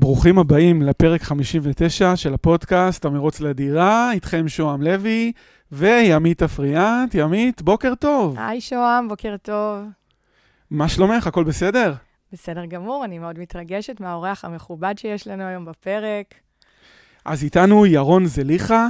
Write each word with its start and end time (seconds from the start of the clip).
ברוכים 0.00 0.38
הבאים 0.38 0.82
לפרק 0.82 1.22
59 1.22 2.16
של 2.16 2.34
הפודקאסט 2.34 3.04
המרוץ 3.04 3.40
לדירה, 3.40 4.12
איתכם 4.12 4.48
שוהם 4.48 4.82
לוי 4.82 5.32
וימית 5.72 6.42
אפריאט. 6.42 7.14
ימית, 7.14 7.62
בוקר 7.62 7.94
טוב. 7.94 8.36
היי 8.38 8.60
שוהם, 8.60 9.08
בוקר 9.08 9.36
טוב. 9.42 9.84
מה 10.70 10.88
שלומך? 10.88 11.26
הכל 11.26 11.44
בסדר? 11.44 11.94
בסדר 12.32 12.64
גמור, 12.64 13.04
אני 13.04 13.18
מאוד 13.18 13.38
מתרגשת 13.38 14.00
מהאורח 14.00 14.44
המכובד 14.44 14.94
שיש 14.98 15.26
לנו 15.26 15.44
היום 15.44 15.64
בפרק. 15.64 16.34
אז 17.24 17.44
איתנו 17.44 17.86
ירון 17.86 18.26
זליכה, 18.26 18.88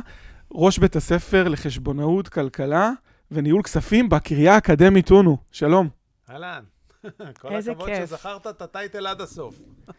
ראש 0.52 0.78
בית 0.78 0.96
הספר 0.96 1.48
לחשבונאות, 1.48 2.28
כלכלה 2.28 2.90
וניהול 3.30 3.62
כספים 3.62 4.08
בקריה 4.08 4.54
האקדמית 4.54 5.10
אונו. 5.10 5.36
שלום. 5.52 5.88
אהלן. 6.30 6.62
כל 7.40 7.56
הכבוד 7.56 7.88
כיף. 7.88 8.08
שזכרת 8.08 8.46
את 8.46 8.62
הטייטל 8.62 9.06
עד 9.06 9.20
הסוף. 9.20 9.54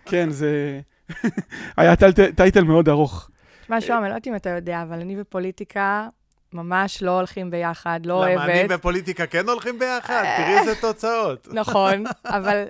כן, 0.05 0.29
זה 0.29 0.81
היה 1.77 1.95
טייטל, 1.95 2.31
טייטל 2.31 2.63
מאוד 2.63 2.89
ארוך. 2.89 3.29
תשמע, 3.63 3.81
שוהם, 3.81 3.97
אני 3.99 4.09
לא 4.09 4.15
יודעת 4.15 4.27
אם 4.27 4.35
אתה 4.35 4.49
יודע, 4.49 4.81
אבל 4.81 4.99
אני 5.01 5.15
ופוליטיקה 5.21 6.07
ממש 6.53 7.03
לא 7.03 7.11
הולכים 7.11 7.51
ביחד, 7.51 7.99
לא 8.05 8.25
למה 8.27 8.45
אני 8.45 8.59
אוהבת. 8.59 8.75
ופוליטיקה 8.79 9.27
כן 9.27 9.49
הולכים 9.49 9.79
ביחד? 9.79 10.23
תראי 10.37 10.59
איזה 10.59 10.81
תוצאות. 10.81 11.47
נכון, 11.53 12.03
אבל 12.25 12.63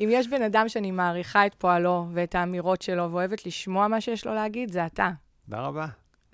אם 0.00 0.08
יש 0.12 0.28
בן 0.28 0.42
אדם 0.42 0.68
שאני 0.68 0.90
מעריכה 0.90 1.46
את 1.46 1.54
פועלו 1.54 2.06
ואת 2.12 2.34
האמירות 2.34 2.82
שלו 2.82 3.12
ואוהבת 3.12 3.46
לשמוע 3.46 3.88
מה 3.88 4.00
שיש 4.00 4.26
לו 4.26 4.34
להגיד, 4.34 4.72
זה 4.72 4.86
אתה. 4.86 5.10
תודה 5.50 5.62
רבה. 5.62 5.86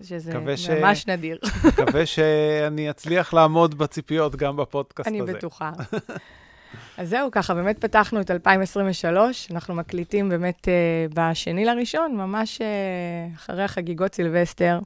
שזה 0.02 0.30
מקווה 0.38 0.56
ש- 0.56 0.70
ממש 0.70 1.06
נדיר, 1.06 1.38
מקווה 1.68 2.06
שאני 2.06 2.90
אצליח 2.90 3.34
לעמוד 3.34 3.78
בציפיות 3.78 4.36
גם 4.36 4.56
בפודקאסט 4.56 5.08
אני 5.08 5.20
הזה. 5.20 5.32
בטוחה. 5.32 5.70
אז 6.96 7.08
זהו, 7.08 7.30
ככה, 7.30 7.54
באמת 7.54 7.78
פתחנו 7.78 8.20
את 8.20 8.30
2023, 8.30 9.48
אנחנו 9.50 9.74
מקליטים 9.74 10.28
באמת 10.28 10.68
uh, 10.68 11.14
בשני 11.14 11.64
לראשון, 11.64 12.16
ממש 12.16 12.58
uh, 12.58 13.36
אחרי 13.36 13.62
החגיגות 13.62 14.14
סילבסטר, 14.14 14.78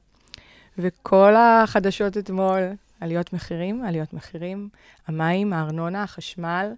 וכל 0.78 1.34
החדשות 1.36 2.16
אתמול, 2.16 2.60
עליות 3.00 3.32
מחירים, 3.32 3.84
עליות 3.84 4.14
מחירים, 4.14 4.68
המים, 5.08 5.52
הארנונה, 5.52 6.02
החשמל. 6.02 6.72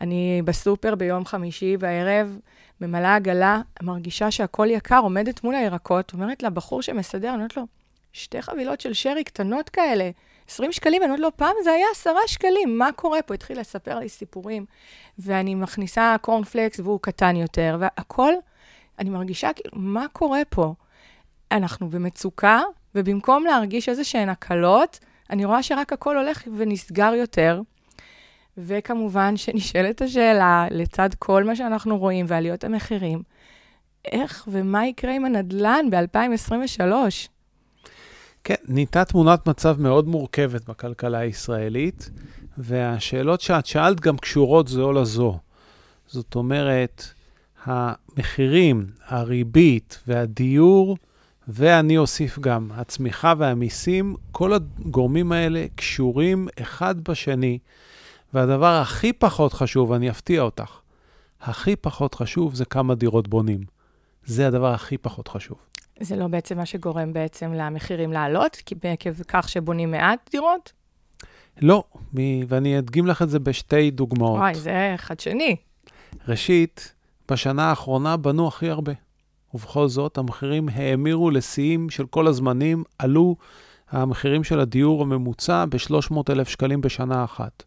אני 0.00 0.42
בסופר 0.44 0.94
ביום 0.94 1.24
חמישי 1.24 1.76
בערב, 1.76 2.36
ממלאה 2.80 3.16
עגלה, 3.16 3.60
מרגישה 3.82 4.30
שהכל 4.30 4.66
יקר, 4.70 4.98
עומדת 4.98 5.44
מול 5.44 5.54
הירקות, 5.54 6.12
אומרת 6.12 6.42
לבחור 6.42 6.82
שמסדר, 6.82 7.28
אני 7.28 7.36
אומרת 7.36 7.56
לו, 7.56 7.62
שתי 8.12 8.42
חבילות 8.42 8.80
של 8.80 8.92
שרי 8.92 9.24
קטנות 9.24 9.68
כאלה, 9.68 10.10
20 10.48 10.72
שקלים, 10.72 11.02
אני 11.02 11.10
אומרת 11.10 11.20
לו, 11.20 11.36
פעם 11.36 11.54
זה 11.64 11.72
היה 11.72 11.86
10 11.92 12.10
שקלים, 12.26 12.78
מה 12.78 12.92
קורה 12.92 13.22
פה? 13.22 13.34
התחיל 13.34 13.60
לספר 13.60 13.98
לי 13.98 14.08
סיפורים, 14.08 14.64
ואני 15.18 15.54
מכניסה 15.54 16.16
קורנפלקס 16.20 16.80
והוא 16.80 17.00
קטן 17.02 17.36
יותר, 17.36 17.76
והכל, 17.80 18.32
אני 18.98 19.10
מרגישה 19.10 19.52
כאילו, 19.52 19.70
מה 19.74 20.06
קורה 20.12 20.40
פה? 20.48 20.74
אנחנו 21.52 21.90
במצוקה, 21.90 22.60
ובמקום 22.94 23.44
להרגיש 23.44 23.88
איזה 23.88 24.04
שהן 24.04 24.28
הקלות, 24.28 24.98
אני 25.30 25.44
רואה 25.44 25.62
שרק 25.62 25.92
הכל 25.92 26.16
הולך 26.16 26.42
ונסגר 26.56 27.14
יותר. 27.14 27.60
וכמובן 28.58 29.36
שנשאלת 29.36 30.02
השאלה, 30.02 30.66
לצד 30.70 31.08
כל 31.18 31.44
מה 31.44 31.56
שאנחנו 31.56 31.98
רואים 31.98 32.26
ועליות 32.28 32.64
המחירים, 32.64 33.22
איך 34.04 34.48
ומה 34.50 34.86
יקרה 34.86 35.14
עם 35.14 35.24
הנדל"ן 35.24 35.86
ב-2023? 35.90 36.92
כן, 38.44 38.54
נהייתה 38.68 39.04
תמונת 39.04 39.48
מצב 39.48 39.80
מאוד 39.80 40.08
מורכבת 40.08 40.68
בכלכלה 40.68 41.18
הישראלית, 41.18 42.10
והשאלות 42.58 43.40
שאת 43.40 43.66
שאלת 43.66 44.00
גם 44.00 44.18
קשורות 44.18 44.68
זו 44.68 44.92
לזו. 44.92 45.38
זאת 46.06 46.34
אומרת, 46.34 47.04
המחירים, 47.64 48.86
הריבית 49.06 49.98
והדיור, 50.06 50.96
ואני 51.48 51.98
אוסיף 51.98 52.38
גם, 52.38 52.70
הצמיחה 52.74 53.34
והמיסים, 53.38 54.16
כל 54.32 54.52
הגורמים 54.54 55.32
האלה 55.32 55.66
קשורים 55.74 56.48
אחד 56.62 57.00
בשני. 57.00 57.58
והדבר 58.34 58.80
הכי 58.80 59.12
פחות 59.12 59.52
חשוב, 59.52 59.92
אני 59.92 60.10
אפתיע 60.10 60.42
אותך, 60.42 60.80
הכי 61.40 61.76
פחות 61.76 62.14
חשוב 62.14 62.54
זה 62.54 62.64
כמה 62.64 62.94
דירות 62.94 63.28
בונים. 63.28 63.60
זה 64.24 64.46
הדבר 64.46 64.74
הכי 64.74 64.98
פחות 64.98 65.28
חשוב. 65.28 65.58
זה 66.00 66.16
לא 66.16 66.26
בעצם 66.26 66.56
מה 66.56 66.66
שגורם 66.66 67.12
בעצם 67.12 67.52
למחירים 67.52 68.12
לעלות, 68.12 68.56
כי 68.66 68.74
עקב 68.82 69.22
כך 69.28 69.48
שבונים 69.48 69.90
מעט 69.90 70.30
דירות? 70.30 70.72
לא, 71.60 71.84
ואני 72.48 72.78
אדגים 72.78 73.06
לך 73.06 73.22
את 73.22 73.30
זה 73.30 73.38
בשתי 73.38 73.90
דוגמאות. 73.90 74.38
וואי, 74.38 74.54
זה 74.54 74.94
חדשני. 74.96 75.56
ראשית, 76.28 76.94
בשנה 77.30 77.64
האחרונה 77.70 78.16
בנו 78.16 78.48
הכי 78.48 78.70
הרבה. 78.70 78.92
ובכל 79.54 79.88
זאת, 79.88 80.18
המחירים 80.18 80.68
האמירו 80.68 81.30
לשיאים 81.30 81.90
של 81.90 82.06
כל 82.06 82.26
הזמנים, 82.26 82.84
עלו 82.98 83.36
המחירים 83.90 84.44
של 84.44 84.60
הדיור 84.60 85.02
הממוצע 85.02 85.64
ב-300,000 85.64 86.44
שקלים 86.44 86.80
בשנה 86.80 87.24
אחת. 87.24 87.62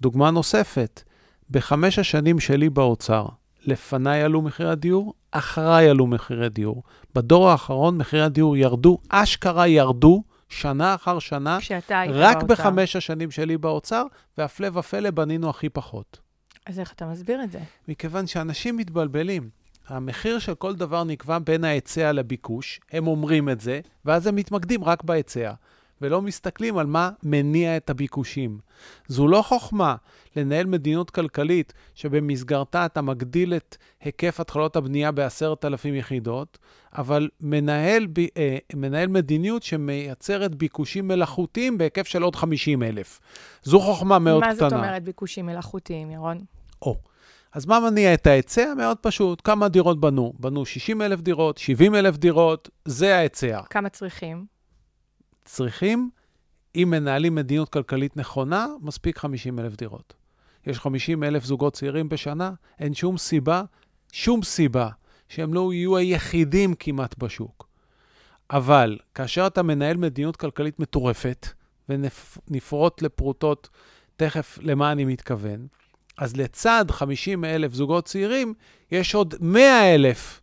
דוגמה 0.00 0.30
נוספת, 0.30 1.02
בחמש 1.50 1.98
השנים 1.98 2.40
שלי 2.40 2.70
באוצר, 2.70 3.26
לפניי 3.66 4.22
עלו 4.22 4.42
מחירי 4.42 4.70
הדיור, 4.70 5.14
אחריי 5.34 5.88
עלו 5.88 6.06
מחירי 6.06 6.48
דיור. 6.48 6.82
בדור 7.14 7.50
האחרון 7.50 7.98
מחירי 7.98 8.22
הדיור 8.22 8.56
ירדו, 8.56 8.98
אשכרה 9.08 9.68
ירדו, 9.68 10.22
שנה 10.48 10.94
אחר 10.94 11.18
שנה, 11.18 11.58
רק 12.08 12.36
באוצר. 12.36 12.46
בחמש 12.46 12.96
השנים 12.96 13.30
שלי 13.30 13.58
באוצר, 13.58 14.04
והפלא 14.38 14.78
ופלא 14.78 15.10
בנינו 15.10 15.50
הכי 15.50 15.68
פחות. 15.68 16.20
אז 16.66 16.78
איך 16.80 16.92
אתה 16.92 17.06
מסביר 17.06 17.44
את 17.44 17.50
זה? 17.50 17.58
מכיוון 17.88 18.26
שאנשים 18.26 18.76
מתבלבלים. 18.76 19.48
המחיר 19.88 20.38
של 20.38 20.54
כל 20.54 20.74
דבר 20.74 21.04
נקבע 21.04 21.38
בין 21.38 21.64
ההיצע 21.64 22.12
לביקוש, 22.12 22.80
הם 22.92 23.06
אומרים 23.06 23.48
את 23.48 23.60
זה, 23.60 23.80
ואז 24.04 24.26
הם 24.26 24.36
מתמקדים 24.36 24.84
רק 24.84 25.04
בהיצע, 25.04 25.52
ולא 26.04 26.22
מסתכלים 26.22 26.78
על 26.78 26.86
מה 26.86 27.10
מניע 27.22 27.76
את 27.76 27.90
הביקושים. 27.90 28.58
זו 29.08 29.28
לא 29.28 29.42
חוכמה 29.42 29.96
לנהל 30.36 30.66
מדיניות 30.66 31.10
כלכלית 31.10 31.72
שבמסגרתה 31.94 32.86
אתה 32.86 33.02
מגדיל 33.02 33.54
את 33.54 33.76
היקף 34.00 34.40
התחלות 34.40 34.76
הבנייה 34.76 35.12
ב-10,000 35.12 35.88
יחידות, 35.88 36.58
אבל 36.98 37.28
מנהל, 37.40 38.06
ב, 38.12 38.18
אה, 38.18 38.58
מנהל 38.74 39.08
מדיניות 39.08 39.62
שמייצרת 39.62 40.54
ביקושים 40.54 41.08
מלאכותיים 41.08 41.78
בהיקף 41.78 42.06
של 42.06 42.22
עוד 42.22 42.36
50,000. 42.36 43.20
זו 43.62 43.80
חוכמה 43.80 44.18
מאוד 44.18 44.40
מה 44.40 44.54
קטנה. 44.54 44.68
זאת 44.70 44.78
אומרת 44.78 45.02
ביקושים 45.02 45.46
מלאכותיים, 45.46 46.10
ירון? 46.10 46.38
או. 46.82 46.96
אז 47.52 47.66
מה 47.66 47.80
מניע 47.80 48.14
את 48.14 48.26
ההיצע? 48.26 48.74
מאוד 48.76 48.96
פשוט. 49.00 49.40
כמה 49.44 49.68
דירות 49.68 50.00
בנו? 50.00 50.32
בנו 50.38 50.66
60 50.66 51.02
אלף 51.02 51.20
דירות, 51.20 51.58
70 51.58 51.94
אלף 51.94 52.16
דירות, 52.16 52.68
זה 52.84 53.16
ההיצע. 53.16 53.60
כמה 53.70 53.88
צריכים? 53.88 54.53
צריכים, 55.44 56.10
אם 56.74 56.88
מנהלים 56.90 57.34
מדיניות 57.34 57.68
כלכלית 57.68 58.16
נכונה, 58.16 58.66
מספיק 58.80 59.18
50 59.18 59.58
אלף 59.58 59.76
דירות. 59.76 60.14
יש 60.66 60.78
50 60.78 61.24
אלף 61.24 61.44
זוגות 61.44 61.72
צעירים 61.72 62.08
בשנה, 62.08 62.52
אין 62.78 62.94
שום 62.94 63.18
סיבה, 63.18 63.62
שום 64.12 64.42
סיבה, 64.42 64.88
שהם 65.28 65.54
לא 65.54 65.72
יהיו 65.72 65.96
היחידים 65.96 66.74
כמעט 66.74 67.18
בשוק. 67.18 67.68
אבל 68.50 68.98
כאשר 69.14 69.46
אתה 69.46 69.62
מנהל 69.62 69.96
מדיניות 69.96 70.36
כלכלית 70.36 70.80
מטורפת, 70.80 71.46
ונפרוט 71.88 73.02
לפרוטות 73.02 73.68
תכף 74.16 74.58
למה 74.62 74.92
אני 74.92 75.04
מתכוון, 75.04 75.66
אז 76.18 76.36
לצד 76.36 76.84
50 76.90 77.44
אלף 77.44 77.72
זוגות 77.72 78.04
צעירים, 78.04 78.54
יש 78.90 79.14
עוד 79.14 79.34
100 79.40 79.94
אלף 79.94 80.40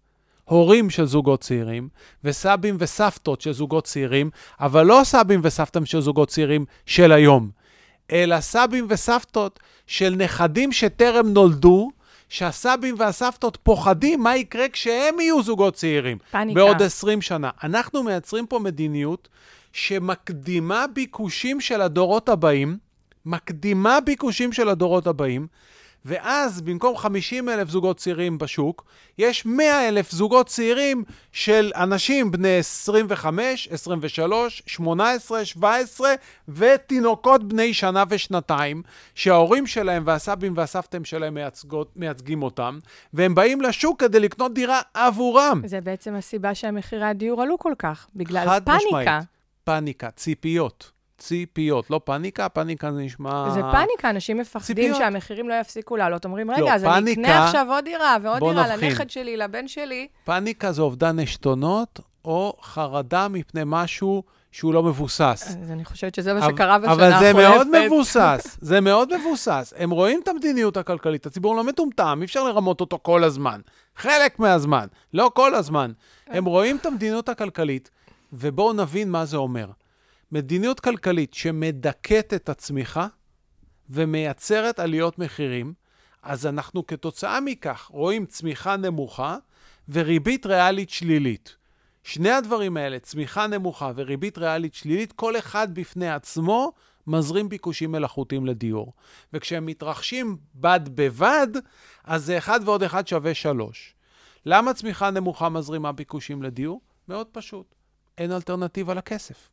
הורים 0.51 0.89
של 0.89 1.05
זוגות 1.05 1.41
צעירים, 1.41 1.89
וסבים 2.23 2.75
וסבתות 2.79 3.41
של 3.41 3.51
זוגות 3.51 3.83
צעירים, 3.85 4.29
אבל 4.59 4.85
לא 4.85 5.01
סבים 5.03 5.39
וסבתות 5.43 5.87
של 5.87 6.01
זוגות 6.01 6.29
צעירים 6.29 6.65
של 6.85 7.11
היום, 7.11 7.49
אלא 8.11 8.41
סבים 8.41 8.85
וסבתות 8.89 9.59
של 9.87 10.15
נכדים 10.15 10.71
שטרם 10.71 11.27
נולדו, 11.27 11.91
שהסבים 12.29 12.95
והסבתות 12.97 13.57
פוחדים 13.63 14.23
מה 14.23 14.37
יקרה 14.37 14.69
כשהם 14.69 15.19
יהיו 15.19 15.43
זוגות 15.43 15.73
צעירים. 15.73 16.17
פאניקה. 16.31 16.59
בעוד 16.59 16.81
20 16.81 17.21
שנה. 17.21 17.49
אנחנו 17.63 18.03
מייצרים 18.03 18.47
פה 18.47 18.59
מדיניות 18.59 19.27
שמקדימה 19.73 20.85
ביקושים 20.93 21.61
של 21.61 21.81
הדורות 21.81 22.29
הבאים, 22.29 22.77
מקדימה 23.25 23.99
ביקושים 23.99 24.53
של 24.53 24.69
הדורות 24.69 25.07
הבאים, 25.07 25.47
ואז 26.05 26.61
במקום 26.61 26.97
50 26.97 27.49
אלף 27.49 27.69
זוגות 27.69 27.97
צעירים 27.97 28.37
בשוק, 28.37 28.83
יש 29.17 29.45
100 29.45 29.87
אלף 29.87 30.11
זוגות 30.11 30.47
צעירים 30.47 31.03
של 31.31 31.71
אנשים 31.75 32.31
בני 32.31 32.57
25, 32.57 33.67
23, 33.71 34.63
18, 34.65 35.45
17 35.45 36.13
ותינוקות 36.49 37.43
בני 37.43 37.73
שנה 37.73 38.03
ושנתיים, 38.09 38.83
שההורים 39.15 39.67
שלהם 39.67 40.03
והסבים 40.05 40.53
והסבתאים 40.55 41.05
שלהם 41.05 41.33
מייצגות, 41.33 41.91
מייצגים 41.95 42.43
אותם, 42.43 42.79
והם 43.13 43.35
באים 43.35 43.61
לשוק 43.61 43.99
כדי 43.99 44.19
לקנות 44.19 44.53
דירה 44.53 44.81
עבורם. 44.93 45.61
זה 45.65 45.81
בעצם 45.81 46.15
הסיבה 46.15 46.55
שהמחירי 46.55 47.05
הדיור 47.05 47.41
עלו 47.41 47.59
כל 47.59 47.73
כך, 47.79 48.07
בגלל 48.15 48.45
חד 48.45 48.61
פאניקה. 48.65 48.85
משמעית. 48.87 49.07
פאניקה, 49.63 50.11
ציפיות. 50.11 50.91
ציפיות, 51.21 51.89
לא 51.89 52.01
פאניקה, 52.03 52.49
פאניקה 52.49 52.91
זה 52.91 53.01
נשמע... 53.01 53.49
זה 53.53 53.61
פאניקה, 53.71 54.09
אנשים 54.09 54.37
מפחדים 54.37 54.75
ציפיות. 54.75 54.97
שהמחירים 54.97 55.49
לא 55.49 55.53
יפסיקו 55.61 55.97
לעלות. 55.97 56.25
אומרים, 56.25 56.49
לא, 56.49 56.55
רגע, 56.55 56.75
אז 56.75 56.83
אני 56.83 56.91
פאניקה- 56.91 57.21
אקנה 57.21 57.45
עכשיו 57.45 57.67
עוד 57.69 57.83
דירה 57.83 58.17
ועוד 58.21 58.39
דירה 58.39 58.73
נבחין. 58.73 58.89
לנכד 58.89 59.09
שלי, 59.09 59.37
לבן 59.37 59.67
שלי. 59.67 60.07
פאניקה 60.25 60.71
זה 60.71 60.81
אובדן 60.81 61.19
עשתונות, 61.19 61.99
או 62.25 62.53
חרדה 62.61 63.27
מפני 63.27 63.61
משהו 63.65 64.23
שהוא 64.51 64.73
לא 64.73 64.83
מבוסס. 64.83 65.55
אז 65.61 65.71
אני 65.71 65.85
חושבת 65.85 66.15
שזה 66.15 66.33
מה 66.33 66.39
אבל- 66.45 66.53
שקרה 66.53 66.79
בשנה 66.79 66.93
אבל 66.93 67.03
החולפת. 67.11 67.21
זה 67.21 67.33
מאוד 67.33 67.67
מבוסס, 67.85 68.57
זה 68.61 68.81
מאוד 68.81 69.17
מבוסס. 69.19 69.73
הם 69.77 69.89
רואים 69.91 70.19
את 70.23 70.27
המדיניות 70.27 70.77
הכלכלית, 70.77 71.25
הציבור 71.25 71.55
לא 71.55 71.63
מטומטם, 71.63 72.17
אי 72.21 72.25
אפשר 72.25 72.43
לרמות 72.43 72.81
אותו 72.81 72.99
כל 73.01 73.23
הזמן. 73.23 73.61
חלק 73.95 74.39
מהזמן, 74.39 74.85
לא 75.13 75.31
כל 75.33 75.55
הזמן. 75.55 75.91
הם 76.27 76.45
רואים 76.45 76.75
את 76.77 76.85
המדיניות 76.85 77.29
הכלכלית, 77.29 77.89
ובואו 78.33 78.73
נבין 78.73 79.11
מה 79.11 79.25
זה 79.25 79.37
אומר. 79.37 79.65
מדיניות 80.31 80.79
כלכלית 80.79 81.33
שמדכאת 81.33 82.33
את 82.33 82.49
הצמיחה 82.49 83.07
ומייצרת 83.89 84.79
עליות 84.79 85.19
מחירים, 85.19 85.73
אז 86.21 86.45
אנחנו 86.45 86.87
כתוצאה 86.87 87.41
מכך 87.41 87.87
רואים 87.93 88.25
צמיחה 88.25 88.75
נמוכה 88.77 89.37
וריבית 89.89 90.45
ריאלית 90.45 90.89
שלילית. 90.89 91.55
שני 92.03 92.31
הדברים 92.31 92.77
האלה, 92.77 92.99
צמיחה 92.99 93.47
נמוכה 93.47 93.91
וריבית 93.95 94.37
ריאלית 94.37 94.73
שלילית, 94.73 95.11
כל 95.11 95.37
אחד 95.37 95.73
בפני 95.73 96.09
עצמו 96.09 96.71
מזרים 97.07 97.49
ביקושים 97.49 97.91
מלאכותיים 97.91 98.45
לדיור. 98.45 98.93
וכשהם 99.33 99.65
מתרחשים 99.65 100.37
בד 100.55 100.79
בבד, 100.95 101.47
אז 102.03 102.25
זה 102.25 102.37
אחד 102.37 102.59
ועוד 102.65 102.83
אחד 102.83 103.07
שווה 103.07 103.33
שלוש. 103.33 103.95
למה 104.45 104.73
צמיחה 104.73 105.11
נמוכה 105.11 105.49
מזרימה 105.49 105.91
ביקושים 105.91 106.43
לדיור? 106.43 106.81
מאוד 107.07 107.27
פשוט, 107.27 107.75
אין 108.17 108.31
אלטרנטיבה 108.31 108.93
לכסף. 108.93 109.50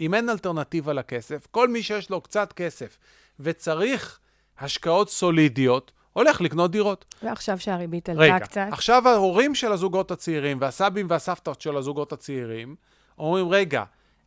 אם 0.00 0.14
אין 0.14 0.28
אלטרנטיבה 0.28 0.92
לכסף, 0.92 1.46
כל 1.50 1.68
מי 1.68 1.82
שיש 1.82 2.10
לו 2.10 2.20
קצת 2.20 2.52
כסף 2.52 2.98
וצריך 3.40 4.18
השקעות 4.58 5.10
סולידיות, 5.10 5.92
הולך 6.12 6.40
לקנות 6.40 6.70
דירות. 6.70 7.14
ועכשיו 7.22 7.58
שהריבית 7.58 8.08
עלתה 8.08 8.22
רגע, 8.22 8.38
קצת. 8.38 8.66
עכשיו 8.72 9.08
ההורים 9.08 9.54
של 9.54 9.72
הזוגות 9.72 10.10
הצעירים 10.10 10.58
והסבים 10.60 11.06
והסבתות 11.10 11.60
של 11.60 11.76
הזוגות 11.76 12.12
הצעירים 12.12 12.76
אומרים, 13.18 13.48
רגע, 13.48 13.84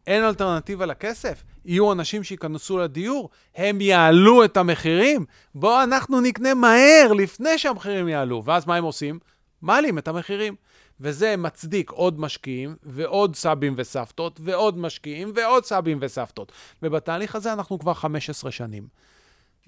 אין 0.07 0.23
אלטרנטיבה 0.23 0.85
לכסף? 0.85 1.43
יהיו 1.65 1.91
אנשים 1.91 2.23
שייכנסו 2.23 2.77
לדיור, 2.77 3.29
הם 3.55 3.81
יעלו 3.81 4.43
את 4.45 4.57
המחירים, 4.57 5.25
בואו 5.55 5.83
אנחנו 5.83 6.21
נקנה 6.21 6.53
מהר 6.53 7.13
לפני 7.17 7.57
שהמחירים 7.57 8.07
יעלו. 8.07 8.43
ואז 8.45 8.67
מה 8.67 8.75
הם 8.75 8.83
עושים? 8.83 9.19
מעלים 9.61 9.97
את 9.97 10.07
המחירים. 10.07 10.55
וזה 10.99 11.37
מצדיק 11.37 11.91
עוד 11.91 12.19
משקיעים, 12.19 12.75
ועוד 12.83 13.35
סבים 13.35 13.73
וסבתות, 13.77 14.39
ועוד 14.43 14.77
משקיעים, 14.77 15.31
ועוד 15.35 15.65
סבים 15.65 15.97
וסבתות. 16.01 16.51
ובתהליך 16.83 17.35
הזה 17.35 17.53
אנחנו 17.53 17.79
כבר 17.79 17.93
15 17.93 18.51
שנים. 18.51 18.87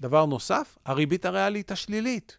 דבר 0.00 0.26
נוסף, 0.26 0.78
הריבית 0.86 1.24
הריאלית 1.24 1.70
השלילית. 1.70 2.38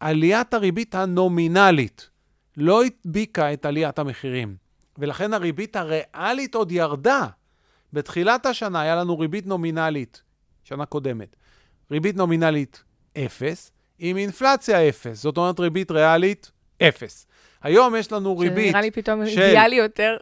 עליית 0.00 0.54
הריבית 0.54 0.94
הנומינלית 0.94 2.10
לא 2.56 2.82
הדביקה 2.84 3.52
את 3.52 3.66
עליית 3.66 3.98
המחירים, 3.98 4.56
ולכן 4.98 5.34
הריבית 5.34 5.76
הריאלית 5.76 6.54
עוד 6.54 6.72
ירדה. 6.72 7.26
בתחילת 7.92 8.46
השנה 8.46 8.80
היה 8.80 8.96
לנו 8.96 9.18
ריבית 9.18 9.46
נומינלית, 9.46 10.22
שנה 10.64 10.86
קודמת, 10.86 11.36
ריבית 11.90 12.16
נומינלית 12.16 12.82
0, 13.18 13.70
עם 13.98 14.16
אינפלציה 14.16 14.88
0, 14.88 15.22
זאת 15.22 15.36
אומרת 15.36 15.60
ריבית 15.60 15.90
ריאלית 15.90 16.50
0. 16.82 17.26
היום 17.62 17.96
יש 17.96 18.12
לנו 18.12 18.38
ריבית, 18.38 18.68
נראה 18.68 18.80
לי 18.80 18.90
פתאום 18.90 19.26
של- 19.26 19.40
אידיאלי 19.42 19.76
יותר. 19.76 20.16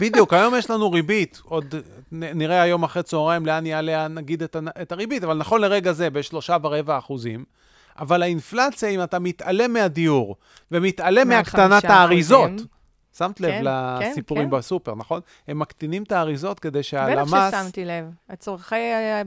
בדיוק, 0.00 0.32
היום 0.32 0.54
יש 0.54 0.70
לנו 0.70 0.90
ריבית, 0.90 1.40
עוד 1.44 1.74
נראה 2.12 2.62
היום 2.62 2.82
אחרי 2.84 3.02
צהריים 3.02 3.46
לאן 3.46 3.66
יעלה 3.66 4.08
נגיד 4.08 4.42
את, 4.42 4.56
את 4.82 4.92
הריבית, 4.92 5.24
אבל 5.24 5.36
נכון 5.36 5.60
לרגע 5.60 5.92
זה 5.92 6.10
בשלושה 6.10 6.56
ורבע 6.62 6.98
אחוזים. 6.98 7.44
אבל 7.98 8.22
האינפלציה, 8.22 8.88
אם 8.88 9.02
אתה 9.02 9.18
מתעלם 9.18 9.72
מהדיור 9.72 10.36
ומתעלם 10.72 11.28
מהקטנת 11.28 11.84
האריזות. 11.84 12.50
שמת 13.18 13.40
לב 13.40 13.50
כן, 13.50 13.64
לסיפורים 13.64 14.50
כן. 14.50 14.56
בסופר, 14.56 14.94
נכון? 14.94 15.20
הם 15.48 15.58
מקטינים 15.58 16.02
את 16.02 16.12
האריזות 16.12 16.60
כדי 16.60 16.78
בטח 16.78 16.88
שהלמ"ס... 16.88 17.54
ששמתי 17.54 17.84
לב. 17.84 18.04
הצורכי, 18.28 18.74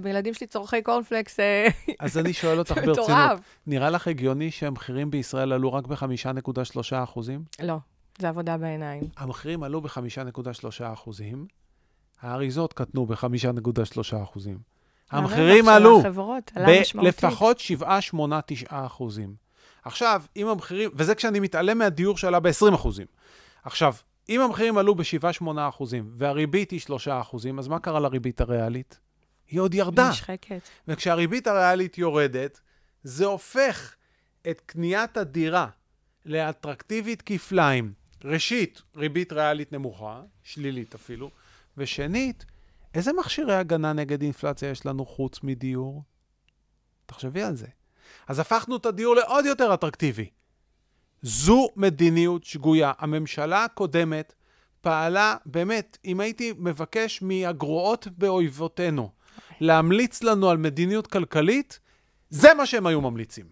הילדים 0.03 0.33
שלי 0.33 0.47
צורכי 0.47 0.81
קורנפלקס, 0.81 1.39
אה, 1.39 1.67
אז 1.99 2.17
אני 2.17 2.33
שואל 2.33 2.59
אותך 2.59 2.77
ברצינות. 2.85 3.39
נראה 3.67 3.89
לך 3.89 4.07
הגיוני 4.07 4.51
שהמחירים 4.51 5.11
בישראל 5.11 5.53
עלו 5.53 5.73
רק 5.73 5.87
ב-5.3 5.87 6.79
אחוזים? 7.03 7.43
לא, 7.61 7.77
זה 8.19 8.29
עבודה 8.29 8.57
בעיניים. 8.57 9.03
המחירים 9.17 9.63
עלו 9.63 9.81
ב-5.3 9.81 10.93
אחוזים, 10.93 11.45
האריזות 12.21 12.73
קטנו 12.73 13.05
ב-5.3 13.05 14.23
אחוזים. 14.23 14.57
המחירים 15.11 15.69
הרווח 15.69 16.03
של 16.03 16.59
עלו. 16.59 17.03
בלפחות 17.03 17.59
7, 17.59 18.01
8, 18.01 18.39
9 18.45 18.65
אחוזים. 18.69 19.35
עכשיו, 19.83 20.21
אם 20.35 20.47
המחירים, 20.47 20.89
וזה 20.93 21.15
כשאני 21.15 21.39
מתעלם 21.39 21.77
מהדיור 21.77 22.17
שעלה 22.17 22.39
ב-20 22.39 22.75
אחוזים. 22.75 23.07
עכשיו, 23.63 23.93
אם 24.29 24.41
המחירים 24.41 24.77
עלו 24.77 24.95
ב-7, 24.95 25.31
8 25.31 25.69
אחוזים, 25.69 26.11
והריבית 26.13 26.71
היא 26.71 26.79
3 26.79 27.07
אחוזים, 27.07 27.59
אז 27.59 27.67
מה 27.67 27.79
קרה 27.79 27.99
לריבית 27.99 28.41
הריאלית? 28.41 28.99
היא 29.47 29.59
עוד 29.59 29.73
ירדה. 29.73 30.09
נשחקת. 30.09 30.61
וכשהריבית 30.87 31.47
הריאלית 31.47 31.97
יורדת, 31.97 32.59
זה 33.03 33.25
הופך 33.25 33.95
את 34.49 34.61
קניית 34.65 35.17
הדירה 35.17 35.67
לאטרקטיבית 36.25 37.21
כפליים. 37.21 37.93
ראשית, 38.23 38.81
ריבית 38.95 39.33
ריאלית 39.33 39.71
נמוכה, 39.71 40.21
שלילית 40.43 40.95
אפילו, 40.95 41.31
ושנית, 41.77 42.45
איזה 42.93 43.13
מכשירי 43.13 43.55
הגנה 43.55 43.93
נגד 43.93 44.21
אינפלציה 44.21 44.69
יש 44.69 44.85
לנו 44.85 45.05
חוץ 45.05 45.43
מדיור? 45.43 46.03
תחשבי 47.05 47.43
על 47.43 47.55
זה. 47.55 47.67
אז 48.27 48.39
הפכנו 48.39 48.75
את 48.75 48.85
הדיור 48.85 49.15
לעוד 49.15 49.45
יותר 49.45 49.73
אטרקטיבי. 49.73 50.29
זו 51.21 51.67
מדיניות 51.75 52.43
שגויה. 52.43 52.91
הממשלה 52.99 53.63
הקודמת 53.63 54.33
פעלה, 54.81 55.35
באמת, 55.45 55.97
אם 56.05 56.19
הייתי 56.19 56.53
מבקש 56.57 57.21
מהגרועות 57.21 58.07
באויבותינו 58.17 59.09
להמליץ 59.61 60.23
לנו 60.23 60.49
על 60.49 60.57
מדיניות 60.57 61.07
כלכלית, 61.07 61.79
זה 62.29 62.53
מה 62.53 62.65
שהם 62.65 62.87
היו 62.87 63.01
ממליצים. 63.01 63.45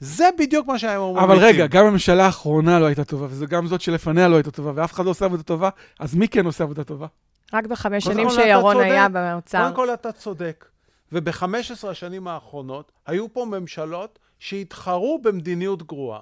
זה 0.00 0.28
בדיוק 0.38 0.66
מה 0.66 0.78
שהם 0.78 0.90
היו 0.90 1.12
ממליצים. 1.12 1.30
אבל 1.30 1.44
רגע, 1.44 1.66
גם 1.66 1.86
הממשלה 1.86 2.26
האחרונה 2.26 2.78
לא 2.78 2.86
הייתה 2.86 3.04
טובה, 3.04 3.26
וגם 3.30 3.66
זאת 3.66 3.80
שלפניה 3.80 4.28
לא 4.28 4.36
הייתה 4.36 4.50
טובה, 4.50 4.72
ואף 4.74 4.92
אחד 4.92 5.04
לא 5.04 5.10
עושה 5.10 5.24
עבודה 5.24 5.42
טובה, 5.42 5.68
אז 5.98 6.14
מי 6.14 6.28
כן 6.28 6.46
עושה 6.46 6.64
עבודה 6.64 6.84
טובה? 6.84 7.06
רק 7.52 7.66
בחמש 7.66 8.04
שנים 8.04 8.30
שירון. 8.30 8.80
היה 8.80 9.08
באוצר. 9.08 9.62
קודם 9.62 9.74
כל, 9.76 9.94
אתה 9.94 10.12
צודק. 10.12 10.66
וב-15 11.12 11.88
השנים 11.88 12.28
האחרונות 12.28 12.92
היו 13.06 13.32
פה 13.32 13.44
ממשלות 13.44 14.18
שהתחרו 14.38 15.18
במדיניות 15.22 15.82
גרועה. 15.82 16.20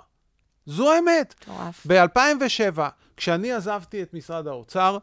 זו 0.68 0.92
האמת. 0.92 1.34
מטורף. 1.42 1.86
ב-2007, 1.86 2.80
כשאני 3.16 3.52
עזבתי 3.52 4.02
את 4.02 4.14
משרד 4.14 4.46
האוצר, 4.46 4.98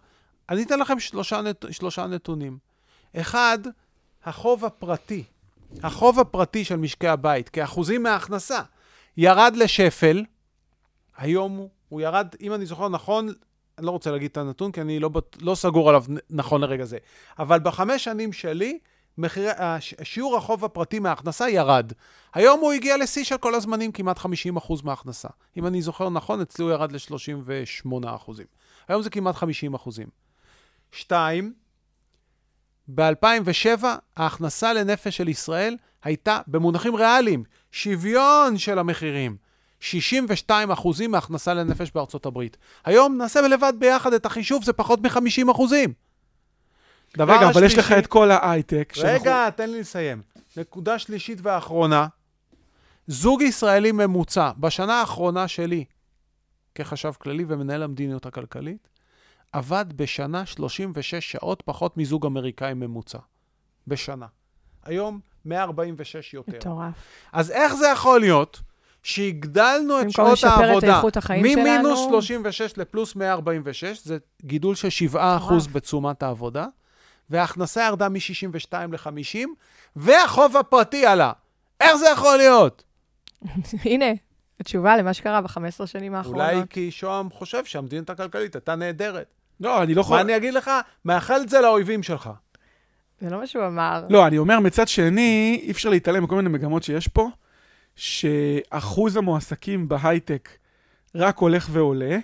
אני 0.50 0.63
אתן 0.63 0.80
לכם 0.80 1.00
שלושה, 1.00 1.42
נת... 1.42 1.66
שלושה 1.72 2.08
נתונים. 2.08 2.58
אחד, 3.16 3.60
החוב 4.24 4.66
הפרטי. 4.66 5.24
החוב 5.84 6.20
הפרטי 6.20 6.66
של 6.66 6.75
משקי 6.75 7.08
הבית, 7.08 7.50
כאחוזים 7.50 8.04
מההכנסה, 8.04 8.62
ירד 9.18 9.54
לשפל. 9.56 10.25
היום 11.18 11.58
הוא, 11.58 11.70
הוא 11.89 12.01
ירד, 12.01 12.28
אם 12.42 12.54
אני 12.54 12.66
זוכר 12.66 12.89
נכון, 12.89 13.30
אני 13.78 13.86
לא 13.86 13.92
רוצה 13.92 14.12
להגיד 14.12 14.32
את 14.32 14.38
הנתון, 14.38 14.72
כי 14.72 14.82
אני 14.82 15.00
לא, 15.00 15.10
לא 15.42 15.56
סגור 15.56 15.89
עליו 15.89 16.04
נכון 16.30 16.62
לרגע 16.62 16.86
זה. 16.86 16.98
אבל 17.39 17.60
בחמש 17.60 18.04
שנים 18.04 18.34
שלי, 18.34 18.80
מחירי, 19.17 19.51
הש, 19.57 19.93
שיעור 20.03 20.38
החוב 20.38 20.65
הפרטי 20.65 21.00
מההכנסה 21.00 21.50
ירד. 21.50 21.91
היום 22.34 22.60
הוא 22.60 22.72
הגיע 22.72 22.98
לשיא 22.98 23.24
של 23.24 23.38
כל 23.38 23.55
הזמנים, 23.55 23.91
כמעט 23.91 24.17
50% 24.17 24.27
מההכנסה. 24.84 25.29
אם 25.57 25.67
אני 25.67 25.81
זוכר 25.81 26.10
נכון, 26.10 26.41
אצלי 26.41 26.65
הוא 26.65 26.72
ירד 26.72 26.91
ל-38%. 26.91 28.31
היום 28.88 29.01
זה 29.01 29.10
כמעט 29.10 29.36
50%. 29.36 29.43
שתיים, 30.91 31.53
ב-2007 32.88 33.86
ההכנסה 34.17 34.74
לנפש 34.74 35.17
של 35.17 35.27
ישראל 35.27 35.77
הייתה, 36.03 36.39
במונחים 36.48 36.95
ריאליים, 36.95 37.43
שוויון 37.72 38.57
של 38.57 38.79
המחירים. 38.79 39.38
62 39.79 40.72
אחוזים 40.72 41.12
מהכנסה 41.12 41.53
לנפש 41.53 41.91
בארצות 41.91 42.25
הברית. 42.25 42.57
היום 42.86 43.17
נעשה 43.17 43.41
לבד 43.41 43.74
ביחד 43.79 44.13
את 44.13 44.25
החישוב, 44.25 44.63
זה 44.63 44.74
פחות 44.74 45.01
מ-50 45.01 45.51
אחוזים. 45.51 45.93
דבר 47.17 47.34
רגע, 47.38 47.50
אבל 47.50 47.63
יש 47.63 47.74
לך 47.77 47.86
השלישי- 47.86 48.00
את 48.00 48.07
כל 48.07 48.31
ההייטק. 48.31 48.93
שאנחנו- 48.95 49.13
רגע, 49.22 49.50
תן 49.50 49.69
לי 49.69 49.79
לסיים. 49.79 50.22
נקודה 50.57 51.00
שלישית 51.00 51.39
ואחרונה, 51.43 52.07
זוג 53.07 53.41
ישראלי 53.41 53.91
ממוצע, 53.91 54.51
בשנה 54.57 55.00
האחרונה 55.00 55.48
שלי, 55.48 55.86
כחשב 56.75 57.12
כללי 57.19 57.45
ומנהל 57.48 57.84
המדיניות 57.84 58.25
הכלכלית, 58.25 58.88
עבד 59.53 59.86
בשנה 59.95 60.45
36 60.45 61.15
שעות 61.31 61.62
פחות 61.65 61.98
מזוג 61.98 62.25
אמריקאי 62.25 62.74
ממוצע. 62.74 63.17
בשנה. 63.88 64.25
היום 64.84 65.19
146 65.45 66.34
יותר. 66.34 66.57
מטורף. 66.57 66.93
אז 67.34 67.51
איך 67.51 67.74
זה 67.75 67.88
יכול 67.88 68.19
להיות 68.19 68.62
שהגדלנו 69.03 70.01
את 70.01 70.12
שעות 70.12 70.38
את 70.39 70.43
העבודה 70.43 71.00
החיים 71.17 71.43
ממינוס 71.43 72.00
שלנו? 72.00 72.12
36 72.12 72.77
לפלוס 72.77 73.15
146, 73.15 74.03
זה 74.05 74.17
גידול 74.45 74.75
של 74.75 74.88
7% 74.89 75.17
מטורף. 75.45 75.67
בתשומת 75.67 76.24
העבודה, 76.24 76.65
וההכנסה 77.29 77.84
ירדה 77.84 78.10
מ-62 78.10 78.74
ל-50, 78.91 79.48
והחוב 79.96 80.58
הפרטי 80.58 81.05
עלה. 81.05 81.32
איך 81.79 81.96
זה 81.96 82.10
יכול 82.13 82.38
להיות? 82.38 82.84
הנה, 83.86 84.05
התשובה 84.60 84.98
למה 84.98 85.13
שקרה 85.13 85.41
ב-15 85.41 85.86
שנים 85.86 86.15
האחרונות. 86.15 86.41
אולי 86.41 86.62
כי 86.70 86.91
שוהם 86.91 87.29
חושב 87.29 87.65
שהמדיניות 87.65 88.10
הכלכלית 88.10 88.55
הייתה 88.55 88.75
נהדרת. 88.75 89.27
לא, 89.60 89.84
אני 89.84 89.94
לא 89.94 90.01
יכול... 90.01 90.15
מה 90.17 90.22
אני 90.22 90.38
אגיד 90.38 90.53
לך? 90.53 90.72
מאחל 91.05 91.39
את 91.41 91.50
זה 91.50 91.62
לאויבים 91.62 92.03
שלך. 92.03 92.29
זה 93.22 93.29
לא 93.29 93.39
מה 93.39 93.48
שהוא 93.48 93.67
אמר. 93.67 94.05
לא, 94.10 94.27
אני 94.27 94.38
אומר, 94.38 94.60
מצד 94.60 94.88
שני, 94.88 95.60
אי 95.63 95.72
אפשר 95.72 95.89
להתעלם 95.89 96.24
מכל 96.24 96.36
מיני 96.36 96.50
מגמות 96.50 96.84
שיש 96.84 97.08
פה, 97.08 97.29
שאחוז 97.96 99.17
המועסקים 99.17 99.88
בהייטק 99.88 100.50
רק 101.15 101.38
הולך 101.38 101.67
ועולה, 101.72 102.17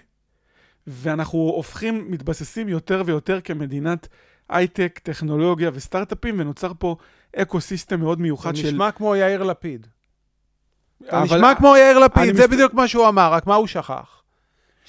ואנחנו 0.88 1.39
הופכים, 1.39 2.12
מתבססים 2.12 2.70
יותר 2.70 3.03
ויותר 3.05 3.41
כמדינת 3.41 4.08
הייטק, 4.51 5.00
טכנולוגיה 5.03 5.70
וסטארט-אפים, 5.74 6.39
ונוצר 6.39 6.72
פה 6.79 6.96
ecosystem 7.36 8.00
מאוד 8.00 8.22
מיוחד 8.22 8.55
זה 8.55 8.62
של... 8.62 8.67
נשמע 8.67 8.91
כמו 8.91 9.15
יאיר 9.15 9.43
לפיד. 9.43 9.88
זה 11.00 11.08
אבל- 11.12 11.24
נשמע 11.38 11.55
כמו 11.55 11.75
יאיר 11.77 12.00
לפיד, 12.00 12.36
זה 12.36 12.43
מסת- 12.43 12.50
בדיוק 12.51 12.74
מה 12.74 12.88
שהוא 12.88 13.08
אמר, 13.08 13.34
רק 13.34 13.48
מה 13.48 13.55
הוא 13.55 13.67
שכח? 13.67 14.22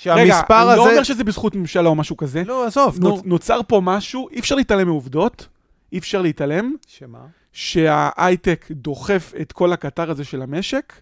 רגע, 0.06 0.34
שהמספר 0.36 0.68
אני 0.68 0.76
לא 0.78 0.82
הזה... 0.82 0.90
אומר 0.92 1.02
שזה 1.02 1.24
בזכות 1.24 1.54
ממשלה 1.54 1.88
או 1.88 1.94
משהו 1.94 2.16
כזה. 2.16 2.42
לא, 2.46 2.66
עזוב, 2.66 2.98
נו. 3.00 3.16
נוצ- 3.16 3.22
נוצר 3.24 3.60
פה 3.68 3.80
משהו, 3.84 4.28
אי 4.28 4.40
אפשר 4.40 4.54
להתעלם 4.54 4.86
מעובדות, 4.86 5.48
אי 5.92 5.98
אפשר 5.98 6.22
להתעלם, 6.22 6.74
שמה? 6.86 7.18
שההייטק 7.52 8.66
דוחף 8.70 9.32
את 9.40 9.52
כל 9.52 9.72
הקטר 9.72 10.10
הזה 10.10 10.24
של 10.24 10.42
המשק, 10.42 10.92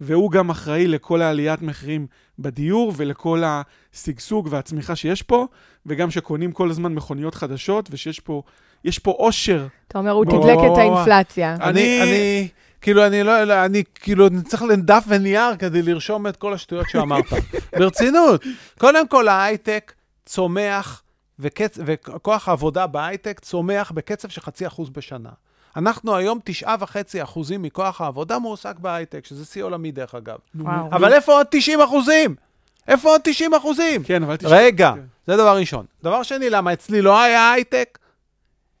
והוא 0.00 0.30
גם 0.30 0.50
אחראי 0.50 0.86
לכל 0.86 1.22
העליית 1.22 1.62
מחירים 1.62 2.06
בדיור 2.38 2.92
ולכל 2.96 3.42
השגשוג 3.46 4.48
והצמיחה 4.50 4.96
שיש 4.96 5.22
פה, 5.22 5.46
וגם 5.86 6.10
שקונים 6.10 6.52
כל 6.52 6.70
הזמן 6.70 6.94
מכוניות 6.94 7.34
חדשות, 7.34 7.88
ושיש 7.92 8.20
פה, 8.20 8.42
יש 8.84 8.98
פה 8.98 9.10
עושר. 9.10 9.66
אתה 9.88 9.98
אומר, 9.98 10.10
הוא 10.10 10.26
בוא, 10.26 10.42
תדלק 10.44 10.58
את. 10.72 10.78
האינפלציה. 10.78 11.54
אני- 11.60 12.02
אני, 12.02 12.48
כאילו, 12.80 13.06
אני 13.06 13.22
לא, 13.22 13.44
לא, 13.44 13.64
אני 13.64 13.82
כאילו, 13.94 14.26
אני 14.26 14.42
צריך 14.42 14.62
לדף 14.62 15.04
ונייר 15.08 15.56
כדי 15.58 15.82
לרשום 15.82 16.26
את 16.26 16.36
כל 16.36 16.52
השטויות 16.54 16.86
שאמרת. 16.90 17.24
ברצינות. 17.78 18.44
קודם 18.78 19.08
כל, 19.08 19.28
ההייטק 19.28 19.92
צומח, 20.26 21.02
וקצ... 21.38 21.78
וכוח 21.84 22.48
העבודה 22.48 22.86
בהייטק 22.86 23.40
צומח 23.40 23.90
בקצב 23.94 24.28
של 24.28 24.40
חצי 24.40 24.66
אחוז 24.66 24.90
בשנה. 24.90 25.30
אנחנו 25.76 26.16
היום 26.16 26.38
תשעה 26.44 26.76
וחצי 26.80 27.22
אחוזים 27.22 27.62
מכוח 27.62 28.00
העבודה 28.00 28.38
מועסק 28.38 28.78
בהייטק, 28.78 29.26
שזה 29.26 29.44
שיא 29.44 29.62
עולמי 29.62 29.92
דרך 29.92 30.14
אגב. 30.14 30.36
וואו. 30.54 30.86
אבל 30.92 31.12
איפה 31.12 31.32
עוד 31.32 31.46
90 31.50 31.80
אחוזים? 31.80 32.34
איפה 32.88 33.08
עוד 33.08 33.20
90 33.24 33.54
אחוזים? 33.54 34.02
כן, 34.04 34.22
אבל 34.22 34.36
תשמע... 34.36 34.50
רגע, 34.50 34.92
כן. 34.94 35.00
זה 35.26 35.36
דבר 35.36 35.56
ראשון. 35.56 35.86
דבר 36.02 36.22
שני, 36.22 36.50
למה 36.50 36.72
אצלי 36.72 37.02
לא 37.02 37.20
היה 37.20 37.52
הייטק? 37.52 37.98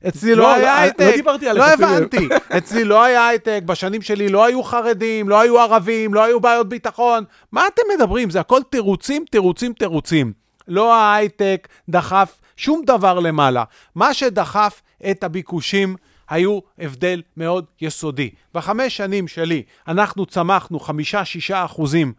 אצלי 0.08 0.34
לא, 0.34 0.42
לא 0.42 0.54
היה 0.54 0.62
לא, 0.74 0.80
הייטק. 0.80 1.00
לא 1.00 1.16
דיברתי 1.16 1.48
עליך 1.48 1.64
לא 1.64 1.74
אפילו. 1.74 1.88
הבנתי. 1.88 2.28
אצלי 2.58 2.84
לא 2.84 3.04
היה 3.04 3.28
הייטק, 3.28 3.60
בשנים 3.66 4.02
שלי 4.02 4.28
לא 4.28 4.44
היו 4.44 4.62
חרדים, 4.62 5.28
לא 5.28 5.40
היו 5.40 5.60
ערבים, 5.60 6.14
לא 6.14 6.24
היו 6.24 6.40
בעיות 6.40 6.68
ביטחון. 6.68 7.24
מה 7.52 7.66
אתם 7.66 7.82
מדברים? 7.94 8.30
זה 8.30 8.40
הכל 8.40 8.60
תירוצים, 8.70 9.24
תירוצים, 9.30 9.72
תירוצים. 9.72 10.32
לא 10.68 10.94
ההייטק 10.94 11.68
דחף 11.88 12.40
שום 12.56 12.82
דבר 12.86 13.18
למעלה. 13.18 13.64
מה 13.94 14.14
שדחף 14.14 14.82
את 15.10 15.24
הביקושים 15.24 15.96
היו 16.28 16.58
הבדל 16.78 17.22
מאוד 17.36 17.64
יסודי. 17.80 18.30
בחמש 18.54 18.96
שנים 18.96 19.28
שלי 19.28 19.62
אנחנו 19.88 20.26
צמחנו 20.26 20.80
חמישה, 20.80 21.24
שישה 21.24 21.64
אחוזים, 21.64 22.12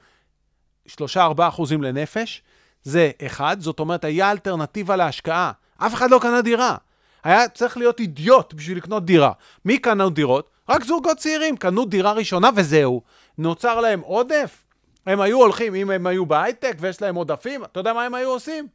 שלושה, 0.88 1.24
ארבעה 1.24 1.48
אחוזים 1.48 1.84
לנפש. 1.84 2.42
זה 2.84 3.12
אחד, 3.26 3.58
זאת 3.60 3.80
אומרת, 3.80 4.04
היה 4.04 4.32
אלטרנטיבה 4.32 4.96
להשקעה. 4.96 5.52
אף 5.78 5.94
אחד 5.94 6.12
לא 6.12 6.20
קנה 6.22 6.42
דירה. 6.42 6.76
היה 7.24 7.50
צריך 7.50 7.78
להיות 7.78 8.00
אידיוט 8.00 8.54
בשביל 8.54 8.78
לקנות 8.78 9.06
דירה. 9.06 9.32
מי 9.66 9.78
קנו 9.78 10.10
דירות? 10.10 10.50
רק 10.70 10.84
זוגות 10.84 11.18
צעירים 11.18 11.58
קנו 11.58 11.86
דירה 11.86 12.12
ראשונה 12.12 12.50
וזהו. 12.56 13.02
נוצר 13.38 13.80
להם 13.80 14.00
עודף. 14.00 14.64
הם 15.06 15.22
היו 15.22 15.38
הולכים, 15.38 15.76
אם 15.76 15.92
הם 15.92 16.08
היו 16.08 16.26
בהייטק 16.26 16.78
ויש 16.80 17.02
להם 17.02 17.16
עודפים, 17.16 17.64
אתה 17.64 17.80
יודע 17.80 17.94
מה 17.94 18.04
הם 18.04 18.14
היו 18.14 18.30
עושים? 18.30 18.68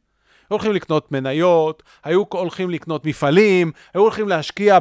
הולכים 0.47 0.73
לקנות 0.73 1.11
מניות, 1.11 1.83
היו 2.03 2.23
הולכים 2.29 2.69
לקנות 2.69 3.05
מפעלים, 3.05 3.71
היו 3.93 4.01
הולכים 4.01 4.27
להשקיע 4.27 4.79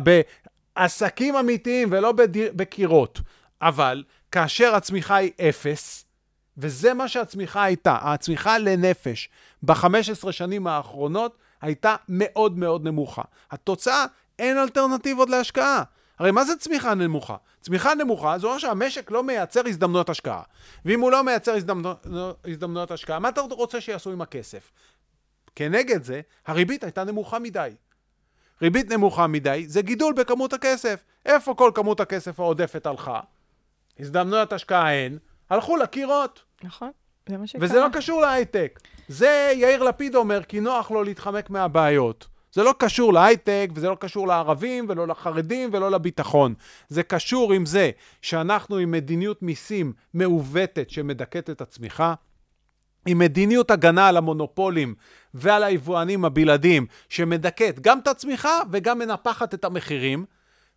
בעסקים 0.76 1.36
אמיתיים 1.36 1.88
ולא 1.92 2.12
בדיר, 2.12 2.52
בקירות. 2.56 3.20
אבל 3.62 4.04
כאשר 4.30 4.74
הצמיחה 4.74 5.16
היא 5.16 5.30
אפס, 5.48 6.04
וזה 6.56 6.94
מה 6.94 7.08
שהצמיחה 7.08 7.64
הייתה, 7.64 7.98
הצמיחה 8.02 8.58
לנפש 8.58 9.28
ב-15 9.62 10.32
שנים 10.32 10.66
האחרונות 10.66 11.36
הייתה 11.60 11.96
מאוד 12.08 12.58
מאוד 12.58 12.84
נמוכה. 12.84 13.22
התוצאה, 13.50 14.04
אין 14.38 14.58
אלטרנטיבות 14.58 15.30
להשקעה. 15.30 15.82
הרי 16.18 16.30
מה 16.30 16.44
זה 16.44 16.56
צמיחה 16.56 16.94
נמוכה? 16.94 17.36
צמיחה 17.60 17.94
נמוכה 17.94 18.38
זה 18.38 18.46
אומר 18.46 18.58
שהמשק 18.58 19.10
לא 19.10 19.22
מייצר 19.22 19.60
הזדמנויות 19.66 20.10
השקעה. 20.10 20.42
ואם 20.84 21.00
הוא 21.00 21.10
לא 21.10 21.24
מייצר 21.24 21.52
הזדמנויות, 21.54 22.06
הזדמנויות 22.44 22.90
השקעה, 22.90 23.18
מה 23.18 23.28
אתה 23.28 23.40
רוצה 23.40 23.80
שיעשו 23.80 24.12
עם 24.12 24.20
הכסף? 24.20 24.70
כנגד 25.54 26.02
זה, 26.02 26.20
הריבית 26.46 26.84
הייתה 26.84 27.04
נמוכה 27.04 27.38
מדי. 27.38 27.70
ריבית 28.62 28.92
נמוכה 28.92 29.26
מדי 29.26 29.64
זה 29.66 29.82
גידול 29.82 30.14
בכמות 30.14 30.52
הכסף. 30.52 31.04
איפה 31.26 31.54
כל 31.54 31.70
כמות 31.74 32.00
הכסף 32.00 32.40
העודפת 32.40 32.86
הלכה? 32.86 33.20
הזדמנויות 34.00 34.52
השקעה 34.52 34.92
אין, 34.92 35.18
הלכו 35.50 35.76
לקירות. 35.76 36.42
נכון, 36.64 36.90
זה 37.28 37.38
מה 37.38 37.46
שקרה. 37.46 37.64
וזה 37.64 37.80
לא 37.80 37.88
קשור 37.92 38.20
להייטק. 38.20 38.80
זה 39.08 39.52
יאיר 39.56 39.82
לפיד 39.82 40.14
אומר, 40.14 40.42
כי 40.42 40.60
נוח 40.60 40.90
לו 40.90 41.02
להתחמק 41.02 41.50
מהבעיות. 41.50 42.26
זה 42.52 42.62
לא 42.62 42.74
קשור 42.78 43.12
להייטק, 43.12 43.70
וזה 43.74 43.88
לא 43.88 43.96
קשור 44.00 44.28
לערבים, 44.28 44.86
ולא 44.88 45.06
לחרדים, 45.06 45.70
ולא 45.72 45.90
לביטחון. 45.90 46.54
זה 46.88 47.02
קשור 47.02 47.52
עם 47.52 47.66
זה 47.66 47.90
שאנחנו 48.22 48.76
עם 48.76 48.90
מדיניות 48.90 49.42
מיסים 49.42 49.92
מעוותת 50.14 50.90
שמדכאת 50.90 51.50
את 51.50 51.60
הצמיחה, 51.60 52.14
עם 53.06 53.18
מדיניות 53.18 53.70
הגנה 53.70 54.08
על 54.08 54.16
המונופולים 54.16 54.94
ועל 55.34 55.64
היבואנים 55.64 56.24
הבלעדיים, 56.24 56.86
שמדכאת 57.08 57.80
גם 57.80 57.98
את 57.98 58.08
הצמיחה 58.08 58.60
וגם 58.70 58.98
מנפחת 58.98 59.54
את 59.54 59.64
המחירים, 59.64 60.24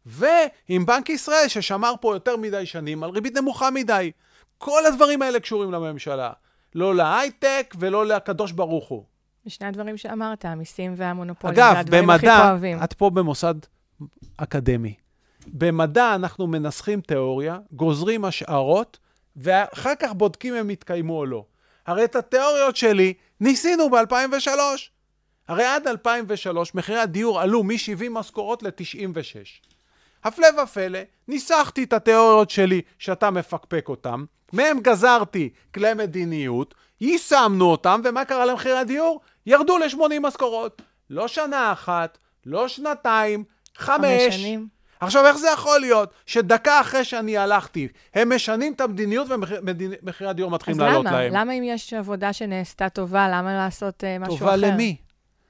ועם 0.06 0.86
בנק 0.86 1.10
ישראל, 1.10 1.48
ששמר 1.48 1.94
פה 2.02 2.16
יותר 2.16 2.38
מדי 2.38 2.66
שנים 2.66 3.04
על 3.04 3.10
ריבית 3.10 3.38
נמוכה 3.38 3.72
מדי. 3.72 4.12
כל 4.58 4.86
הדברים 4.86 5.22
האלה 5.22 5.40
קשורים 5.40 5.72
לממשלה. 5.72 6.32
לא 6.76 6.96
להייטק 6.96 7.76
ולא 7.80 8.06
לקדוש 8.06 8.52
ברוך 8.52 8.88
הוא. 8.88 9.04
ושני 9.46 9.68
הדברים 9.68 9.98
שאמרת, 9.98 10.46
המיסים 10.46 10.94
והמונופולים, 10.98 11.58
אגב, 11.58 11.74
זה 11.74 11.80
הדברים 11.80 12.10
הכי 12.10 12.26
במדע, 12.26 12.42
כואבים. 12.44 12.84
את 12.84 12.94
פה 12.94 13.10
במוסד 13.10 13.56
אקדמי. 14.38 14.94
במדע 15.48 16.16
אנחנו 16.16 16.48
מנסחים 16.48 17.02
תיאוריה, 17.02 17.58
גוזרים 17.72 18.26
השערות, 18.26 19.00
ואחר 19.36 19.94
כך 20.00 20.14
בודקים 20.14 20.54
אם 20.54 20.60
הם 20.60 20.70
התקיימו 20.70 21.18
או 21.18 21.26
לא. 21.26 21.46
הרי 21.86 22.04
את 22.04 22.16
התיאוריות 22.16 22.76
שלי 22.76 23.14
ניסינו 23.40 23.90
ב-2003. 23.90 24.50
הרי 25.48 25.66
עד 25.66 25.88
2003 25.88 26.76
מחירי 26.76 27.00
הדיור 27.00 27.42
עלו 27.42 27.64
מ-70 27.64 28.10
משכורות 28.10 28.64
ל-96. 28.64 29.68
הפלא 30.24 30.48
ופלא, 30.64 31.00
ניסחתי 31.28 31.84
את 31.84 31.94
התיאוריות 31.94 32.50
שלי 32.50 32.82
שאתה 33.00 33.30
מפקפק 33.30 33.86
אותן, 33.90 34.24
מהם 34.54 34.80
גזרתי 34.80 35.50
כלי 35.74 35.94
מדיניות, 35.94 36.76
יישמנו 37.02 37.66
אותם, 37.66 38.02
ומה 38.04 38.26
קרה 38.26 38.46
למחירי 38.46 38.78
הדיור? 38.78 39.22
ירדו 39.46 39.78
ל-80 39.78 40.20
משכורות. 40.22 40.82
לא 41.10 41.28
שנה 41.28 41.72
אחת, 41.72 42.18
לא 42.46 42.68
שנתיים, 42.68 43.44
חמש. 43.76 44.24
חמש 44.26 44.36
שנים. 44.36 44.68
עכשיו, 45.00 45.26
איך 45.26 45.38
זה 45.38 45.48
יכול 45.54 45.80
להיות 45.80 46.14
שדקה 46.26 46.82
אחרי 46.82 47.04
שאני 47.04 47.38
הלכתי, 47.38 47.88
הם 48.14 48.36
משנים 48.36 48.74
את 48.74 48.82
המדיניות 48.82 49.28
ומחירי 49.30 50.30
הדיור 50.30 50.52
מתחילים 50.52 50.82
אז 50.82 50.88
לעלות 50.88 51.06
למה? 51.06 51.22
להם? 51.22 51.34
למה 51.34 51.54
אם 51.54 51.64
יש 51.64 51.94
עבודה 51.94 52.34
שנעשתה 52.34 52.90
טובה, 52.90 53.30
למה 53.30 53.54
לעשות 53.54 54.04
uh, 54.04 54.22
משהו 54.22 54.36
אחר? 54.36 54.46
טובה 54.46 54.56
למי? 54.56 54.96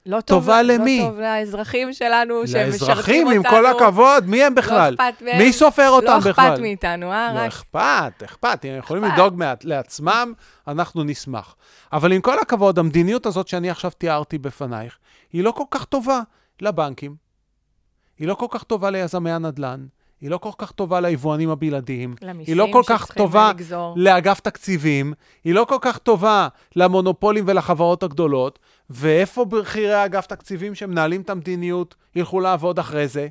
לא 0.05 0.21
טוב, 0.21 0.39
טובה 0.39 0.61
למי? 0.61 0.99
לא 0.99 1.05
טוב 1.05 1.19
לאזרחים 1.19 1.93
שלנו, 1.93 2.47
שהם 2.47 2.69
משרתים 2.69 2.87
לאזרחים, 2.89 3.27
אותנו. 3.27 3.39
עם 3.39 3.43
כל 3.49 3.65
הכבוד, 3.65 4.27
מי 4.27 4.43
הם 4.43 4.55
בכלל? 4.55 4.95
לא 4.99 5.05
אכפת 5.09 5.21
מהם. 5.21 5.37
מי 5.37 5.53
סופר 5.53 5.89
אותם 5.89 6.07
לא 6.07 6.19
בכלל? 6.19 6.31
אכפת 6.31 6.61
מאיתנו, 6.61 7.11
אה? 7.11 7.33
לא 7.33 7.39
רק 7.39 7.47
אכפת, 7.47 8.23
אכפת. 8.23 8.65
אם 8.65 8.69
הם 8.69 8.77
יכולים. 8.77 9.03
לדאוג 9.03 9.43
לעצמם, 9.63 10.33
אנחנו 10.67 11.03
נשמח. 11.03 11.55
אבל 11.93 12.11
עם 12.11 12.21
כל 12.21 12.39
הכבוד, 12.39 12.79
המדיניות 12.79 13.25
הזאת 13.25 13.47
שאני 13.47 13.69
עכשיו 13.69 13.91
תיארתי 13.91 14.37
בפנייך, 14.37 14.97
היא 15.33 15.43
לא 15.43 15.51
כל 15.51 15.63
כך 15.71 15.85
טובה 15.85 16.19
לבנקים, 16.61 17.24
היא 18.19 18.27
לא 18.27 18.33
כל 18.33 18.47
כך 18.49 18.63
טובה 18.63 18.89
ליזמי 18.89 19.31
הנדל"ן, 19.31 19.85
היא 20.21 20.29
לא 20.29 20.37
כל 20.37 20.49
כך 20.57 20.71
טובה 20.71 20.99
ליבואנים 20.99 21.49
הבלעדיים, 21.49 22.15
היא 22.47 22.55
לא 22.55 22.67
כל 22.73 22.81
כך 22.87 23.11
טובה 23.11 23.49
לגזור. 23.49 23.93
לאגף 23.97 24.39
תקציבים, 24.39 25.13
היא 25.43 25.53
לא 25.53 25.65
כל 25.69 25.77
כך 25.81 25.97
טובה 25.97 26.47
למונופולים 26.75 27.43
ולחברות 27.47 28.03
הגדולות, 28.03 28.59
ואיפה 28.89 29.45
בכירי 29.45 30.05
אגף 30.05 30.25
תקציבים 30.25 30.75
שמנהלים 30.75 31.21
את 31.21 31.29
המדיניות 31.29 31.95
ילכו 32.15 32.39
לעבוד 32.39 32.79
אחרי 32.79 33.07
זה? 33.07 33.27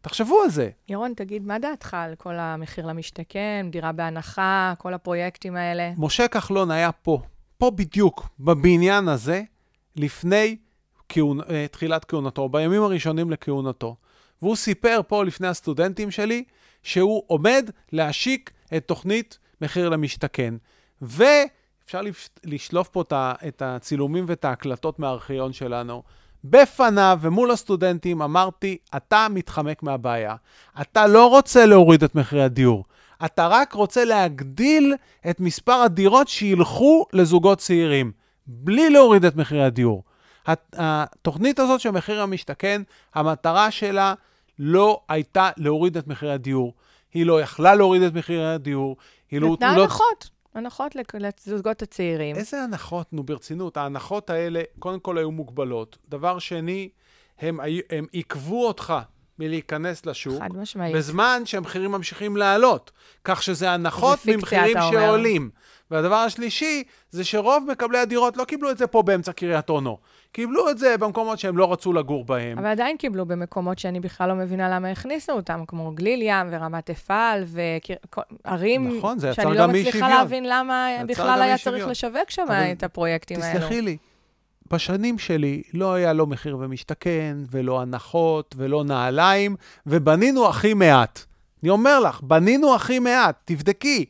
תחשבו 0.00 0.42
על 0.42 0.50
זה. 0.50 0.70
ירון, 0.88 1.12
תגיד, 1.16 1.46
מה 1.46 1.58
דעתך 1.58 1.94
על 1.94 2.14
כל 2.14 2.34
המחיר 2.38 2.86
למשתכן, 2.86 3.66
דירה 3.70 3.92
בהנחה, 3.92 4.74
כל 4.78 4.94
הפרויקטים 4.94 5.56
האלה? 5.56 5.92
משה 5.96 6.28
כחלון 6.28 6.70
היה 6.70 6.92
פה, 6.92 7.20
פה 7.58 7.70
בדיוק, 7.70 8.28
בבניין 8.40 9.08
הזה, 9.08 9.42
לפני 9.96 10.56
כהונ... 11.12 11.40
אה, 11.50 11.66
תחילת 11.70 12.04
כהונתו, 12.04 12.48
בימים 12.48 12.82
הראשונים 12.82 13.30
לכהונתו. 13.30 13.96
והוא 14.42 14.56
סיפר 14.56 15.00
פה 15.08 15.24
לפני 15.24 15.48
הסטודנטים 15.48 16.10
שלי 16.10 16.44
שהוא 16.82 17.22
עומד 17.26 17.70
להשיק 17.92 18.50
את 18.76 18.84
תוכנית 18.86 19.38
מחיר 19.60 19.88
למשתכן. 19.88 20.54
ואפשר 21.02 22.00
לשלוף 22.44 22.88
פה 22.88 23.04
את 23.48 23.62
הצילומים 23.62 24.24
ואת 24.26 24.44
ההקלטות 24.44 24.98
מהארכיון 24.98 25.52
שלנו. 25.52 26.02
בפניו 26.44 27.18
ומול 27.22 27.50
הסטודנטים 27.50 28.22
אמרתי, 28.22 28.76
אתה 28.96 29.26
מתחמק 29.30 29.82
מהבעיה. 29.82 30.34
אתה 30.80 31.06
לא 31.06 31.26
רוצה 31.26 31.66
להוריד 31.66 32.04
את 32.04 32.14
מחירי 32.14 32.42
הדיור. 32.42 32.84
אתה 33.24 33.46
רק 33.46 33.72
רוצה 33.72 34.04
להגדיל 34.04 34.94
את 35.30 35.40
מספר 35.40 35.72
הדירות 35.72 36.28
שילכו 36.28 37.06
לזוגות 37.12 37.58
צעירים, 37.58 38.12
בלי 38.46 38.90
להוריד 38.90 39.24
את 39.24 39.36
מחירי 39.36 39.64
הדיור. 39.64 40.02
התוכנית 40.72 41.58
הזאת 41.58 41.80
של 41.80 41.90
מחיר 41.90 42.22
המשתכן, 42.22 42.82
המטרה 43.14 43.70
שלה 43.70 44.14
לא 44.58 45.00
הייתה 45.08 45.50
להוריד 45.56 45.96
את 45.96 46.06
מחירי 46.06 46.32
הדיור. 46.32 46.74
היא 47.14 47.26
לא 47.26 47.40
יכלה 47.40 47.74
להוריד 47.74 48.02
את 48.02 48.14
מחירי 48.14 48.52
הדיור. 48.52 48.96
היא 49.30 49.40
לא... 49.40 49.48
נתנה 49.52 49.70
הנחות. 49.70 50.30
הנחות 50.54 50.96
לזוגות 51.46 51.82
הצעירים. 51.82 52.36
איזה 52.36 52.62
הנחות? 52.62 53.12
נו, 53.12 53.22
ברצינות. 53.22 53.76
ההנחות 53.76 54.30
האלה, 54.30 54.62
קודם 54.78 55.00
כל 55.00 55.18
היו 55.18 55.30
מוגבלות. 55.30 55.98
דבר 56.08 56.38
שני, 56.38 56.88
הם, 57.38 57.60
הם 57.90 58.06
עיכבו 58.12 58.66
אותך 58.66 58.94
מלהיכנס 59.38 60.06
לשוק, 60.06 60.42
חד 60.42 60.56
משמעית. 60.56 60.96
בזמן 60.96 61.42
שהמחירים 61.44 61.90
ממשיכים 61.90 62.36
לעלות. 62.36 62.90
כך 63.24 63.42
שזה 63.42 63.70
הנחות 63.70 64.18
ממחירים 64.26 64.76
שעולים. 64.90 65.50
והדבר 65.90 66.14
השלישי, 66.14 66.84
זה 67.10 67.24
שרוב 67.24 67.64
מקבלי 67.70 67.98
הדירות 67.98 68.36
לא 68.36 68.44
קיבלו 68.44 68.70
את 68.70 68.78
זה 68.78 68.86
פה 68.86 69.02
באמצע 69.02 69.32
קריית 69.32 69.70
אונו. 69.70 69.98
קיבלו 70.32 70.70
את 70.70 70.78
זה 70.78 70.98
במקומות 70.98 71.38
שהם 71.38 71.56
לא 71.58 71.72
רצו 71.72 71.92
לגור 71.92 72.24
בהם. 72.24 72.58
אבל 72.58 72.66
עדיין 72.66 72.96
קיבלו 72.96 73.26
במקומות 73.26 73.78
שאני 73.78 74.00
בכלל 74.00 74.28
לא 74.28 74.34
מבינה 74.34 74.68
למה 74.68 74.90
הכניסו 74.90 75.32
אותם, 75.32 75.64
כמו 75.66 75.92
גליל 75.94 76.22
ים 76.22 76.46
ורמת 76.50 76.90
אפעל 76.90 77.44
וערים, 77.46 78.98
נכון, 78.98 79.18
זה 79.18 79.34
שאני 79.34 79.56
לא 79.56 79.66
מצליחה 79.66 80.08
להבין 80.08 80.44
למה 80.48 80.88
בכלל 81.06 81.42
היה 81.42 81.58
צריך 81.58 81.86
לשווק 81.86 82.30
שם 82.30 82.46
את 82.72 82.82
הפרויקטים 82.82 83.42
האלו. 83.42 83.58
תסלחי 83.58 83.82
לי, 83.82 83.96
בשנים 84.70 85.18
שלי 85.18 85.62
לא 85.74 85.94
היה 85.94 86.12
לא 86.12 86.26
מחיר 86.26 86.56
ומשתכן, 86.60 87.36
ולא 87.50 87.80
הנחות, 87.80 88.54
ולא 88.58 88.84
נעליים, 88.84 89.56
ובנינו 89.86 90.48
הכי 90.48 90.74
מעט. 90.74 91.20
אני 91.62 91.70
אומר 91.70 92.00
לך, 92.00 92.20
בנינו 92.20 92.74
הכי 92.74 92.98
מעט, 92.98 93.40
תבדקי. 93.44 94.04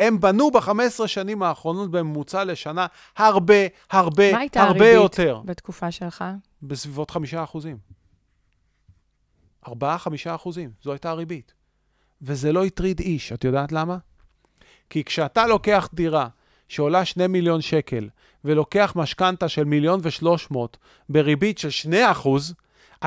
הם 0.00 0.20
בנו 0.20 0.50
ב-15 0.50 1.06
שנים 1.06 1.42
האחרונות 1.42 1.90
בממוצע 1.90 2.44
לשנה 2.44 2.86
הרבה, 3.16 3.54
הרבה, 3.90 4.24
הרבה 4.24 4.24
יותר. 4.24 4.32
מה 4.32 4.38
הייתה 4.38 4.62
הריבית 4.62 5.18
בתקופה 5.44 5.90
שלך? 5.90 6.24
בסביבות 6.62 7.10
5 7.10 7.34
אחוזים. 7.34 7.76
4-5 9.66 9.70
אחוזים, 10.26 10.70
זו 10.82 10.92
הייתה 10.92 11.10
הריבית. 11.10 11.54
וזה 12.22 12.52
לא 12.52 12.64
הטריד 12.64 13.00
איש, 13.00 13.32
את 13.32 13.44
יודעת 13.44 13.72
למה? 13.72 13.96
כי 14.90 15.04
כשאתה 15.04 15.46
לוקח 15.46 15.88
דירה 15.94 16.28
שעולה 16.68 17.04
2 17.04 17.32
מיליון 17.32 17.60
שקל, 17.60 18.08
ולוקח 18.44 18.92
משכנתה 18.96 19.48
של 19.48 19.64
מיליון 19.64 20.00
ושלוש 20.02 20.50
מאות 20.50 20.76
בריבית 21.08 21.58
של 21.58 21.70
2 21.70 22.10
אחוז, 22.10 22.54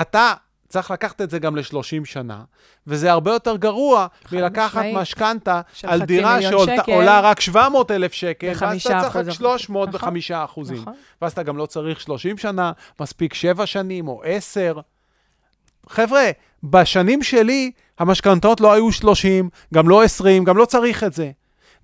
אתה 0.02 0.34
צריך 0.74 0.92
לקחת 0.92 1.22
את 1.22 1.30
זה 1.30 1.40
גם 1.40 1.56
ל-30 1.56 2.06
שנה, 2.06 2.44
וזה 2.88 3.12
הרבה 3.12 3.32
יותר 3.32 3.56
גרוע 3.56 4.08
מלקחת 4.32 4.86
משכנתה 4.94 5.62
על 5.84 6.06
דירה 6.06 6.40
שעולה 6.42 7.20
רק 7.20 7.40
700 7.40 7.92
אלף 7.92 8.14
שקל, 8.14 8.54
ואז 8.60 8.82
אתה 8.82 9.00
צריך 9.02 9.16
רק 9.16 9.30
300 9.30 9.90
נכון, 9.90 10.14
אחוזים. 10.32 10.78
נכון. 10.78 10.94
ואז 11.22 11.32
אתה 11.32 11.44
גם 11.44 11.58
לא 11.58 11.66
צריך 11.66 12.02
30 12.02 12.38
שנה, 12.38 12.72
מספיק 13.00 13.34
7 13.34 13.66
שנים 13.66 14.08
או 14.08 14.22
10. 14.26 14.80
חבר'ה, 15.90 16.26
בשנים 16.64 17.24
שלי 17.24 17.72
המשכנתאות 18.00 18.62
לא 18.62 18.74
היו 18.74 18.92
30, 18.92 19.50
גם 19.74 19.90
לא 19.90 20.04
20, 20.04 20.44
גם 20.44 20.58
לא 20.58 20.66
צריך 20.66 21.04
את 21.04 21.14
זה. 21.14 21.32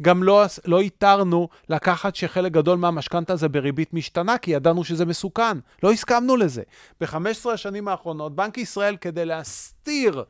גם 0.01 0.23
לא, 0.23 0.45
לא 0.65 0.79
איתרנו 0.79 1.49
לקחת 1.69 2.15
שחלק 2.15 2.51
גדול 2.51 2.77
מהמשכנתה 2.77 3.35
זה 3.35 3.49
בריבית 3.49 3.93
משתנה, 3.93 4.37
כי 4.37 4.51
ידענו 4.51 4.83
שזה 4.83 5.05
מסוכן. 5.05 5.57
לא 5.83 5.91
הסכמנו 5.91 6.37
לזה. 6.37 6.61
ב-15 7.01 7.49
השנים 7.53 7.87
האחרונות, 7.87 8.35
בנק 8.35 8.57
ישראל, 8.57 8.97
כדי 8.97 9.25
להסתיר 9.25 10.23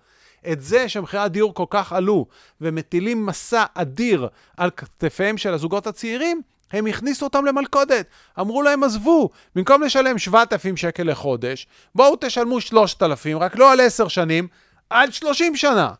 את 0.51 0.61
זה 0.61 0.89
שמחירי 0.89 1.23
הדיור 1.23 1.53
כל 1.53 1.65
כך 1.69 1.93
עלו, 1.93 2.25
ומטילים 2.61 3.25
מסע 3.25 3.63
אדיר 3.73 4.27
על 4.57 4.69
כתפיהם 4.77 5.37
של 5.37 5.53
הזוגות 5.53 5.87
הצעירים, 5.87 6.41
הם 6.71 6.85
הכניסו 6.85 7.25
אותם 7.25 7.45
למלכודת. 7.45 8.05
אמרו 8.39 8.61
להם, 8.61 8.83
עזבו, 8.83 9.29
במקום 9.55 9.83
לשלם 9.83 10.17
7,000 10.17 10.77
שקל 10.77 11.03
לחודש, 11.03 11.67
בואו 11.95 12.15
תשלמו 12.21 12.61
3,000, 12.61 13.37
רק 13.37 13.55
לא 13.55 13.71
על 13.71 13.79
10 13.79 14.07
שנים, 14.07 14.47
על 14.89 15.11
30 15.11 15.55
שנה. 15.55 15.93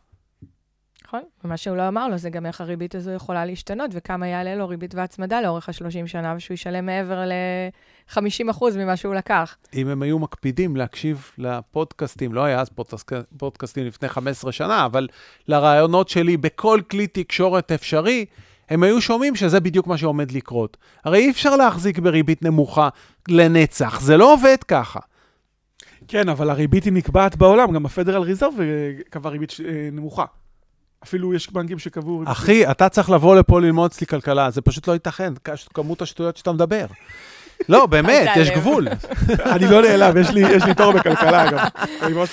נכון, 1.10 1.22
ומה 1.44 1.56
שהוא 1.56 1.76
לא 1.76 1.88
אמר 1.88 2.08
לו 2.08 2.18
זה 2.18 2.30
גם 2.30 2.46
איך 2.46 2.60
הריבית 2.60 2.94
הזו 2.94 3.10
יכולה 3.10 3.44
להשתנות, 3.44 3.90
וכמה 3.94 4.28
יעלה 4.28 4.54
לו 4.54 4.68
ריבית 4.68 4.94
והצמדה 4.94 5.40
לאורך 5.40 5.68
ה-30 5.68 6.06
שנה, 6.06 6.34
ושהוא 6.36 6.54
ישלם 6.54 6.86
מעבר 6.86 7.24
ל-50% 7.24 8.64
ממה 8.76 8.96
שהוא 8.96 9.14
לקח. 9.14 9.56
אם 9.74 9.88
הם 9.88 10.02
היו 10.02 10.18
מקפידים 10.18 10.76
להקשיב 10.76 11.30
לפודקאסטים, 11.38 12.34
לא 12.34 12.44
היה 12.44 12.60
אז 12.60 12.68
פודקאסט, 12.68 13.12
פודקאסטים 13.36 13.86
לפני 13.86 14.08
15 14.08 14.52
שנה, 14.52 14.86
אבל 14.86 15.08
לרעיונות 15.48 16.08
שלי 16.08 16.36
בכל 16.36 16.80
כלי 16.90 17.06
תקשורת 17.06 17.72
אפשרי, 17.72 18.24
הם 18.68 18.82
היו 18.82 19.00
שומעים 19.00 19.36
שזה 19.36 19.60
בדיוק 19.60 19.86
מה 19.86 19.98
שעומד 19.98 20.30
לקרות. 20.30 20.76
הרי 21.04 21.18
אי 21.18 21.30
אפשר 21.30 21.56
להחזיק 21.56 21.98
בריבית 21.98 22.42
נמוכה 22.42 22.88
לנצח, 23.28 24.00
זה 24.00 24.16
לא 24.16 24.32
עובד 24.32 24.56
ככה. 24.68 25.00
כן, 26.08 26.28
אבל 26.28 26.50
הריבית 26.50 26.84
היא 26.84 26.92
נקבעת 26.92 27.36
בעולם, 27.36 27.72
גם 27.72 27.86
הפדרל 27.86 28.22
ריזרב 28.22 28.54
קבע 29.10 29.30
ריבית 29.30 29.52
אה, 29.64 29.88
נמוכה. 29.92 30.24
אפילו 31.04 31.34
יש 31.34 31.52
בנקים 31.52 31.78
שקבעו... 31.78 32.22
אחי, 32.26 32.70
אתה 32.70 32.88
צריך 32.88 33.10
לבוא 33.10 33.36
לפה 33.36 33.60
ללמוד 33.60 33.90
אצלי 33.90 34.06
כלכלה, 34.06 34.50
זה 34.50 34.60
פשוט 34.60 34.88
לא 34.88 34.92
ייתכן, 34.92 35.32
כמות 35.74 36.02
השטויות 36.02 36.36
שאתה 36.36 36.52
מדבר. 36.52 36.86
לא, 37.68 37.86
באמת, 37.86 38.28
יש 38.36 38.50
גבול. 38.50 38.88
אני 39.54 39.66
לא 39.70 39.82
נעלב, 39.82 40.16
יש 40.16 40.30
לי 40.64 40.74
תור 40.76 40.92
בכלכלה, 40.92 41.48
אגב. 41.48 41.58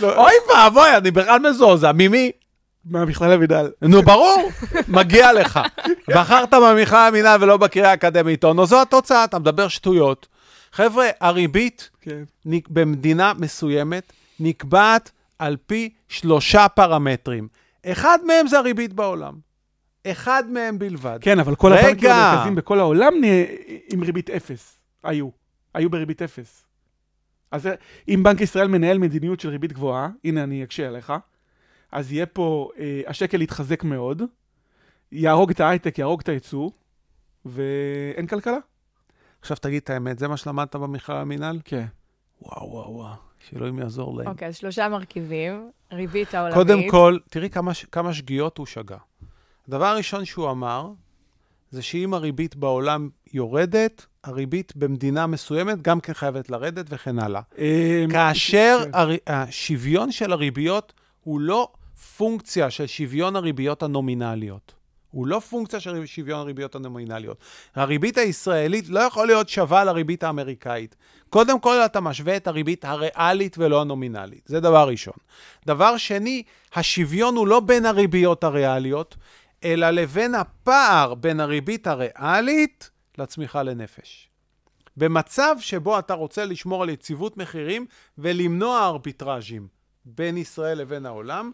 לא- 0.01 0.15
אוי 0.15 0.33
ואבוי, 0.49 0.97
אני 0.97 1.11
בכלל 1.11 1.39
מזועזע. 1.39 1.91
ממי? 1.93 2.31
מהמכללה 2.85 3.33
המינהל. 3.33 3.71
נו, 3.81 4.03
ברור, 4.03 4.49
מגיע 4.87 5.33
לך. 5.33 5.59
בחרת 6.07 6.53
במכללה 6.53 7.07
המינהל 7.07 7.43
ולא 7.43 7.57
בקריאה 7.57 7.91
האקדמית, 7.91 8.45
נו, 8.45 8.65
זו 8.65 8.81
התוצאה, 8.81 9.23
אתה 9.23 9.39
מדבר 9.39 9.67
שטויות. 9.67 10.27
חבר'ה, 10.71 11.07
הריבית 11.21 11.89
כן. 12.01 12.23
במדינה 12.69 13.33
מסוימת 13.39 14.13
נקבעת 14.39 15.11
על 15.39 15.57
פי 15.67 15.89
שלושה 16.09 16.67
פרמטרים. 16.67 17.47
אחד 17.91 18.19
מהם 18.25 18.47
זה 18.47 18.57
הריבית 18.57 18.93
בעולם. 18.93 19.39
אחד 20.07 20.43
מהם 20.49 20.79
בלבד. 20.79 21.17
כן, 21.21 21.39
אבל 21.39 21.55
כל 21.55 21.73
רגע. 21.73 21.87
הבנקים 21.87 22.09
המרכזיים 22.09 22.55
בכל 22.55 22.79
העולם 22.79 23.13
נהיה 23.19 23.45
עם 23.89 24.03
ריבית 24.03 24.29
אפס. 24.29 24.79
היו. 25.03 25.29
היו 25.73 25.89
בריבית 25.89 26.21
אפס. 26.21 26.65
אז 27.51 27.69
אם 28.07 28.23
בנק 28.23 28.41
ישראל 28.41 28.67
מנהל 28.67 28.97
מדיניות 28.97 29.39
של 29.39 29.49
ריבית 29.49 29.73
גבוהה, 29.73 30.09
הנה 30.23 30.43
אני 30.43 30.63
אקשה 30.63 30.87
עליך, 30.87 31.13
אז 31.91 32.11
יהיה 32.11 32.25
פה, 32.25 32.69
אה, 32.79 33.01
השקל 33.07 33.41
יתחזק 33.41 33.83
מאוד, 33.83 34.21
יהרוג 35.11 35.49
את 35.49 35.59
ההייטק, 35.59 35.99
יהרוג 35.99 36.21
את 36.21 36.29
הייצוא, 36.29 36.69
ואין 37.45 38.27
כלכלה. 38.27 38.57
עכשיו 39.41 39.57
תגיד 39.57 39.81
את 39.83 39.89
האמת, 39.89 40.19
זה 40.19 40.27
מה 40.27 40.37
שלמדת 40.37 40.75
במכלל 40.75 41.17
המינהל? 41.17 41.59
כן. 41.65 41.85
וואו, 42.41 42.71
וואו, 42.71 42.93
וואו. 42.93 43.26
שאלוהים 43.49 43.79
יעזור 43.79 44.17
להם. 44.17 44.27
אוקיי, 44.27 44.47
אז 44.47 44.55
שלושה 44.55 44.89
מרכיבים, 44.89 45.69
ריבית 45.91 46.33
העולמית. 46.33 46.55
קודם 46.57 46.89
כל, 46.89 47.17
תראי 47.29 47.49
כמה, 47.49 47.71
כמה 47.91 48.13
שגיאות 48.13 48.57
הוא 48.57 48.65
שגה. 48.65 48.97
הדבר 49.67 49.85
הראשון 49.85 50.25
שהוא 50.25 50.51
אמר, 50.51 50.89
זה 51.71 51.81
שאם 51.81 52.13
הריבית 52.13 52.55
בעולם 52.55 53.09
יורדת, 53.33 54.05
הריבית 54.23 54.75
במדינה 54.75 55.27
מסוימת 55.27 55.81
גם 55.81 55.99
כן 55.99 56.13
חייבת 56.13 56.49
לרדת 56.49 56.85
וכן 56.89 57.19
הלאה. 57.19 57.41
אמ, 57.57 58.09
כאשר 58.11 58.79
כן. 58.83 58.89
הר... 58.93 59.09
השוויון 59.27 60.11
של 60.11 60.31
הריביות 60.31 60.93
הוא 61.23 61.39
לא 61.39 61.71
פונקציה 62.17 62.69
של 62.69 62.87
שוויון 62.87 63.35
הריביות 63.35 63.83
הנומינליות. 63.83 64.73
הוא 65.11 65.27
לא 65.27 65.39
פונקציה 65.39 65.79
של 65.79 66.05
שוויון 66.05 66.39
הריביות 66.39 66.75
הנומינליות. 66.75 67.37
הריבית 67.75 68.17
הישראלית 68.17 68.89
לא 68.89 68.99
יכול 68.99 69.27
להיות 69.27 69.49
שווה 69.49 69.83
לריבית 69.83 70.23
האמריקאית. 70.23 70.95
קודם 71.29 71.59
כל, 71.59 71.77
אתה 71.85 72.01
משווה 72.01 72.37
את 72.37 72.47
הריבית 72.47 72.85
הריאלית 72.85 73.57
ולא 73.57 73.81
הנומינלית. 73.81 74.41
זה 74.45 74.59
דבר 74.59 74.87
ראשון. 74.89 75.13
דבר 75.65 75.97
שני, 75.97 76.43
השוויון 76.75 77.35
הוא 77.35 77.47
לא 77.47 77.59
בין 77.59 77.85
הריביות 77.85 78.43
הריאליות, 78.43 79.15
אלא 79.63 79.89
לבין 79.89 80.35
הפער 80.35 81.13
בין 81.13 81.39
הריבית 81.39 81.87
הריאלית 81.87 82.89
לצמיחה 83.17 83.63
לנפש. 83.63 84.29
במצב 84.97 85.55
שבו 85.59 85.99
אתה 85.99 86.13
רוצה 86.13 86.45
לשמור 86.45 86.83
על 86.83 86.89
יציבות 86.89 87.37
מחירים 87.37 87.85
ולמנוע 88.17 88.85
ארביטראז'ים 88.85 89.67
בין 90.05 90.37
ישראל 90.37 90.77
לבין 90.77 91.05
העולם, 91.05 91.51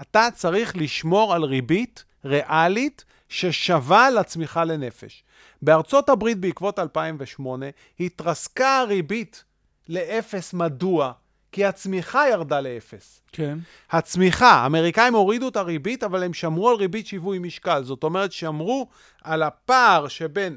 אתה 0.00 0.28
צריך 0.34 0.76
לשמור 0.76 1.34
על 1.34 1.44
ריבית 1.44 2.04
ריאלית 2.24 3.04
ששווה 3.28 4.10
לצמיחה 4.10 4.64
לנפש. 4.64 5.24
בארצות 5.62 6.08
הברית 6.08 6.38
בעקבות 6.38 6.78
2008 6.78 7.66
התרסקה 8.00 8.78
הריבית 8.78 9.44
לאפס. 9.88 10.54
מדוע? 10.54 11.12
כי 11.52 11.64
הצמיחה 11.64 12.28
ירדה 12.28 12.60
לאפס. 12.60 13.22
כן. 13.32 13.58
הצמיחה, 13.90 14.50
האמריקאים 14.50 15.14
הורידו 15.14 15.48
את 15.48 15.56
הריבית, 15.56 16.04
אבל 16.04 16.22
הם 16.22 16.34
שמרו 16.34 16.70
על 16.70 16.76
ריבית 16.76 17.06
שיווי 17.06 17.38
משקל. 17.38 17.84
זאת 17.84 18.04
אומרת, 18.04 18.32
שמרו 18.32 18.88
על 19.22 19.42
הפער 19.42 20.08
שבין, 20.08 20.56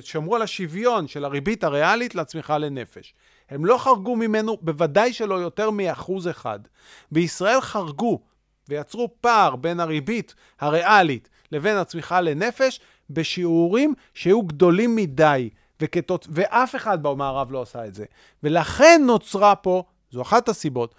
שמרו 0.00 0.36
על 0.36 0.42
השוויון 0.42 1.08
של 1.08 1.24
הריבית 1.24 1.64
הריאלית 1.64 2.14
לצמיחה 2.14 2.58
לנפש. 2.58 3.14
הם 3.50 3.64
לא 3.64 3.78
חרגו 3.78 4.16
ממנו, 4.16 4.58
בוודאי 4.60 5.12
שלא 5.12 5.34
יותר 5.34 5.70
מאחוז 5.70 6.28
אחד. 6.28 6.58
בישראל 7.12 7.60
חרגו 7.60 8.20
ויצרו 8.70 9.08
פער 9.20 9.56
בין 9.56 9.80
הריבית 9.80 10.34
הריאלית 10.60 11.28
לבין 11.52 11.76
הצמיחה 11.76 12.20
לנפש 12.20 12.80
בשיעורים 13.10 13.94
שהיו 14.14 14.42
גדולים 14.42 14.96
מדי, 14.96 15.50
וכתות... 15.80 16.26
ואף 16.30 16.76
אחד 16.76 17.02
במערב 17.02 17.52
לא 17.52 17.62
עשה 17.62 17.86
את 17.86 17.94
זה. 17.94 18.04
ולכן 18.42 19.02
נוצרה 19.06 19.54
פה, 19.54 19.82
זו 20.10 20.22
אחת 20.22 20.48
הסיבות 20.48 20.94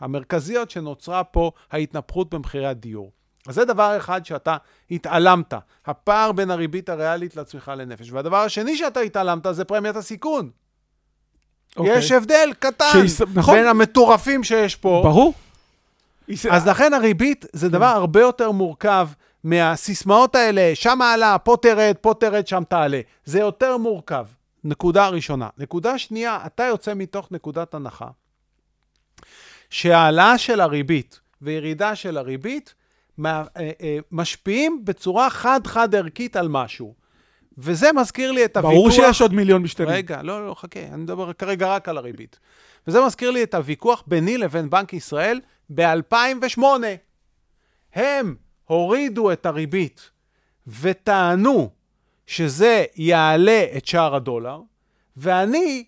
המרכזיות 0.00 0.70
שנוצרה 0.70 1.24
פה 1.24 1.50
ההתנפחות 1.72 2.34
במחירי 2.34 2.66
הדיור. 2.66 3.12
אז 3.48 3.54
זה 3.54 3.64
דבר 3.64 3.96
אחד 3.96 4.24
שאתה 4.26 4.56
התעלמת, 4.90 5.54
הפער 5.86 6.32
בין 6.32 6.50
הריבית 6.50 6.88
הריאלית 6.88 7.36
לצמיחה 7.36 7.74
לנפש. 7.74 8.10
והדבר 8.10 8.36
השני 8.36 8.76
שאתה 8.76 9.00
התעלמת 9.00 9.46
זה 9.50 9.64
פרמיית 9.64 9.96
הסיכון. 9.96 10.50
אוקיי. 11.76 11.98
יש 11.98 12.12
הבדל 12.12 12.50
קטן 12.58 12.84
שיש- 12.92 13.20
נכון. 13.34 13.54
בין 13.54 13.66
המטורפים 13.66 14.44
שיש 14.44 14.76
פה. 14.76 15.00
ברור. 15.04 15.34
אז 16.50 16.68
לכן 16.68 16.94
הריבית 16.94 17.44
זה 17.52 17.68
דבר 17.68 17.86
הרבה 17.86 18.20
יותר 18.20 18.50
מורכב 18.50 19.08
מהסיסמאות 19.44 20.34
האלה, 20.34 20.70
שם 20.74 21.02
עלה, 21.02 21.38
פה 21.38 21.56
תרד, 21.62 21.94
פה 22.00 22.14
תרד, 22.20 22.46
שם 22.46 22.62
תעלה. 22.68 23.00
זה 23.24 23.38
יותר 23.38 23.76
מורכב. 23.76 24.26
נקודה 24.64 25.08
ראשונה. 25.08 25.48
נקודה 25.58 25.98
שנייה, 25.98 26.38
אתה 26.46 26.64
יוצא 26.64 26.94
מתוך 26.94 27.32
נקודת 27.32 27.74
הנחה 27.74 28.08
שהעלאה 29.70 30.38
של 30.38 30.60
הריבית 30.60 31.20
וירידה 31.42 31.94
של 31.94 32.16
הריבית 32.16 32.74
אה, 33.24 33.42
אה, 33.56 33.98
משפיעים 34.12 34.84
בצורה 34.84 35.30
חד-חד 35.30 35.94
ערכית 35.94 36.36
על 36.36 36.48
משהו. 36.48 36.94
וזה 37.58 37.92
מזכיר 37.92 38.32
לי 38.32 38.44
את 38.44 38.56
הוויכוח... 38.56 38.74
ברור 38.74 38.90
שיש 38.90 39.22
עוד 39.22 39.34
מיליון 39.34 39.62
משתנים. 39.62 39.88
רגע, 39.88 40.22
לא, 40.22 40.46
לא, 40.46 40.54
חכה, 40.54 40.80
אני 40.80 41.02
מדבר 41.02 41.32
כרגע 41.32 41.68
רק 41.68 41.88
על 41.88 41.98
הריבית. 41.98 42.38
וזה 42.86 43.06
מזכיר 43.06 43.30
לי 43.30 43.42
את 43.42 43.54
הוויכוח 43.54 44.02
ביני 44.06 44.38
לבין 44.38 44.70
בנק 44.70 44.92
ישראל 44.92 45.40
ב-2008. 45.74 46.62
הם 47.94 48.36
הורידו 48.64 49.32
את 49.32 49.46
הריבית 49.46 50.10
וטענו 50.66 51.70
שזה 52.26 52.84
יעלה 52.96 53.64
את 53.76 53.86
שער 53.86 54.14
הדולר, 54.14 54.60
ואני, 55.16 55.84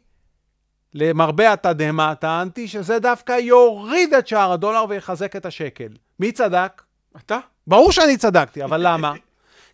למרבה 0.95 1.53
התדהמה, 1.53 2.15
טענתי 2.15 2.69
שזה 2.69 2.99
דווקא 2.99 3.33
יוריד 3.33 4.15
את 4.15 4.29
שער 4.29 4.53
הדולר 4.53 4.85
ויחזק 4.89 5.37
את 5.37 5.47
השקל. 5.47 5.89
מי 6.21 6.33
צדק? 6.33 6.83
אתה? 7.17 7.39
ברור 7.67 7.93
שאני 7.93 8.17
צדקתי, 8.17 8.65
אבל 8.65 8.81
למה? 8.87 9.13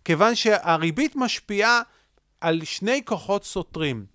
כיוון 0.05 0.35
שהריבית 0.35 1.15
משפיעה 1.15 1.81
על 2.41 2.63
שני 2.63 3.01
כוחות 3.05 3.45
סותרים, 3.45 4.05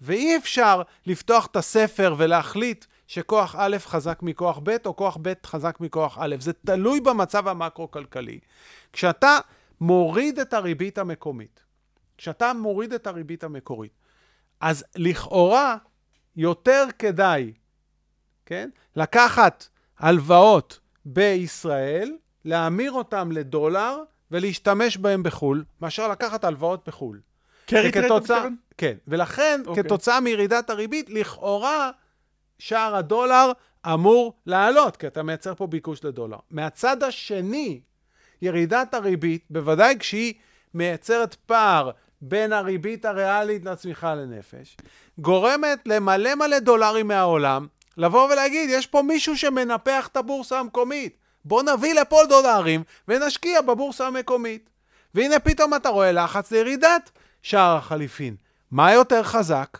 ואי 0.00 0.36
אפשר 0.36 0.82
לפתוח 1.06 1.46
את 1.46 1.56
הספר 1.56 2.14
ולהחליט 2.18 2.84
שכוח 3.12 3.54
א' 3.58 3.76
חזק 3.78 4.18
מכוח 4.22 4.60
ב', 4.62 4.76
או 4.86 4.96
כוח 4.96 5.18
ב' 5.22 5.32
חזק 5.46 5.76
מכוח 5.80 6.18
א'. 6.20 6.36
זה 6.40 6.52
תלוי 6.52 7.00
במצב 7.00 7.48
המקרו-כלכלי. 7.48 8.38
כשאתה 8.92 9.38
מוריד 9.80 10.38
את 10.38 10.52
הריבית 10.52 10.98
המקומית, 10.98 11.60
כשאתה 12.18 12.52
מוריד 12.52 12.92
את 12.92 13.06
הריבית 13.06 13.44
המקורית, 13.44 13.92
אז 14.60 14.84
לכאורה 14.96 15.76
יותר 16.36 16.84
כדאי, 16.98 17.52
כן? 18.46 18.70
לקחת 18.96 19.68
הלוואות 19.98 20.80
בישראל, 21.04 22.16
להמיר 22.44 22.92
אותם 22.92 23.32
לדולר 23.32 24.02
ולהשתמש 24.30 24.96
בהם 24.96 25.22
בחו"ל, 25.22 25.64
מאשר 25.80 26.08
לקחת 26.08 26.44
הלוואות 26.44 26.88
בחו"ל. 26.88 27.20
carry 27.66 27.92
trade, 27.92 28.12
מתכוון? 28.12 28.56
כן, 28.78 28.96
ולכן, 29.08 29.60
okay. 29.64 29.68
אוקיי. 29.68 29.84
כתוצאה 29.84 30.20
מירידת 30.20 30.70
הריבית, 30.70 31.10
לכאורה 31.10 31.90
שער 32.62 32.96
הדולר 32.96 33.52
אמור 33.86 34.34
לעלות, 34.46 34.96
כי 34.96 35.06
אתה 35.06 35.22
מייצר 35.22 35.54
פה 35.54 35.66
ביקוש 35.66 36.04
לדולר. 36.04 36.36
מהצד 36.50 37.02
השני, 37.02 37.80
ירידת 38.42 38.94
הריבית, 38.94 39.44
בוודאי 39.50 39.96
כשהיא 39.98 40.34
מייצרת 40.74 41.34
פער 41.34 41.90
בין 42.20 42.52
הריבית 42.52 43.04
הריאלית 43.04 43.64
לצמיחה 43.64 44.14
לנפש, 44.14 44.76
גורמת 45.18 45.78
למלא 45.86 46.34
מלא 46.34 46.58
דולרים 46.58 47.08
מהעולם, 47.08 47.66
לבוא 47.96 48.32
ולהגיד, 48.32 48.70
יש 48.70 48.86
פה 48.86 49.02
מישהו 49.02 49.38
שמנפח 49.38 50.06
את 50.06 50.16
הבורסה 50.16 50.60
המקומית. 50.60 51.16
בוא 51.44 51.62
נביא 51.62 51.94
לפה 51.94 52.20
דולרים 52.28 52.82
ונשקיע 53.08 53.60
בבורסה 53.60 54.06
המקומית. 54.06 54.70
והנה 55.14 55.38
פתאום 55.38 55.74
אתה 55.74 55.88
רואה 55.88 56.12
לחץ 56.12 56.50
לירידת 56.50 57.10
שער 57.42 57.76
החליפין. 57.76 58.36
מה 58.70 58.92
יותר 58.92 59.22
חזק? 59.22 59.78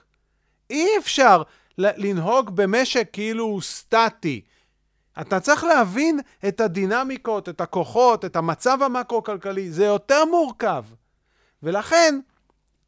אי 0.71 0.89
אפשר 0.99 1.43
לנהוג 1.79 2.51
במשק 2.57 3.09
כאילו 3.13 3.45
הוא 3.45 3.63
סטטי. 3.63 4.41
אתה 5.21 5.41
צריך 5.41 5.65
להבין 5.65 6.21
את 6.49 6.61
הדינמיקות, 6.61 7.49
את 7.49 7.61
הכוחות, 7.61 8.25
את 8.25 8.37
המצב 8.37 8.83
המקרו-כלכלי. 8.83 9.71
זה 9.71 9.85
יותר 9.85 10.25
מורכב. 10.25 10.85
ולכן, 11.63 12.21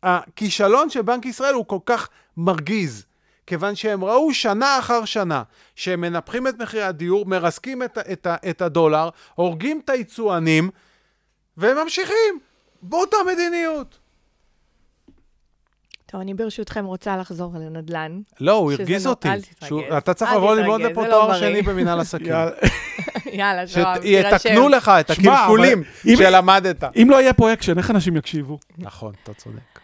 הכישלון 0.03 0.91
של 0.91 1.03
בנק 1.03 1.27
ישראל 1.27 1.55
הוא 1.55 1.67
כל 1.67 1.79
כך 1.87 2.09
מרגיז. 2.37 3.07
כיוון 3.47 3.75
שהם 3.75 4.05
ראו 4.05 4.35
שנה 4.35 4.79
אחר 4.79 5.05
שנה 5.05 5.43
שהם 5.77 6.01
מנפחים 6.01 6.49
את 6.49 6.59
מחירי 6.59 6.83
הדיור, 6.83 7.27
מרסקים 7.27 7.83
את, 7.83 7.99
את, 7.99 8.27
את 8.51 8.63
הדולר, 8.63 9.09
הורגים 9.35 9.81
את 9.85 9.91
היצואנים, 9.91 10.71
והם 11.57 11.77
ממשיכים 11.77 12.39
באותה 12.83 13.17
מדיניות. 13.33 13.99
טוב, 16.15 16.21
אני 16.21 16.35
ברשותכם 16.35 16.85
רוצה 16.85 17.17
לחזור 17.17 17.55
לנדל"ן. 17.55 18.21
לא, 18.41 18.53
הוא 18.53 18.73
הרגיז 18.73 19.07
לא- 19.07 19.11
אותי. 19.11 19.29
אל 19.29 19.41
תתרגז. 19.41 19.69
שהוא- 19.69 19.99
אתה 19.99 20.15
צריך 20.15 20.33
לבוא 20.33 20.55
ללמוד 20.55 20.83
זה 20.83 20.89
לפה 20.89 21.07
לא 21.07 21.11
תואר. 21.11 21.39
שני 21.39 21.63
במנהל 21.63 22.01
עסקים. 22.01 22.33
יאללה. 23.33 23.67
שוהם, 23.73 24.03
שיתקנו 24.03 24.69
לך 24.69 24.89
את 25.01 25.11
הקלקולים 25.11 25.83
שלמדת. 26.17 26.85
אם 26.97 27.11
לא 27.11 27.21
יהיה 27.21 27.33
פה 27.33 27.53
אקשן, 27.53 27.79
איך 27.79 27.91
אנשים 27.91 28.17
יקשיבו? 28.17 28.59
נכון, 28.79 29.13
אתה 29.23 29.35
צודק. 29.35 29.81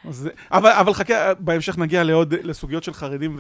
אבל 0.53 0.71
אבל 0.71 0.93
חכה, 0.95 1.35
בהמשך 1.35 1.79
נגיע 1.79 2.03
לעוד, 2.03 2.35
לסוגיות 2.43 2.85
של 2.85 2.93
חרדים 2.93 3.37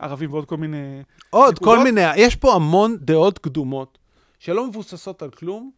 וערבים 0.00 0.32
ועוד 0.32 0.44
כל 0.44 0.56
מיני... 0.56 1.02
עוד? 1.30 1.58
כל 1.58 1.78
מיני, 1.78 2.16
יש 2.16 2.36
פה 2.36 2.54
המון 2.54 2.96
דעות 3.00 3.38
קדומות 3.38 3.98
שלא 4.38 4.66
מבוססות 4.66 5.22
על 5.22 5.30
כלום, 5.30 5.70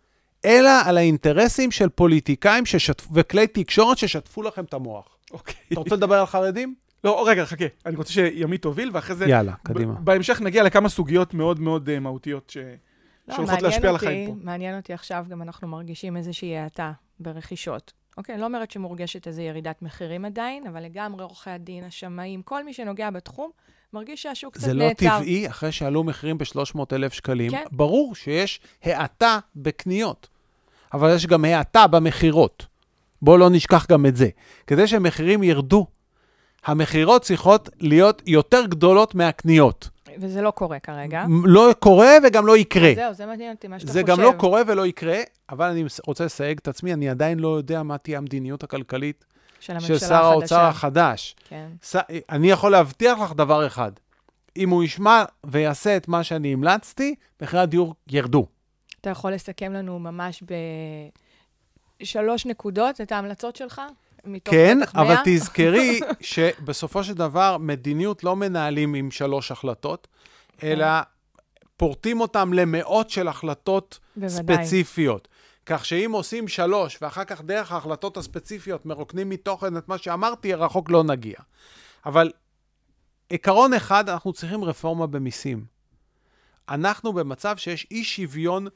אלא 0.44 0.70
על 0.84 0.98
האינטרסים 0.98 1.70
של 1.70 1.88
פוליטיקאים. 1.88 2.64
וכלי 3.12 3.46
תקשורת 3.46 3.98
ששטפו 3.98 4.42
לכם 4.42 4.64
את 4.64 4.74
המוח. 4.74 5.15
אוקיי. 5.32 5.54
אתה 5.72 5.80
רוצה 5.80 5.96
לדבר 5.96 6.14
על 6.14 6.26
חרדים? 6.26 6.74
לא, 7.04 7.28
רגע, 7.28 7.44
חכה. 7.44 7.64
אני 7.86 7.96
רוצה 7.96 8.12
שימית 8.12 8.62
תוביל, 8.62 8.90
ואחרי 8.92 9.16
זה... 9.16 9.26
יאללה, 9.28 9.52
קדימה. 9.62 9.92
בהמשך 9.92 10.40
נגיע 10.40 10.62
לכמה 10.62 10.88
סוגיות 10.88 11.34
מאוד 11.34 11.60
מאוד 11.60 11.88
אה, 11.88 12.00
מהותיות 12.00 12.50
ש... 12.50 12.56
לא, 13.28 13.34
שהולכות 13.34 13.62
להשפיע 13.62 13.90
על 13.90 13.96
החיים 13.96 14.34
פה. 14.34 14.44
מעניין 14.44 14.76
אותי 14.76 14.92
עכשיו, 14.92 15.26
גם 15.28 15.42
אנחנו 15.42 15.68
מרגישים 15.68 16.16
איזושהי 16.16 16.56
האטה 16.56 16.92
ברכישות. 17.20 17.92
אוקיי, 18.16 18.32
אני 18.32 18.40
לא 18.40 18.46
אומרת 18.46 18.70
שמורגשת 18.70 19.26
איזו 19.26 19.42
ירידת 19.42 19.82
מחירים 19.82 20.24
עדיין, 20.24 20.66
אבל 20.66 20.82
לגמרי 20.82 21.22
עורכי 21.22 21.50
הדין, 21.50 21.84
השמאים, 21.84 22.42
כל 22.42 22.64
מי 22.64 22.72
שנוגע 22.72 23.10
בתחום, 23.10 23.50
מרגיש 23.92 24.22
שהשוק 24.22 24.54
קצת 24.54 24.62
זה 24.62 24.74
לא 24.74 24.88
נעצר. 24.88 25.18
טבעי, 25.18 25.48
אחרי 25.48 25.72
שעלו 25.72 26.04
מחירים 26.04 26.38
ב-300 26.38 26.80
אלף 26.92 27.12
שקלים. 27.12 27.50
כן. 27.50 27.64
ברור 27.72 28.14
שיש 28.14 28.60
האטה 28.82 29.38
בקניות, 29.56 30.28
אבל 30.92 31.14
יש 31.14 31.26
גם 31.26 31.44
האטה 31.44 31.86
במכירות. 31.86 32.66
בואו 33.22 33.36
לא 33.36 33.50
נשכח 33.50 33.86
גם 33.86 34.06
את 34.06 34.16
זה. 34.16 34.28
כדי 34.66 34.86
שמחירים 34.86 35.42
ירדו, 35.42 35.86
המכירות 36.64 37.22
צריכות 37.22 37.68
להיות 37.80 38.22
יותר 38.26 38.66
גדולות 38.66 39.14
מהקניות. 39.14 39.88
וזה 40.18 40.42
לא 40.42 40.50
קורה 40.50 40.78
כרגע. 40.78 41.24
לא 41.44 41.74
קורה 41.78 42.10
וגם 42.24 42.46
לא 42.46 42.56
יקרה. 42.56 42.92
זהו, 42.94 43.14
זה 43.14 43.26
מעניין 43.26 43.54
אותי 43.54 43.68
מה 43.68 43.78
שאתה 43.78 43.92
זה 43.92 44.02
חושב. 44.02 44.12
גם 44.12 44.20
לא 44.20 44.32
קורה 44.36 44.62
ולא 44.66 44.86
יקרה, 44.86 45.18
אבל 45.50 45.70
אני 45.70 45.84
רוצה 46.06 46.24
לסייג 46.24 46.58
את 46.62 46.68
עצמי, 46.68 46.92
אני 46.92 47.08
עדיין 47.08 47.38
לא 47.38 47.56
יודע 47.56 47.82
מה 47.82 47.98
תהיה 47.98 48.18
המדיניות 48.18 48.62
הכלכלית 48.62 49.24
של 49.60 49.80
של 49.80 49.98
שר 49.98 50.24
האוצר. 50.24 50.60
החדש. 50.60 51.36
כן. 51.48 51.68
ס... 51.82 51.96
אני 52.30 52.50
יכול 52.50 52.72
להבטיח 52.72 53.18
לך 53.18 53.32
דבר 53.32 53.66
אחד, 53.66 53.92
אם 54.56 54.70
הוא 54.70 54.84
ישמע 54.84 55.24
ויעשה 55.44 55.96
את 55.96 56.08
מה 56.08 56.24
שאני 56.24 56.52
המלצתי, 56.52 57.14
מחירי 57.42 57.62
הדיור 57.62 57.94
ירדו. 58.08 58.46
אתה 59.00 59.10
יכול 59.10 59.32
לסכם 59.32 59.72
לנו 59.72 59.98
ממש 59.98 60.42
בשלוש 62.00 62.46
נקודות 62.46 63.00
את 63.00 63.12
ההמלצות 63.12 63.56
שלך? 63.56 63.82
כן, 64.44 64.78
אבל? 64.94 65.14
תזכרי 65.24 66.00
שבסופו 66.20 67.04
של 67.04 67.14
דבר 67.14 67.56
מדיניות 67.58 68.24
לא 68.24 68.36
מנהלים 68.36 68.94
עם 68.94 69.10
שלוש 69.10 69.50
החלטות, 69.50 70.08
אלא 70.62 70.86
פורטים 71.76 72.20
אותם 72.20 72.52
למאות 72.52 73.10
של 73.10 73.28
החלטות 73.28 73.98
בוודאי. 74.16 74.56
ספציפיות. 74.56 75.28
כך 75.66 75.84
שאם 75.84 76.12
עושים 76.12 76.48
שלוש, 76.48 76.98
ואחר 77.02 77.24
כך 77.24 77.42
דרך 77.42 77.72
ההחלטות 77.72 78.16
הספציפיות 78.16 78.86
מרוקנים 78.86 79.28
מתוכן 79.28 79.76
את 79.76 79.88
מה 79.88 79.98
שאמרתי, 79.98 80.54
רחוק 80.54 80.90
לא 80.90 81.04
נגיע. 81.04 81.36
אבל 82.06 82.32
עיקרון 83.28 83.74
אחד, 83.74 84.08
אנחנו 84.08 84.32
צריכים 84.32 84.64
רפורמה 84.64 85.06
במיסים. 85.06 85.64
אנחנו 86.68 87.12
במצב 87.12 87.56
שיש 87.56 87.86
אי 87.90 88.04
שוויון 88.04 88.66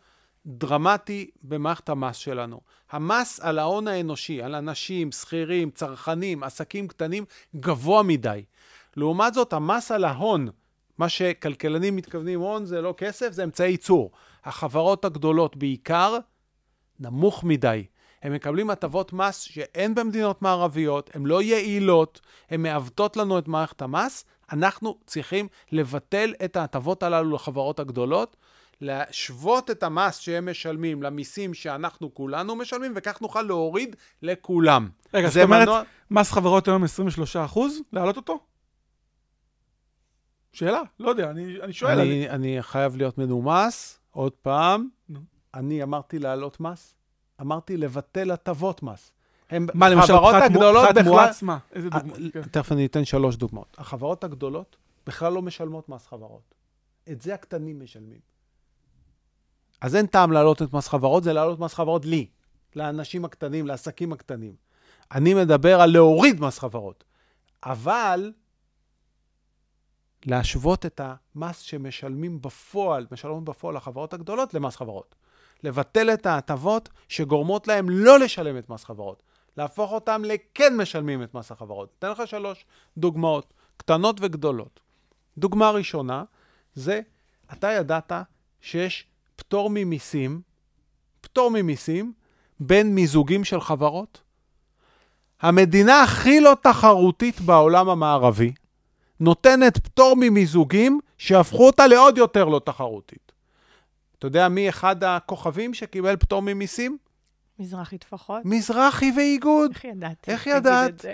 דרמטי 0.47 1.31
במערכת 1.43 1.89
המס 1.89 2.17
שלנו. 2.17 2.61
המס 2.91 3.41
על 3.41 3.59
ההון 3.59 3.89
האנושי, 3.89 4.43
על 4.43 4.55
אנשים, 4.55 5.13
שכירים, 5.13 5.71
צרכנים, 5.71 6.43
עסקים 6.43 6.89
קטנים, 6.89 7.25
גבוה 7.57 8.03
מדי. 8.03 8.45
לעומת 8.97 9.35
זאת, 9.35 9.53
המס 9.53 9.91
על 9.91 10.05
ההון, 10.05 10.49
מה 10.99 11.09
שכלכלנים 11.09 11.97
מתכוונים 11.97 12.41
הון 12.41 12.65
זה 12.65 12.81
לא 12.81 12.95
כסף, 12.97 13.33
זה 13.33 13.45
אמצעי 13.45 13.71
ייצור. 13.71 14.11
החברות 14.45 15.05
הגדולות 15.05 15.57
בעיקר, 15.57 16.19
נמוך 17.01 17.45
מדי. 17.45 17.85
הם 18.23 18.33
מקבלים 18.33 18.71
הטבות 18.71 19.13
מס 19.13 19.41
שאין 19.41 19.95
במדינות 19.95 20.43
מערביות, 20.43 21.11
הן 21.15 21.27
לא 21.27 21.43
יעילות, 21.43 22.21
הן 22.51 22.63
מעוותות 22.63 23.17
לנו 23.17 23.39
את 23.39 23.49
מערכת 23.49 23.83
המס. 23.83 24.25
אנחנו 24.53 24.99
צריכים 25.07 25.49
לבטל 25.73 26.35
את 26.45 26.57
ההטבות 26.57 27.03
הללו 27.03 27.35
לחברות 27.35 27.81
הגדולות, 27.81 28.37
להשוות 28.81 29.71
את 29.71 29.83
המס 29.83 30.19
שהם 30.19 30.51
משלמים 30.51 31.03
למיסים 31.03 31.55
שאנחנו 31.55 32.15
כולנו 32.15 32.57
משלמים, 32.57 32.93
וכך 32.97 33.21
נוכל 33.21 33.43
להוריד 33.43 33.97
לכולם. 34.23 34.89
רגע, 35.15 35.29
זאת 35.29 35.43
אומרת, 35.45 35.69
מנוע- 35.69 35.83
מס 36.11 36.33
חברות 36.33 36.69
היום 36.69 36.85
23 36.85 37.37
אחוז, 37.37 37.79
להעלות 37.93 38.17
אותו? 38.17 38.39
שאלה, 40.53 40.83
לא 41.01 41.09
יודע, 41.09 41.31
אני, 41.31 41.61
אני 41.63 41.73
שואל. 41.73 42.01
אני... 42.01 42.29
אני, 42.29 42.31
אני 42.31 42.63
חייב 42.63 42.97
להיות 42.97 43.19
מנומס, 43.19 43.99
עוד 44.11 44.33
פעם, 44.33 44.89
נו. 45.09 45.21
אני 45.55 45.83
אמרתי 45.83 46.19
להעלות 46.19 46.61
מס, 46.61 46.95
אמרתי 47.41 47.77
לבטל 47.77 48.31
הטבות 48.31 48.83
מס. 48.83 49.13
הם, 49.51 49.67
מה, 49.75 49.89
למשל, 49.89 50.13
פחת, 50.13 50.51
בכלל- 50.51 51.03
מואץ, 51.05 51.43
מה? 51.43 51.59
איזה 51.73 51.89
אה, 51.95 51.99
דוגמא? 52.01 52.31
כן. 52.33 52.43
תכף 52.43 52.73
אני 52.73 52.87
אתן 52.87 53.05
שלוש 53.05 53.37
דוגמאות. 53.37 53.77
החברות 53.79 54.25
הגדולות 54.25 54.77
בכלל 55.07 55.33
לא 55.33 55.43
משלמות 55.43 55.89
מס 55.89 56.07
חברות. 56.07 56.55
את 57.13 57.23
זה 57.23 57.35
הקטנים 57.35 57.81
משלמים. 57.81 58.30
אז 59.81 59.97
אין 59.97 60.07
טעם 60.07 60.33
להעלות 60.33 60.63
את 60.63 60.73
מס 60.73 60.89
חברות, 60.89 61.25
זה 61.25 61.33
להעלות 61.33 61.59
מס 61.59 61.75
חברות 61.75 62.05
לי, 62.05 62.27
לאנשים 62.77 63.25
הקטנים, 63.25 63.67
לעסקים 63.67 64.13
הקטנים. 64.13 64.55
אני 65.13 65.35
מדבר 65.35 65.81
על 65.81 65.91
להוריד 65.91 66.41
מס 66.41 66.59
חברות. 66.59 67.05
אבל 67.65 68.33
להשוות 70.27 70.87
את 70.87 71.01
המס 71.05 71.59
שמשלמים 71.59 72.43
בפועל, 72.43 73.07
משלמות 73.11 73.45
בפועל 73.45 73.77
החברות 73.77 74.15
הגדולות 74.15 74.55
למס 74.55 74.77
חברות. 74.77 75.15
לבטל 75.63 76.11
את 76.11 76.27
ההטבות 76.27 76.89
שגורמות 77.09 77.69
להם 77.69 77.91
לא 77.91 78.19
לשלם 78.19 78.59
את 78.59 78.71
מס 78.71 78.85
חברות. 78.85 79.23
להפוך 79.57 79.93
אותם 79.93 80.23
לכן 80.25 80.77
משלמים 80.77 81.23
את 81.23 81.35
מס 81.35 81.53
החברות. 81.53 81.95
אתן 81.99 82.11
לך 82.11 82.23
שלוש 82.27 82.65
דוגמאות, 82.97 83.55
קטנות 83.77 84.17
וגדולות. 84.21 84.81
דוגמה 85.39 85.71
ראשונה 85.71 86.25
זה, 86.75 87.01
אתה 87.53 87.73
ידעת 87.73 88.13
שיש 88.61 89.10
פטור 89.51 89.71
ממיסים, 89.71 90.41
פטור 91.21 91.51
ממיסים, 91.51 92.13
בין 92.61 92.95
מיזוגים 92.95 93.45
של 93.45 93.61
חברות? 93.61 94.21
המדינה 95.41 96.03
הכי 96.03 96.41
לא 96.41 96.57
תחרותית 96.63 97.41
בעולם 97.41 97.89
המערבי 97.89 98.53
נותנת 99.21 99.79
פטור 99.79 100.17
ממיזוגים 100.17 101.01
שהפכו 101.19 101.67
אותה 101.67 101.87
לעוד 101.87 102.19
יותר 102.19 102.45
לא 102.45 102.61
תחרותית. 102.65 103.33
אתה 104.19 104.27
יודע 104.27 104.49
מי 104.49 104.69
אחד 104.69 105.05
הכוכבים 105.05 105.75
שקיבל 105.75 106.17
פטור 106.17 106.43
ממיסים? 106.43 106.99
מזרחי 107.59 107.99
טפחות? 107.99 108.43
מזרחי 108.45 109.13
ואיגוד. 109.17 109.71
איך 109.75 109.85
ידעתי? 109.85 110.31
איך 110.31 110.47
ידעת? 110.47 111.05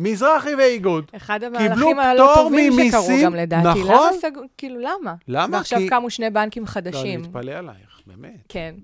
מזרחי 0.00 0.54
ואיגוד. 0.54 1.04
אחד 1.16 1.44
המהלכים 1.44 1.98
הלא 1.98 2.32
טובים 2.34 2.72
שקרו 2.88 3.06
גם 3.24 3.34
לדעתי. 3.34 3.68
נכון. 3.68 3.82
למה 3.94 4.12
סגרו? 4.20 4.42
כאילו, 4.58 4.80
למה? 4.80 5.14
למה? 5.28 5.56
ועכשיו 5.56 5.78
כי- 5.78 5.88
קמו 5.88 6.10
שני 6.10 6.30
בנקים 6.30 6.62
לא, 6.62 6.66
אני 6.68 6.72
חדשים. 6.92 7.20
מתפלא 7.22 7.52
עלייך, 7.52 8.00
באמת. 8.06 8.30
כן. 8.48 8.74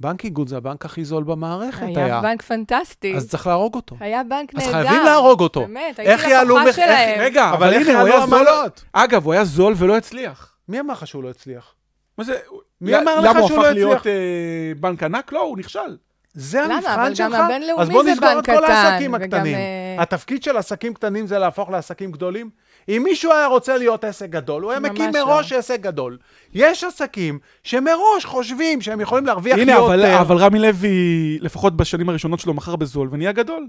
בנק 0.00 0.24
איגוד 0.24 0.48
זה 0.48 0.56
הבנק 0.56 0.84
הכי 0.84 1.04
זול 1.04 1.24
במערכת 1.24 1.82
היה 1.86 2.04
היה. 2.04 2.20
בנק 2.20 2.42
פנטסטי. 2.42 3.14
אז 3.16 3.28
צריך 3.28 3.46
להרוג 3.46 3.74
אותו. 3.74 3.96
היה 4.00 4.22
בנק 4.24 4.54
אז 4.54 4.60
נהדר. 4.66 4.72
חייבים 4.72 5.04
להרוג 5.04 5.40
אותו. 5.40 5.60
באמת, 5.60 6.00
איך 6.00 6.24
הייתי 6.24 6.44
לקוחה 6.48 6.72
שלהם. 6.72 7.20
רגע, 7.20 7.50
אבל 7.50 7.74
הנה, 7.74 8.00
הוא 8.00 8.08
היה 8.08 8.26
זול. 8.26 8.38
עמלות? 8.38 8.84
אגב, 8.92 9.24
הוא 9.24 9.32
היה 9.32 9.44
זול 9.44 9.74
ולא 9.76 9.96
הצליח. 9.96 10.56
מי 10.68 10.80
אמר 10.80 10.92
לך 10.94 11.06
שהוא 11.06 11.22
לא 11.22 11.30
הצליח? 11.30 11.74
מה 12.18 12.24
זה? 12.24 12.38
מי 12.80 12.92
ל- 12.92 12.94
אמר 12.94 13.20
לך 13.20 13.26
למה 13.30 13.38
הוא 13.40 13.48
שהוא 13.48 13.58
הפך 13.58 13.66
לא 13.68 13.72
להיות 13.74 13.96
הצליח? 13.96 14.06
אה, 14.06 14.72
בנק 14.80 15.02
ענק? 15.02 15.32
לא, 15.32 15.40
הוא 15.42 15.58
נכשל. 15.58 15.96
זה 16.34 16.60
למה? 16.60 16.74
המבחן 16.74 17.00
אבל 17.00 17.14
שלך? 17.14 17.32
גם 17.32 17.34
הבינלאומי 17.34 17.82
אז 17.82 17.88
בוא 17.88 18.04
זה 18.04 18.10
נסגור 18.10 18.30
את 18.30 18.34
בנק 18.34 18.46
כל 18.46 18.64
קטן, 18.64 18.72
העסקים 18.72 19.14
וגם, 19.14 19.22
הקטנים. 19.22 19.54
אה, 19.54 19.96
התפקיד 19.98 20.42
של 20.42 20.56
עסקים 20.56 20.94
קטנים 20.94 21.26
זה 21.26 21.38
להפוך 21.38 21.70
לעסקים 21.70 22.12
גדולים? 22.12 22.50
אם 22.88 23.02
מישהו 23.04 23.32
היה 23.32 23.46
רוצה 23.46 23.76
להיות 23.76 24.04
עסק 24.04 24.30
גדול, 24.30 24.62
הוא 24.62 24.70
היה 24.70 24.80
מקים 24.80 25.10
לא. 25.14 25.24
מראש 25.24 25.52
עסק 25.52 25.80
גדול. 25.80 26.18
יש 26.54 26.84
עסקים 26.84 27.38
שמראש 27.62 28.24
חושבים 28.24 28.80
שהם 28.80 29.00
יכולים 29.00 29.26
להרוויח 29.26 29.58
הנה, 29.58 29.72
יותר. 29.72 29.86
אבל, 29.86 30.06
אבל 30.06 30.36
רמי 30.36 30.58
לוי, 30.58 31.38
לפחות 31.40 31.76
בשנים 31.76 32.08
הראשונות 32.08 32.40
שלו, 32.40 32.54
מכר 32.54 32.76
בזול 32.76 33.08
ונהיה 33.12 33.32
גדול. 33.32 33.68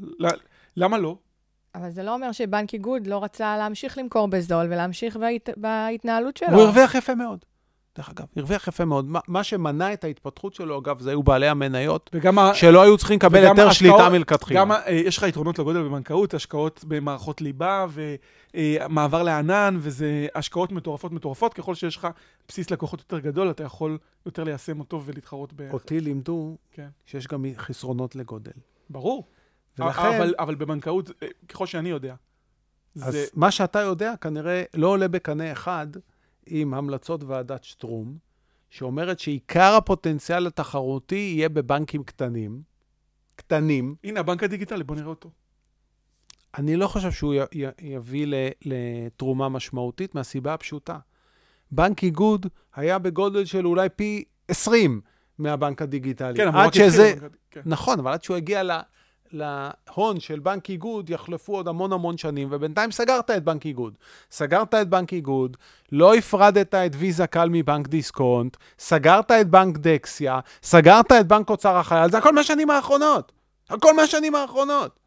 למה 0.77 0.97
לא? 0.97 1.15
אבל 1.75 1.89
זה 1.89 2.03
לא 2.03 2.13
אומר 2.13 2.31
שבנק 2.31 2.73
איגוד 2.73 3.07
לא 3.07 3.23
רצה 3.23 3.57
להמשיך 3.57 3.97
למכור 3.97 4.27
בזול 4.27 4.65
ולהמשיך 4.65 5.17
בהת... 5.17 5.49
בהתנהלות 5.57 6.37
שלו. 6.37 6.49
הוא 6.49 6.61
הרוויח 6.61 6.95
יפה 6.95 7.15
מאוד. 7.15 7.45
דרך 7.95 8.09
אגב, 8.09 8.25
הרוויח 8.35 8.67
יפה 8.67 8.85
מאוד. 8.85 9.05
מה, 9.05 9.19
מה 9.27 9.43
שמנע 9.43 9.93
את 9.93 10.03
ההתפתחות 10.03 10.53
שלו, 10.53 10.79
אגב, 10.79 10.99
זה 10.99 11.09
היו 11.09 11.23
בעלי 11.23 11.47
המניות, 11.47 12.15
שלא 12.53 12.81
היו 12.81 12.97
צריכים 12.97 13.17
לקבל 13.17 13.45
היתר 13.45 13.71
שליטה 13.71 14.09
מלכתחילה. 14.09 14.59
גם, 14.59 14.71
אה, 14.71 14.91
יש 14.91 15.17
לך 15.17 15.23
יתרונות 15.23 15.59
לגודל 15.59 15.83
בבנקאות, 15.83 16.33
השקעות 16.33 16.85
במערכות 16.87 17.41
ליבה 17.41 17.85
ומעבר 18.53 19.23
לענן, 19.23 19.77
וזה 19.79 20.27
השקעות 20.35 20.71
מטורפות 20.71 21.11
מטורפות. 21.11 21.53
ככל 21.53 21.75
שיש 21.75 21.97
לך 21.97 22.07
בסיס 22.47 22.71
לקוחות 22.71 22.99
יותר 22.99 23.19
גדול, 23.19 23.49
אתה 23.49 23.63
יכול 23.63 23.97
יותר 24.25 24.43
ליישם 24.43 24.79
אותו 24.79 25.01
ולהתחרות 25.05 25.53
ב... 25.55 25.69
אותי 25.73 25.99
לימדו 25.99 26.57
כן. 26.71 26.87
שיש 27.05 27.27
גם 27.27 27.45
חסרונות 27.57 28.15
לגודל. 28.15 28.51
ברור. 28.89 29.27
ולכן, 29.79 30.01
אבל, 30.01 30.33
אבל 30.39 30.55
בבנקאות, 30.55 31.11
אה, 31.23 31.27
ככל 31.49 31.65
שאני 31.65 31.89
יודע, 31.89 32.15
אז 33.01 33.13
זה... 33.13 33.25
מה 33.33 33.51
שאתה 33.51 33.79
יודע 33.79 34.13
כנראה 34.21 34.63
לא 34.73 34.87
עולה 34.87 35.07
בקנה 35.07 35.51
אחד 35.51 35.87
עם 36.47 36.73
המלצות 36.73 37.23
ועדת 37.23 37.63
שטרום, 37.63 38.17
שאומרת 38.69 39.19
שעיקר 39.19 39.73
הפוטנציאל 39.77 40.47
התחרותי 40.47 41.15
יהיה 41.35 41.49
בבנקים 41.49 42.03
קטנים. 42.03 42.61
קטנים. 43.35 43.95
הנה, 44.03 44.19
הבנק 44.19 44.43
הדיגיטלי, 44.43 44.83
בוא 44.83 44.95
נראה 44.95 45.07
אותו. 45.07 45.29
אני 46.57 46.75
לא 46.75 46.87
חושב 46.87 47.11
שהוא 47.11 47.33
י- 47.33 47.39
י- 47.53 47.93
יביא 47.95 48.27
לתרומה 48.65 49.49
משמעותית 49.49 50.15
מהסיבה 50.15 50.53
הפשוטה. 50.53 50.97
בנק 51.71 52.03
איגוד 52.03 52.45
היה 52.75 52.99
בגודל 52.99 53.45
של 53.45 53.65
אולי 53.67 53.89
פי 53.89 54.23
20 54.47 55.01
מהבנק 55.37 55.81
הדיגיטלי. 55.81 56.37
כן, 56.37 56.47
אבל 56.47 56.59
רק 56.59 56.67
התחיל 56.67 56.89
שזה... 56.89 57.13
הבנק- 57.17 57.35
כן. 57.51 57.61
נכון, 57.65 57.99
אבל 57.99 58.11
עד 58.11 58.23
שהוא 58.23 58.37
הגיע 58.37 58.63
ל... 58.63 58.71
להון 59.31 60.19
של 60.19 60.39
בנק 60.39 60.69
איגוד 60.69 61.09
יחלפו 61.09 61.55
עוד 61.55 61.67
המון 61.67 61.93
המון 61.93 62.17
שנים, 62.17 62.47
ובינתיים 62.51 62.91
סגרת 62.91 63.31
את 63.31 63.43
בנק 63.43 63.65
איגוד. 63.65 63.93
סגרת 64.31 64.73
את 64.73 64.89
בנק 64.89 65.13
איגוד, 65.13 65.57
לא 65.91 66.15
הפרדת 66.15 66.75
את 66.75 66.91
ויזה 66.97 67.27
קל 67.27 67.49
מבנק 67.51 67.87
דיסקונט, 67.87 68.57
סגרת 68.79 69.31
את 69.31 69.49
בנק 69.49 69.77
דקסיה, 69.77 70.39
סגרת 70.63 71.11
את 71.11 71.27
בנק 71.27 71.49
אוצר 71.49 71.77
החייל, 71.77 72.11
זה 72.11 72.17
הכל 72.17 72.33
מהשנים 72.33 72.69
האחרונות. 72.69 73.31
הכל 73.69 73.95
מהשנים 73.95 74.35
האחרונות. 74.35 74.99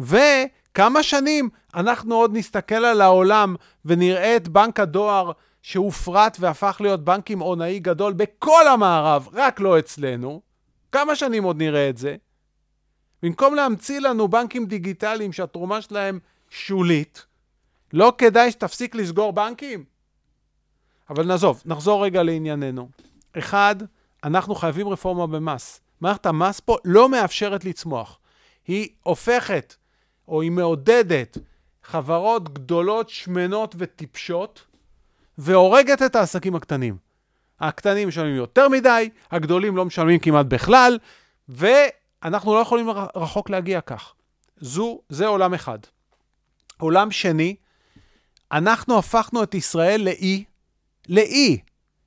וכמה 0.00 1.02
שנים 1.02 1.48
אנחנו 1.74 2.14
עוד 2.14 2.36
נסתכל 2.36 2.74
על 2.74 3.00
העולם 3.00 3.56
ונראה 3.84 4.36
את 4.36 4.48
בנק 4.48 4.80
הדואר 4.80 5.32
שהופרט 5.62 6.36
והפך 6.40 6.76
להיות 6.80 7.04
בנק 7.04 7.26
קמעונאי 7.26 7.78
גדול 7.78 8.12
בכל 8.12 8.68
המערב, 8.68 9.28
רק 9.32 9.60
לא 9.60 9.78
אצלנו. 9.78 10.40
כמה 10.92 11.16
שנים 11.16 11.44
עוד 11.44 11.56
נראה 11.56 11.88
את 11.88 11.98
זה? 11.98 12.16
במקום 13.22 13.54
להמציא 13.54 14.00
לנו 14.00 14.28
בנקים 14.28 14.66
דיגיטליים 14.66 15.32
שהתרומה 15.32 15.82
שלהם 15.82 16.18
שולית, 16.50 17.26
לא 17.92 18.12
כדאי 18.18 18.50
שתפסיק 18.50 18.94
לסגור 18.94 19.32
בנקים? 19.32 19.84
אבל 21.10 21.26
נעזוב, 21.26 21.62
נחזור 21.66 22.04
רגע 22.04 22.22
לענייננו. 22.22 22.88
אחד, 23.38 23.76
אנחנו 24.24 24.54
חייבים 24.54 24.88
רפורמה 24.88 25.26
במס. 25.26 25.80
מערכת 26.00 26.26
המס 26.26 26.60
פה 26.60 26.76
לא 26.84 27.08
מאפשרת 27.08 27.64
לצמוח. 27.64 28.18
היא 28.66 28.88
הופכת, 29.02 29.74
או 30.28 30.42
היא 30.42 30.50
מעודדת, 30.50 31.38
חברות 31.82 32.54
גדולות, 32.54 33.08
שמנות 33.08 33.74
וטיפשות, 33.78 34.64
והורגת 35.38 36.02
את 36.02 36.16
העסקים 36.16 36.54
הקטנים. 36.54 36.96
הקטנים 37.60 38.08
משלמים 38.08 38.36
יותר 38.36 38.68
מדי, 38.68 39.08
הגדולים 39.30 39.76
לא 39.76 39.84
משלמים 39.84 40.18
כמעט 40.18 40.46
בכלל, 40.46 40.98
ואנחנו 42.22 42.54
לא 42.54 42.58
יכולים 42.58 42.90
רחוק 43.16 43.50
להגיע 43.50 43.80
כך. 43.80 44.12
זו, 44.56 45.00
זה 45.08 45.26
עולם 45.26 45.54
אחד. 45.54 45.78
עולם 46.78 47.10
שני, 47.10 47.56
אנחנו 48.52 48.98
הפכנו 48.98 49.42
את 49.42 49.54
ישראל 49.54 50.00
לאי, 50.04 50.44
לאי, 51.08 51.58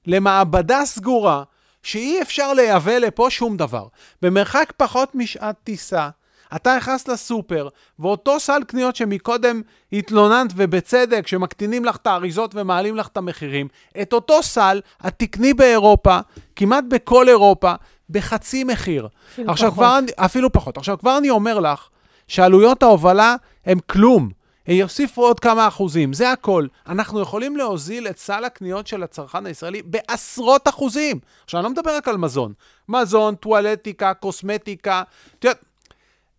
למעבדה 0.08 0.86
סגורה, 0.86 1.44
שאי 1.84 2.22
אפשר 2.22 2.54
לייבא 2.54 2.98
לפה 2.98 3.28
שום 3.30 3.58
דבר. 3.58 3.88
במרחק 4.22 4.74
פחות 4.78 5.16
משעת 5.16 5.56
טיסה, 5.64 6.10
אתה 6.56 6.78
נכנס 6.78 7.08
לסופר, 7.08 7.68
ואותו 8.00 8.40
סל 8.40 8.64
קניות 8.68 8.96
שמקודם 8.96 9.62
התלוננת, 9.94 10.52
ובצדק, 10.56 11.28
שמקטינים 11.28 11.86
לך 11.86 11.96
את 11.96 12.08
האריזות 12.08 12.56
ומעלים 12.56 12.96
לך 12.96 13.08
את 13.08 13.18
המחירים, 13.18 13.68
את 14.02 14.14
אותו 14.14 14.44
סל 14.44 14.82
את 15.08 15.14
תקני 15.18 15.54
באירופה, 15.54 16.20
כמעט 16.56 16.84
בכל 16.90 17.30
אירופה, 17.30 17.74
בחצי 18.10 18.64
מחיר. 18.64 19.08
אפילו 19.34 19.52
עכשיו 19.52 19.72
פחות. 19.72 19.80
כבר, 19.84 19.98
אני- 19.98 20.12
אפילו 20.18 20.52
פחות. 20.52 20.78
עכשיו 20.78 20.98
כבר 21.00 21.18
אני 21.18 21.30
אומר 21.30 21.60
לך, 21.60 21.88
שעלויות 22.28 22.84
ההובלה 22.84 23.36
הם 23.66 23.80
כלום. 23.80 24.30
יוסיפו 24.68 25.22
עוד 25.22 25.40
כמה 25.40 25.68
אחוזים, 25.68 26.14
זה 26.14 26.32
הכל. 26.32 26.68
אנחנו 26.88 27.20
יכולים 27.20 27.58
להוזיל 27.58 28.08
את 28.08 28.18
סל 28.18 28.46
הקניות 28.46 28.88
של 28.88 29.04
הצרכן 29.04 29.46
הישראלי 29.46 29.82
בעשרות 29.86 30.68
אחוזים. 30.68 31.20
עכשיו, 31.44 31.60
אני 31.60 31.64
לא 31.64 31.70
מדבר 31.72 31.96
רק 31.96 32.08
על 32.08 32.18
מזון. 32.18 32.54
מזון, 32.90 33.36
טואלטיקה, 33.36 34.14
קוסמטיקה. 34.14 35.04
את 35.40 35.44
יודעת, 35.44 35.64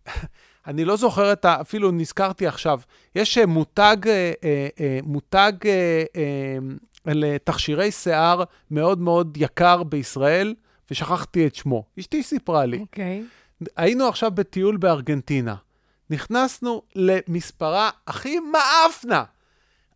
אני 0.67 0.85
לא 0.85 0.95
זוכר 0.95 1.33
את 1.33 1.45
ה... 1.45 1.61
אפילו 1.61 1.91
נזכרתי 1.91 2.47
עכשיו, 2.47 2.79
יש 3.15 3.37
אה, 3.37 3.45
מותג, 3.45 3.97
אה, 4.07 4.31
אה, 4.79 4.99
מותג 5.03 5.51
לתכשירי 7.05 7.91
שיער 7.91 8.43
מאוד 8.71 8.99
מאוד 8.99 9.37
יקר 9.37 9.83
בישראל, 9.83 10.53
ושכחתי 10.91 11.47
את 11.47 11.55
שמו. 11.55 11.83
אשתי 11.99 12.23
סיפרה 12.23 12.65
לי. 12.65 12.77
אוקיי. 12.77 13.23
היינו 13.77 14.07
עכשיו 14.07 14.31
בטיול 14.31 14.77
בארגנטינה. 14.77 15.55
נכנסנו 16.09 16.81
למספרה 16.95 17.89
הכי 18.07 18.39
מאפנה. 18.39 19.23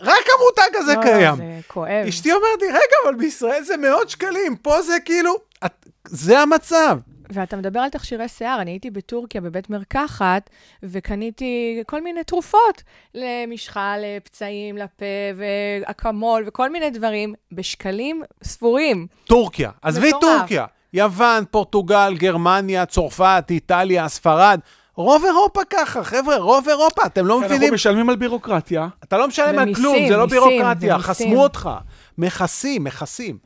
רק 0.02 0.26
המותג 0.40 0.76
הזה 0.76 0.96
לא, 0.96 1.02
קיים. 1.02 1.36
זה 1.36 1.60
כואב. 1.68 2.06
אשתי 2.08 2.32
אומרת 2.32 2.62
לי, 2.62 2.68
רגע, 2.68 2.96
אבל 3.06 3.16
בישראל 3.16 3.64
זה 3.64 3.78
מאות 3.78 4.10
שקלים, 4.10 4.56
פה 4.56 4.82
זה 4.82 4.98
כאילו... 5.06 5.34
את, 5.66 5.86
זה 6.08 6.40
המצב. 6.40 7.00
ואתה 7.30 7.58
מדבר 7.58 7.80
על 7.80 7.90
תכשירי 7.90 8.28
שיער, 8.28 8.62
אני 8.62 8.72
הייתי 8.72 8.90
בטורקיה 8.90 9.42
בבית 9.42 9.70
מרקחת, 9.70 10.50
וקניתי 10.84 11.84
כל 11.88 12.02
מיני 12.02 12.24
תרופות 12.24 12.84
למשחה, 13.16 13.96
לפצעים, 14.00 14.78
לפה, 14.78 15.06
ואקמול, 15.36 16.44
וכל 16.48 16.70
מיני 16.70 16.90
דברים, 16.90 17.34
בשקלים 17.52 18.24
ספורים. 18.44 19.08
טורקיה. 19.26 19.72
עזבי. 19.82 20.12
טורקיה. 20.22 20.66
יוון, 20.94 21.44
פורטוגל, 21.52 22.14
גרמניה, 22.18 22.86
צרפת, 22.86 23.46
איטליה, 23.50 24.08
ספרד. 24.08 24.60
רוב 24.96 25.26
אירופה 25.26 25.62
ככה, 25.70 26.04
חבר'ה, 26.04 26.38
רוב 26.38 26.70
אירופה, 26.70 27.06
אתם 27.06 27.26
לא 27.26 27.40
מבינים. 27.40 27.62
אנחנו 27.62 27.76
משלמים 27.76 28.10
על 28.10 28.16
בירוקרטיה. 28.16 28.88
אתה 29.04 29.18
לא 29.18 29.28
משלם 29.28 29.60
על 29.60 29.76
כלום, 29.76 29.96
זה 30.10 30.18
לא 30.18 30.24
מיסים, 30.24 30.40
בירוקרטיה, 30.40 30.96
ומיסים. 30.96 31.00
חסמו 31.00 31.44
אותך. 31.44 31.70
מכסים, 32.18 32.84
מכסים. 32.84 33.38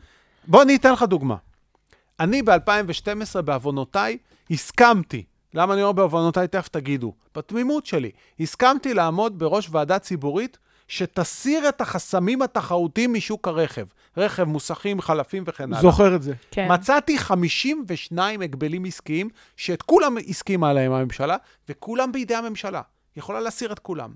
בוא 0.47 0.61
אני 0.61 0.75
אתן 0.75 0.93
לך 0.93 1.03
דוגמה. 1.03 1.35
אני 2.19 2.41
ב-2012, 2.41 3.41
בעוונותיי, 3.41 4.17
הסכמתי, 4.51 5.23
למה 5.53 5.73
אני 5.73 5.83
אומר 5.83 5.91
בעוונותיי? 5.91 6.47
תכף 6.47 6.67
תגידו. 6.67 7.13
בתמימות 7.35 7.85
שלי, 7.85 8.11
הסכמתי 8.39 8.93
לעמוד 8.93 9.39
בראש 9.39 9.67
ועדה 9.71 9.99
ציבורית 9.99 10.57
שתסיר 10.87 11.69
את 11.69 11.81
החסמים 11.81 12.41
התחרותיים 12.41 13.13
משוק 13.13 13.47
הרכב. 13.47 13.85
רכב, 14.17 14.43
מוסכים, 14.43 15.01
חלפים 15.01 15.43
וכן 15.47 15.63
הלאה. 15.63 15.81
זוכר 15.81 16.15
את 16.15 16.23
זה. 16.23 16.33
כן. 16.51 16.67
מצאתי 16.71 17.17
52 17.17 18.41
הגבלים 18.41 18.85
עסקיים, 18.85 19.29
שאת 19.57 19.81
כולם 19.81 20.17
הסכימה 20.27 20.69
עליהם 20.69 20.91
הממשלה, 20.91 21.37
וכולם 21.69 22.11
בידי 22.11 22.35
הממשלה. 22.35 22.81
יכולה 23.15 23.39
להסיר 23.39 23.71
את 23.71 23.79
כולם. 23.79 24.13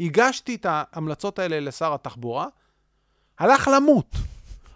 הגשתי 0.00 0.54
את 0.54 0.66
ההמלצות 0.68 1.38
האלה 1.38 1.60
לשר 1.60 1.94
התחבורה, 1.94 2.46
הלך 3.38 3.70
למות. 3.74 4.16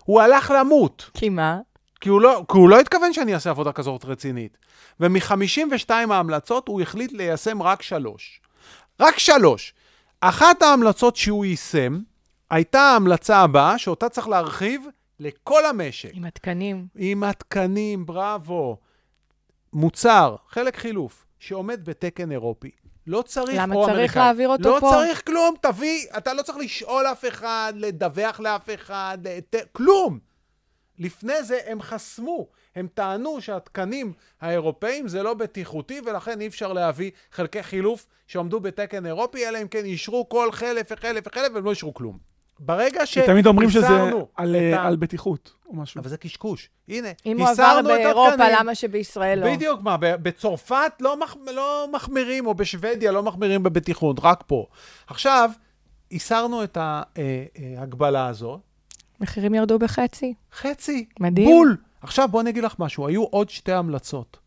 הוא 0.05 0.21
הלך 0.21 0.53
למות, 0.59 1.11
כי 1.15 1.29
מה? 1.29 1.59
כי 2.01 2.09
הוא 2.09 2.21
לא, 2.21 2.45
כי 2.53 2.59
הוא 2.59 2.69
לא 2.69 2.81
התכוון 2.81 3.13
שאני 3.13 3.35
אעשה 3.35 3.51
עבודה 3.51 3.73
כזאת 3.73 4.05
רצינית. 4.05 4.59
ומ-52 5.01 5.91
ההמלצות 5.91 6.69
הוא 6.69 6.81
החליט 6.81 7.13
ליישם 7.13 7.63
רק 7.63 7.83
שלוש. 7.83 8.41
רק 9.01 9.19
שלוש. 9.19 9.75
אחת 10.21 10.63
ההמלצות 10.63 11.17
שהוא 11.17 11.45
יישם, 11.45 11.99
הייתה 12.51 12.81
ההמלצה 12.81 13.37
הבאה, 13.37 13.79
שאותה 13.79 14.09
צריך 14.09 14.29
להרחיב 14.29 14.87
לכל 15.21 15.67
המשק. 15.67 16.11
עם 16.13 16.25
התקנים. 16.25 16.87
עם 16.97 17.23
התקנים, 17.25 18.07
בראבו. 18.07 18.77
מוצר, 19.73 20.37
חלק 20.49 20.77
חילוף, 20.77 21.27
שעומד 21.39 21.85
בתקן 21.85 22.33
אירופי. 22.33 22.71
לא 23.07 23.23
צריך, 23.23 23.59
למה 23.59 23.75
צריך 23.75 23.89
אמריקאי. 23.89 24.23
להעביר 24.23 24.49
אותו 24.49 24.69
לא 24.69 24.81
פה? 24.81 24.91
צריך 24.93 25.23
כלום, 25.27 25.55
תביא, 25.63 26.07
אתה 26.17 26.35
לא 26.35 26.43
צריך 26.43 26.59
לשאול 26.59 27.07
אף 27.07 27.25
אחד, 27.29 27.73
לדווח 27.77 28.41
לאף 28.41 28.71
אחד, 28.75 29.19
לת... 29.25 29.55
כלום. 29.73 30.19
לפני 30.99 31.43
זה 31.43 31.59
הם 31.67 31.83
חסמו, 31.83 32.47
הם 32.77 32.87
טענו 32.95 33.41
שהתקנים 33.41 34.13
האירופאים 34.41 35.09
זה 35.09 35.23
לא 35.23 35.35
בטיחותי, 35.35 36.01
ולכן 36.07 36.41
אי 36.41 36.47
אפשר 36.47 36.73
להביא 36.73 37.11
חלקי 37.33 37.63
חילוף 37.63 38.07
שעמדו 38.27 38.61
בתקן 38.61 39.07
אירופי, 39.07 39.49
אלא 39.49 39.63
אם 39.63 39.69
כן 39.69 39.85
אישרו 39.85 40.29
כל 40.29 40.53
חלף 40.53 40.87
וחלף 40.91 41.25
וחלף, 41.27 41.53
והם 41.55 41.65
לא 41.65 41.71
אישרו 41.71 41.95
כלום. 41.95 42.19
ברגע 42.59 43.07
כי 43.07 43.23
תמיד 43.27 43.47
אומרים 43.47 43.71
שזה 43.71 43.87
על, 44.37 44.57
את 44.57 44.63
אה, 44.75 44.81
ה- 44.81 44.87
על 44.87 44.97
בטיחות 44.97 45.53
או 45.67 45.77
משהו. 45.77 46.01
אבל 46.01 46.09
זה 46.09 46.17
קשקוש. 46.17 46.69
הנה, 46.89 47.09
אם 47.27 47.41
הוא 47.41 47.49
עבר 47.49 47.77
את 47.81 47.85
באירופה, 47.85 48.29
התקנים. 48.35 48.53
למה 48.59 48.75
שבישראל 48.75 49.39
לא? 49.39 49.55
בדיוק, 49.55 49.81
מה, 49.83 49.97
בצרפת 50.01 50.93
לא, 51.01 51.21
מח, 51.21 51.37
לא 51.55 51.89
מחמירים, 51.93 52.47
או 52.47 52.55
בשוודיה 52.55 53.13
לא 53.13 53.23
מחמירים 53.23 53.63
בבטיחות, 53.63 54.17
רק 54.23 54.45
פה. 54.47 54.67
עכשיו, 55.07 55.51
הסרנו 56.13 56.65
את 56.65 56.79
ההגבלה 56.81 58.27
הזו, 58.29 58.61
מחירים 59.21 59.55
ירדו 59.55 59.79
בחצי. 59.79 60.35
חצי, 60.53 61.07
מדהים. 61.21 61.49
בול. 61.49 61.77
עכשיו 62.01 62.29
בוא 62.29 62.41
אני 62.41 62.51
אגיד 62.51 62.65
לך 62.65 62.75
משהו, 62.79 63.07
היו 63.07 63.25
עוד 63.25 63.51
שתי 63.51 63.73
המלצות. 63.73 64.39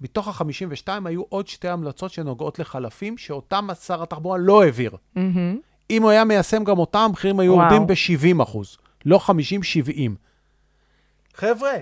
מתוך 0.00 0.28
ה-52 0.28 0.88
היו 1.04 1.22
עוד 1.28 1.48
שתי 1.48 1.68
המלצות 1.68 2.10
שנוגעות 2.10 2.58
לחלפים, 2.58 3.18
שאותם 3.18 3.68
שר 3.86 4.02
התחבורה 4.02 4.38
לא 4.38 4.62
העביר. 4.62 4.96
מהמם. 5.14 5.58
אם 5.90 6.02
הוא 6.02 6.10
היה 6.10 6.24
מיישם 6.24 6.64
גם 6.64 6.78
אותם, 6.78 6.98
המחירים 6.98 7.40
היו. 7.40 7.52
יורדים 7.52 7.86
ב-70 7.86 8.42
אחוז, 8.42 8.78
לא 9.06 9.20
50-70. 9.26 9.30
חבר'ה, 11.34 11.72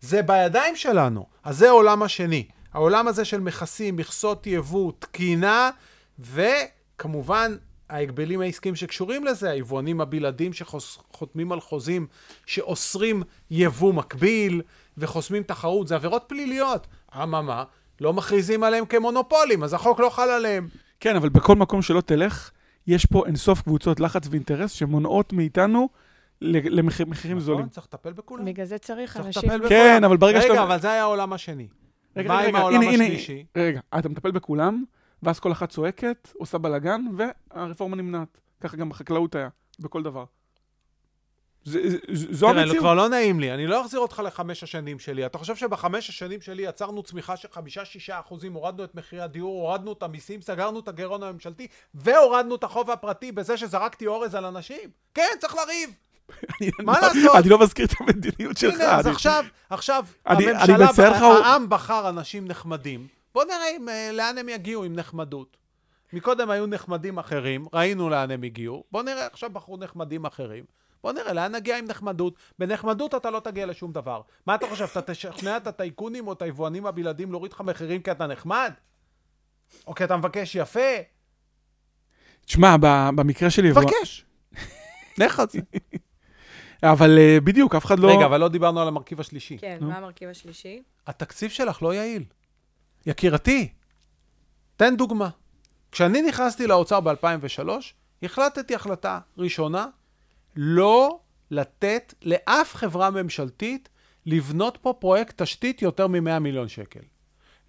זה 0.00 0.22
בידיים 0.22 0.76
שלנו. 0.76 1.26
אז 1.44 1.58
זה 1.58 1.68
העולם 1.68 2.02
השני. 2.02 2.46
העולם 2.72 3.08
הזה 3.08 3.24
של 3.24 3.40
מכסים, 3.40 3.96
מכסות 3.96 4.46
יבוא, 4.46 4.92
תקינה, 4.98 5.70
וכמובן, 6.18 7.56
ההגבלים 7.90 8.40
העסקיים 8.40 8.74
שקשורים 8.74 9.24
לזה, 9.24 9.50
היבואנים 9.50 10.00
הבלעדים 10.00 10.52
שחותמים 10.52 11.52
על 11.52 11.60
חוזים 11.60 12.06
שאוסרים 12.46 13.22
יבוא 13.50 13.92
מקביל 13.92 14.62
וחוסמים 14.98 15.42
תחרות, 15.42 15.88
זה 15.88 15.94
עבירות 15.94 16.24
פליליות. 16.26 16.86
אממה, 17.22 17.64
לא 18.00 18.12
מכריזים 18.12 18.62
עליהם 18.62 18.86
כמונופולים, 18.86 19.64
אז 19.64 19.74
החוק 19.74 20.00
לא 20.00 20.10
חל 20.10 20.28
עליהם. 20.28 20.68
כן, 21.00 21.16
אבל 21.16 21.28
בכל 21.28 21.56
מקום 21.56 21.82
שלא 21.82 22.00
תלך, 22.00 22.50
יש 22.86 23.06
פה 23.06 23.26
אינסוף 23.26 23.62
קבוצות 23.62 24.00
לחץ 24.00 24.28
ואינטרס 24.30 24.72
שמונעות 24.72 25.32
מאיתנו 25.32 25.88
למחירים 26.40 27.40
זולים. 27.40 27.60
נכון, 27.60 27.70
צריך 27.70 27.86
לטפל 27.86 28.12
בכולם. 28.12 28.44
בגלל 28.44 28.66
זה 28.66 28.78
צריך 28.78 29.12
צריך 29.12 29.26
אנשים... 29.26 29.42
לטפל 29.42 29.58
בכולם. 29.58 29.68
כן, 29.68 30.04
אבל 30.04 30.16
ברגע 30.16 30.38
רגע, 30.38 30.48
שאתה... 30.48 30.62
אבל 30.62 30.80
זה 30.80 30.90
היה 30.90 31.02
העולם 31.02 31.32
השני. 31.32 31.68
רגע, 32.16 32.28
מה 32.28 32.38
רגע, 32.38 32.48
עם 32.48 32.54
רגע, 32.56 32.58
העולם 32.58 32.80
הנה, 32.80 32.92
הנה, 32.92 33.04
השלישי? 33.04 33.44
רגע, 33.56 33.80
אתה 33.98 34.08
מטפל 34.08 34.30
בכולם, 34.30 34.84
ואז 35.26 35.40
כל 35.40 35.52
אחת 35.52 35.70
צועקת, 35.70 36.28
עושה 36.34 36.58
בלאגן, 36.58 37.00
והרפורמה 37.16 37.96
נמנעת. 37.96 38.38
ככה 38.60 38.76
גם 38.76 38.88
בחקלאות 38.88 39.34
היה, 39.34 39.48
בכל 39.80 40.02
דבר. 40.02 40.24
זה- 41.64 41.80
זה- 41.88 41.98
זו 42.34 42.46
תראה, 42.50 42.62
המציאות. 42.62 42.78
כבר 42.78 42.94
לא 42.94 43.08
נעים 43.08 43.40
לי, 43.40 43.54
אני 43.54 43.66
לא 43.66 43.80
אחזיר 43.80 44.00
אותך 44.00 44.22
לחמש 44.24 44.62
השנים 44.62 44.98
שלי. 44.98 45.26
אתה 45.26 45.38
חושב 45.38 45.56
שבחמש 45.56 46.08
השנים 46.08 46.40
שלי 46.40 46.62
יצרנו 46.62 47.02
צמיחה 47.02 47.36
של 47.36 47.48
חמישה-שישה 47.52 48.20
אחוזים, 48.20 48.52
הורדנו 48.52 48.84
את 48.84 48.94
מחירי 48.94 49.22
הדיור, 49.22 49.60
הורדנו 49.68 49.92
את 49.92 50.02
המיסים, 50.02 50.42
סגרנו 50.42 50.80
את 50.80 50.88
הגירעון 50.88 51.22
הממשלתי, 51.22 51.66
והורדנו 51.94 52.54
את 52.54 52.64
החוב 52.64 52.90
הפרטי 52.90 53.32
בזה 53.32 53.56
שזרקתי 53.56 54.06
אורז 54.06 54.34
על 54.34 54.44
אנשים? 54.44 54.90
כן, 55.14 55.28
צריך 55.40 55.54
לריב. 55.54 55.90
מה 56.78 56.92
לא- 57.00 57.00
לעשות? 57.08 57.36
אני 57.36 57.48
לא 57.48 57.58
מזכיר 57.58 57.86
את 57.86 57.92
המדיניות 58.00 58.56
שלך. 58.56 58.74
הנה, 58.74 58.96
אז 58.98 59.06
עכשיו, 59.06 59.44
עכשיו, 59.70 60.04
הממשלה, 60.26 60.88
העם 61.18 61.68
בחר 61.68 62.08
אנשים 62.08 62.48
נחמדים. 62.48 63.15
בוא 63.36 63.44
נראה 63.44 63.76
אם, 63.76 63.88
אה, 63.88 64.10
לאן 64.12 64.38
הם 64.38 64.48
יגיעו 64.48 64.84
עם 64.84 64.94
נחמדות. 64.96 65.56
מקודם 66.12 66.50
היו 66.50 66.66
נחמדים 66.66 67.18
אחרים, 67.18 67.66
ראינו 67.72 68.10
לאן 68.10 68.30
הם 68.30 68.42
הגיעו. 68.42 68.84
בוא 68.90 69.02
נראה, 69.02 69.26
עכשיו 69.26 69.50
בחרו 69.50 69.76
נחמדים 69.76 70.26
אחרים. 70.26 70.64
בוא 71.02 71.12
נראה, 71.12 71.32
לאן 71.32 71.54
נגיע 71.54 71.78
עם 71.78 71.84
נחמדות? 71.84 72.34
בנחמדות 72.58 73.14
אתה 73.14 73.30
לא 73.30 73.40
תגיע 73.40 73.66
לשום 73.66 73.92
דבר. 73.92 74.20
מה 74.46 74.54
אתה 74.54 74.66
חושב, 74.66 74.84
אתה 74.84 75.02
תשכנע 75.02 75.56
את 75.56 75.66
הטייקונים 75.66 76.26
או 76.26 76.32
את 76.32 76.42
היבואנים 76.42 76.86
הבלעדים 76.86 77.30
להוריד 77.30 77.52
לך 77.52 77.60
מחירים 77.60 78.02
כי 78.02 78.10
אתה 78.10 78.26
נחמד? 78.26 78.72
או 79.86 79.94
כי 79.94 80.04
אתה 80.04 80.16
מבקש 80.16 80.54
יפה? 80.54 80.90
תשמע, 82.44 82.76
במקרה 83.16 83.50
שלי... 83.50 83.70
תבקש. 83.70 84.24
לך 85.18 85.40
על 85.40 85.46
זה. 85.50 85.60
אבל 86.82 87.18
אה, 87.18 87.38
בדיוק, 87.44 87.74
אף 87.74 87.84
אחד 87.84 87.98
לא... 87.98 88.16
רגע, 88.16 88.26
אבל 88.26 88.40
לא 88.40 88.48
דיברנו 88.48 88.80
על 88.80 88.88
המרכיב 88.88 89.20
השלישי. 89.20 89.58
כן. 89.58 89.78
מה 89.80 89.96
המרכיב 89.96 90.28
השלישי? 90.28 90.82
התקציב 91.06 91.50
שלך 91.50 91.82
לא 91.82 91.94
יעיל. 91.94 92.24
יקירתי, 93.06 93.68
תן 94.76 94.96
דוגמה. 94.96 95.28
כשאני 95.92 96.22
נכנסתי 96.22 96.66
לאוצר 96.66 97.00
ב-2003, 97.00 97.68
החלטתי 98.22 98.74
החלטה 98.74 99.18
ראשונה, 99.38 99.86
לא 100.56 101.18
לתת 101.50 102.14
לאף 102.22 102.74
חברה 102.74 103.10
ממשלתית 103.10 103.88
לבנות 104.26 104.78
פה 104.82 104.92
פרויקט 104.92 105.42
תשתית 105.42 105.82
יותר 105.82 106.06
מ-100 106.06 106.38
מיליון 106.38 106.68
שקל. 106.68 107.00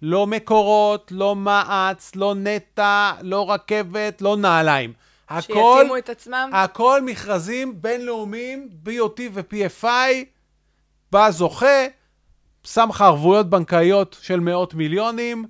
לא 0.02 0.26
מקורות, 0.26 1.12
לא 1.12 1.34
מע"צ, 1.34 2.16
לא 2.16 2.34
נטע, 2.34 3.12
לא 3.22 3.50
רכבת, 3.50 4.22
לא 4.22 4.36
נעליים. 4.36 4.92
הכל, 5.28 5.42
שיתאימו 5.42 5.98
את 5.98 6.08
עצמם. 6.08 6.50
הכל 6.52 7.02
מכרזים 7.04 7.82
בינלאומיים, 7.82 8.68
BOT 8.84 9.20
ו-PFI, 9.32 10.24
בא 11.12 11.30
זוכה, 11.30 11.86
שם 12.64 12.86
לך 12.90 13.00
ערבויות 13.00 13.50
בנקאיות 13.50 14.18
של 14.20 14.40
מאות 14.40 14.74
מיליונים, 14.74 15.44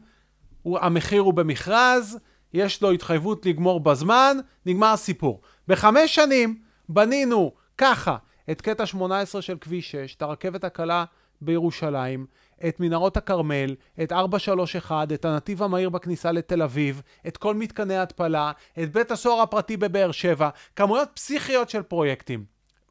הוא, 0.62 0.78
המחיר 0.78 1.20
הוא 1.20 1.34
במכרז, 1.34 2.18
יש 2.54 2.82
לו 2.82 2.90
התחייבות 2.90 3.46
לגמור 3.46 3.80
בזמן, 3.80 4.36
נגמר 4.66 4.86
הסיפור. 4.86 5.40
בחמש 5.68 6.14
שנים 6.14 6.58
בנינו 6.88 7.52
ככה 7.78 8.16
את 8.50 8.60
קטע 8.60 8.86
18 8.86 9.42
של 9.42 9.56
כביש 9.60 9.90
6, 9.90 10.14
את 10.14 10.22
הרכבת 10.22 10.64
הקלה 10.64 11.04
בירושלים, 11.40 12.26
את 12.68 12.80
מנהרות 12.80 13.16
הכרמל, 13.16 13.74
את 14.02 14.12
431, 14.12 15.12
את 15.12 15.24
הנתיב 15.24 15.62
המהיר 15.62 15.88
בכניסה 15.88 16.32
לתל 16.32 16.62
אביב, 16.62 17.02
את 17.28 17.36
כל 17.36 17.54
מתקני 17.54 17.96
ההתפלה, 17.96 18.52
את 18.82 18.92
בית 18.92 19.10
הסוהר 19.10 19.42
הפרטי 19.42 19.76
בבאר 19.76 20.12
שבע, 20.12 20.48
כמויות 20.76 21.08
פסיכיות 21.14 21.70
של 21.70 21.82
פרויקטים. 21.82 22.44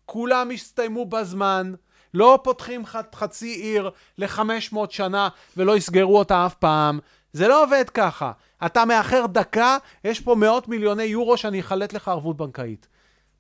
כולם 0.06 0.50
הסתיימו 0.52 1.06
בזמן, 1.06 1.74
לא 2.14 2.40
פותחים 2.44 2.86
ח- 2.86 3.16
חצי 3.16 3.48
עיר 3.48 3.92
ל-500 4.18 4.78
שנה 4.90 5.30
ולא 5.58 5.78
יסגרו 5.78 6.20
אותה 6.20 6.46
אף 6.46 6.54
פעם. 6.54 7.00
זה 7.34 7.48
לא 7.48 7.64
עובד 7.64 7.90
ככה. 7.94 8.32
אתה 8.66 8.86
מאחר 8.86 9.26
דקה, 9.26 9.78
יש 10.04 10.20
פה 10.20 10.36
מאות 10.36 10.68
מיליוני 10.68 11.04
יורו 11.04 11.38
שאני 11.38 11.60
אחלט 11.60 11.94
לך 11.94 12.08
ערבות 12.08 12.38
בנקאית. 12.38 12.88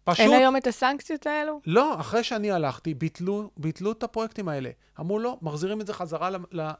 פשוט... 0.03 0.19
אין 0.19 0.33
היום 0.33 0.57
את 0.57 0.67
הסנקציות 0.67 1.27
האלו? 1.27 1.61
לא, 1.65 1.99
אחרי 1.99 2.23
שאני 2.23 2.51
הלכתי, 2.51 2.93
ביטלו, 2.93 3.49
ביטלו 3.57 3.91
את 3.91 4.03
הפרויקטים 4.03 4.49
האלה. 4.49 4.69
אמרו 4.99 5.19
לא, 5.19 5.37
מחזירים 5.41 5.81
את 5.81 5.87
זה 5.87 5.93
חזרה 5.93 6.29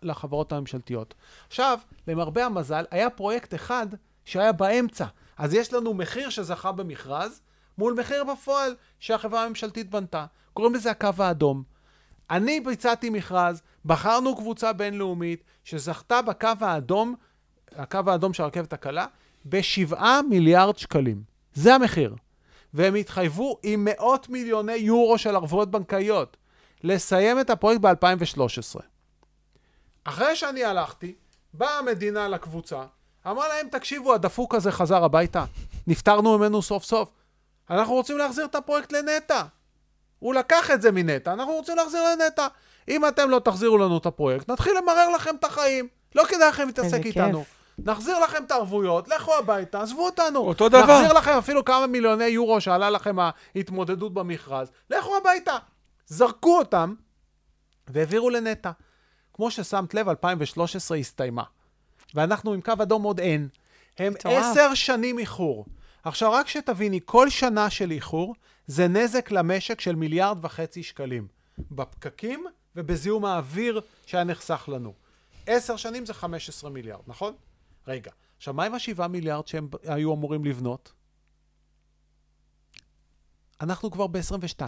לחברות 0.03 0.51
הממשלתיות. 0.51 1.13
עכשיו, 1.47 1.79
למרבה 2.07 2.45
המזל, 2.45 2.85
היה 2.91 3.09
פרויקט 3.09 3.53
אחד 3.55 3.87
שהיה 4.25 4.51
באמצע. 4.51 5.05
אז 5.37 5.53
יש 5.53 5.73
לנו 5.73 5.93
מחיר 5.93 6.29
שזכה 6.29 6.71
במכרז, 6.71 7.41
מול 7.77 7.93
מחיר 7.99 8.23
בפועל 8.23 8.75
שהחברה 8.99 9.43
הממשלתית 9.43 9.89
בנתה. 9.89 10.25
קוראים 10.53 10.75
לזה 10.75 10.91
הקו 10.91 11.09
האדום. 11.17 11.63
אני 12.29 12.59
ביצעתי 12.59 13.09
מכרז, 13.09 13.61
בחרנו 13.85 14.35
קבוצה 14.35 14.73
בינלאומית 14.73 15.43
שזכתה 15.63 16.21
בקו 16.21 16.49
האדום, 16.61 17.15
הקו 17.75 17.99
האדום 18.07 18.33
של 18.33 18.43
הרכבת 18.43 18.73
הקלה, 18.73 19.05
בשבעה 19.45 20.21
מיליארד 20.29 20.77
שקלים. 20.77 21.23
זה 21.53 21.75
המחיר. 21.75 22.15
והם 22.73 22.95
התחייבו 22.95 23.59
עם 23.63 23.87
מאות 23.89 24.29
מיליוני 24.29 24.75
יורו 24.75 25.17
של 25.17 25.35
ערבויות 25.35 25.71
בנקאיות 25.71 26.37
לסיים 26.83 27.39
את 27.39 27.49
הפרויקט 27.49 27.81
ב-2013. 27.81 28.81
אחרי 30.03 30.35
שאני 30.35 30.63
הלכתי, 30.63 31.15
באה 31.53 31.79
המדינה 31.79 32.27
לקבוצה, 32.27 32.83
אמרה 33.27 33.47
להם, 33.47 33.67
תקשיבו, 33.71 34.13
הדפוק 34.13 34.55
הזה 34.55 34.71
חזר 34.71 35.03
הביתה, 35.03 35.45
נפטרנו 35.87 36.37
ממנו 36.37 36.61
סוף 36.61 36.83
סוף. 36.83 37.11
אנחנו 37.69 37.93
רוצים 37.93 38.17
להחזיר 38.17 38.45
את 38.45 38.55
הפרויקט 38.55 38.91
לנטע. 38.91 39.43
הוא 40.19 40.33
לקח 40.33 40.71
את 40.71 40.81
זה 40.81 40.91
מנטע, 40.91 41.33
אנחנו 41.33 41.53
רוצים 41.53 41.75
להחזיר 41.75 42.03
לנטע. 42.03 42.47
אם 42.87 43.07
אתם 43.07 43.29
לא 43.29 43.39
תחזירו 43.39 43.77
לנו 43.77 43.97
את 43.97 44.05
הפרויקט, 44.05 44.49
נתחיל 44.49 44.77
למרר 44.77 45.09
לכם 45.09 45.35
את 45.35 45.43
החיים. 45.43 45.87
לא 46.15 46.23
כדאי 46.25 46.49
לכם 46.49 46.67
להתעסק 46.67 47.05
איתנו. 47.05 47.43
נחזיר 47.77 48.19
לכם 48.19 48.43
את 48.43 48.51
הערבויות, 48.51 49.07
לכו 49.07 49.33
הביתה, 49.35 49.81
עזבו 49.81 50.05
אותנו. 50.05 50.39
אותו 50.39 50.69
דבר. 50.69 50.81
נחזיר 50.81 51.13
לכם 51.13 51.31
אפילו 51.31 51.65
כמה 51.65 51.87
מיליוני 51.87 52.25
יורו 52.25 52.61
שעלה 52.61 52.89
לכם 52.89 53.15
ההתמודדות 53.19 54.13
במכרז, 54.13 54.71
לכו 54.89 55.17
הביתה. 55.17 55.57
זרקו 56.07 56.57
אותם 56.57 56.93
והעבירו 57.87 58.29
לנטע. 58.29 58.71
כמו 59.33 59.51
ששמת 59.51 59.93
לב, 59.93 60.09
2013 60.09 60.97
הסתיימה. 60.97 61.43
ואנחנו 62.15 62.53
עם 62.53 62.61
קו 62.61 62.73
אדום 62.81 63.03
עוד 63.03 63.19
אין. 63.19 63.47
הם. 63.97 64.13
עשר 64.25 64.73
שנים 64.73 65.19
איחור. 65.19 65.65
עכשיו, 66.03 66.31
רק 66.31 66.47
שתביני, 66.47 66.99
כל 67.05 67.29
שנה 67.29 67.69
של 67.69 67.91
איחור 67.91 68.35
זה 68.67 68.87
נזק 68.87 69.31
למשק 69.31 69.81
של 69.81 69.95
מיליארד 69.95 70.37
וחצי 70.45 70.83
שקלים. 70.83 71.27
בפקקים 71.71 72.45
ובזיהום 72.75 73.25
האוויר 73.25 73.81
שהיה 74.05 74.23
נחסך 74.23 74.69
לנו. 74.73 74.93
עשר 75.47 75.75
שנים 75.75 76.05
זה 76.05 76.13
15 76.13 76.69
מיליארד, 76.69 77.01
נכון? 77.07 77.33
רגע, 77.87 78.11
עכשיו, 78.37 78.53
מה 78.53 78.63
עם 78.63 78.73
השבעה 78.73 79.07
מיליארד 79.07 79.47
שהם 79.47 79.67
היו 79.83 80.13
אמורים 80.13 80.45
לבנות? 80.45 80.93
אנחנו 83.61 83.91
כבר 83.91 84.07
ב-22. 84.07 84.61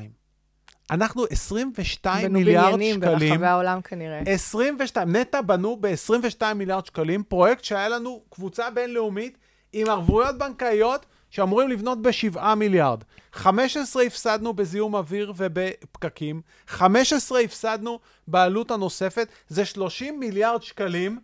אנחנו 0.92 1.26
22 1.30 2.34
מיליארד 2.34 2.74
בנו 2.74 2.84
שקלים. 2.84 3.30
ברחבי 3.30 3.46
העולם 3.46 3.82
כנראה. 3.82 4.22
22, 4.26 5.16
נטע 5.16 5.42
בנו 5.42 5.78
ב-22 5.82 6.54
מיליארד 6.56 6.86
שקלים 6.86 7.24
פרויקט 7.24 7.64
שהיה 7.64 7.90
לנו 7.90 8.24
קבוצה 8.30 8.70
בינלאומית 8.70 9.38
עם 9.74 9.90
ערבויות 9.90 10.38
בנקאיות 10.38 11.06
שאמורים 11.30 11.70
לבנות 11.70 12.02
ב-7 12.02 12.56
מיליארד. 12.56 13.04
15 13.34 14.04
הפסדנו 14.04 14.54
בזיהום 14.54 14.96
אוויר 14.96 15.34
ובפקקים, 15.36 16.42
15 16.68 17.40
הפסדנו 17.40 18.00
בעלות 18.28 18.72
הנוספת, 18.72 19.28
זה 19.48 19.66
30 19.66 20.20
מיליארד 20.20 20.64
שקלים 20.64 21.20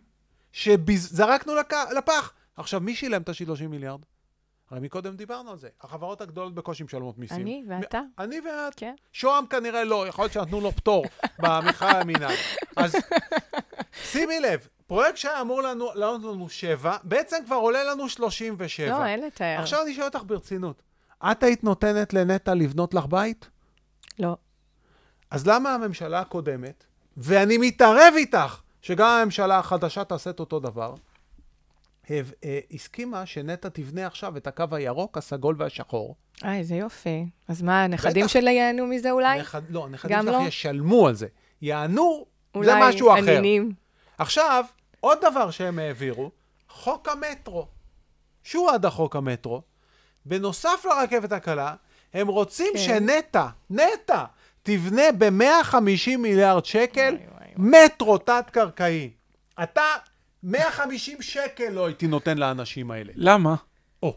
שזרקנו 0.52 1.54
לק... 1.54 1.72
לפח. 1.96 2.32
עכשיו, 2.56 2.80
מי 2.80 2.94
שילם 2.94 3.22
את 3.22 3.28
ה-30 3.28 3.66
מיליארד? 3.68 4.00
הרי 4.70 4.80
מקודם 4.80 5.16
דיברנו 5.16 5.50
על 5.50 5.58
זה. 5.58 5.68
החברות 5.80 6.20
הגדולות 6.20 6.54
בקושי 6.54 6.84
משלמות 6.84 7.18
מיסים. 7.18 7.40
אני 7.40 7.64
ואתה. 7.68 8.00
אני 8.18 8.40
ואת. 8.40 8.74
כן. 8.76 8.94
שוהם 9.12 9.46
כנראה 9.46 9.84
לא, 9.84 10.08
יכול 10.08 10.22
להיות 10.22 10.32
שנתנו 10.32 10.60
לו 10.60 10.72
פטור 10.72 11.04
במכרז 11.42 11.94
המינהל. 11.94 12.34
אז 12.76 12.96
שימי 14.04 14.40
לב, 14.40 14.68
פרויקט 14.86 15.16
שהיה 15.16 15.40
אמור 15.40 15.62
לנו- 15.62 15.90
לעלות 15.94 16.22
לנו 16.22 16.48
שבע, 16.48 16.96
בעצם 17.02 17.36
כבר 17.46 17.56
עולה 17.56 17.84
לנו 17.84 18.08
37. 18.08 18.98
לא, 18.98 19.06
אין 19.06 19.20
לתאר. 19.24 19.56
עכשיו 19.60 19.82
אני 19.82 19.94
שואל 19.94 20.06
אותך 20.06 20.20
ברצינות, 20.26 20.82
את 21.24 21.42
היית 21.42 21.64
נותנת 21.64 22.14
לנטע 22.14 22.54
לבנות 22.54 22.94
לך 22.94 23.06
בית? 23.06 23.48
לא. 24.18 24.36
אז 25.30 25.46
למה 25.46 25.74
הממשלה 25.74 26.20
הקודמת, 26.20 26.84
ואני 27.16 27.58
מתערב 27.58 28.14
איתך 28.16 28.60
שגם 28.82 29.06
הממשלה 29.06 29.58
החדשה 29.58 30.04
תעשה 30.04 30.30
את 30.30 30.40
אותו 30.40 30.60
דבר, 30.60 30.94
אה, 32.10 32.20
הסכימה 32.72 33.26
שנטע 33.26 33.68
תבנה 33.68 34.06
עכשיו 34.06 34.36
את 34.36 34.46
הקו 34.46 34.64
הירוק, 34.72 35.18
הסגול 35.18 35.56
והשחור. 35.58 36.16
אה, 36.44 36.56
איזה 36.56 36.74
יופי. 36.74 37.26
אז 37.48 37.62
מה, 37.62 37.84
הנכדים. 37.84 38.28
שלי 38.28 38.50
ייהנו 38.50 38.86
מזה 38.86 39.10
אולי? 39.10 39.40
נכד, 39.40 39.62
לא, 39.70 39.84
הנכדים 39.84 40.18
שלך 40.22 40.32
לא? 40.32 40.42
ישלמו 40.48 41.08
על 41.08 41.14
זה. 41.14 41.26
יענו, 41.62 42.24
זה 42.54 42.58
אולי 42.58 42.72
משהו 42.88 43.12
אחר. 43.12 43.18
הנינים. 43.18 43.72
עכשיו, 44.18 44.64
עוד 45.00 45.18
דבר 45.30 45.50
שהם 45.50 45.78
העבירו, 45.78 46.30
חוק 46.68 47.08
המטרו. 47.08 47.66
שהוא 48.44 48.70
עד 48.70 48.84
החוק 48.84 49.16
המטרו. 49.16 49.62
בנוסף 50.24 50.84
לרכבת 50.84 51.32
הקלה, 51.32 51.74
הם 52.14 52.28
רוצים 52.28 52.72
כן. 52.72 52.78
שנטע, 52.78 53.46
נטע, 53.70 54.24
תבנה 54.62 55.02
ב-150 55.18 55.76
מיליארד 56.18 56.64
שקל 56.64 57.16
וואי, 57.20 57.26
וואי, 57.56 57.84
מטרו 57.86 58.18
תת-קרקעי. 58.18 59.10
אתה, 59.62 59.82
150 60.42 61.22
שקל 61.22 61.68
לא 61.68 61.86
הייתי 61.86 62.06
נותן 62.06 62.38
לאנשים 62.38 62.90
האלה. 62.90 63.12
למה? 63.16 63.54
או, 64.02 64.16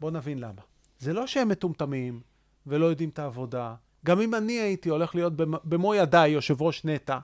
בוא 0.00 0.10
נבין 0.10 0.38
למה. 0.38 0.62
זה 0.98 1.12
לא 1.12 1.26
שהם 1.26 1.48
מטומטמים 1.48 2.20
ולא 2.66 2.86
יודעים 2.86 3.08
את 3.08 3.18
העבודה. 3.18 3.74
גם 4.06 4.20
אם 4.20 4.34
אני 4.34 4.52
הייתי 4.52 4.88
הולך 4.88 5.14
להיות 5.14 5.36
במ- 5.36 5.58
במו 5.64 5.94
ידיי 5.94 6.30
יושב 6.30 6.62
ראש 6.62 6.84
נטע, 6.84 7.18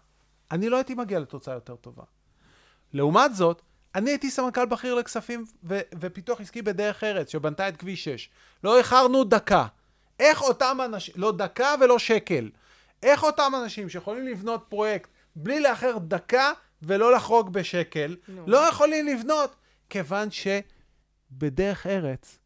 אני 0.51 0.69
לא 0.69 0.77
הייתי 0.77 0.95
מגיע 0.95 1.19
לתוצאה 1.21 1.55
יותר 1.55 1.77
טובה. 1.77 2.03
לעומת 2.93 3.35
זאת, 3.35 3.63
אני 3.95 4.11
הייתי 4.11 4.31
סמנכ"ל 4.31 4.67
בכיר 4.67 4.95
לכספים 4.95 5.45
ו- 5.65 5.81
ופיתוח 6.01 6.41
עסקי 6.41 6.63
בדרך 6.63 7.05
ארץ, 7.05 7.33
שבנתה 7.33 7.69
את 7.69 7.77
כביש 7.77 8.05
6. 8.05 8.29
לא 8.65 8.79
איחרנו 8.79 9.25
דקה. 9.25 9.67
איך 10.21 10.43
אותם 10.43 10.79
אנשים, 10.85 11.15
לא 11.19 11.33
דקה 11.33 11.75
ולא 11.81 11.99
שקל, 11.99 12.51
איך 13.03 13.23
אותם 13.23 13.53
אנשים 13.63 13.89
שיכולים 13.89 14.27
לבנות 14.27 14.67
פרויקט 14.69 15.11
בלי 15.37 15.61
לאחר 15.61 15.99
דקה 15.99 16.53
ולא 16.83 17.13
לחרוג 17.13 17.53
בשקל, 17.53 18.17
נו. 18.29 18.43
לא 18.47 18.69
יכולים 18.69 19.07
לבנות? 19.07 19.57
כיוון 19.91 20.29
שבדרך 20.31 21.87
ארץ, 21.87 22.39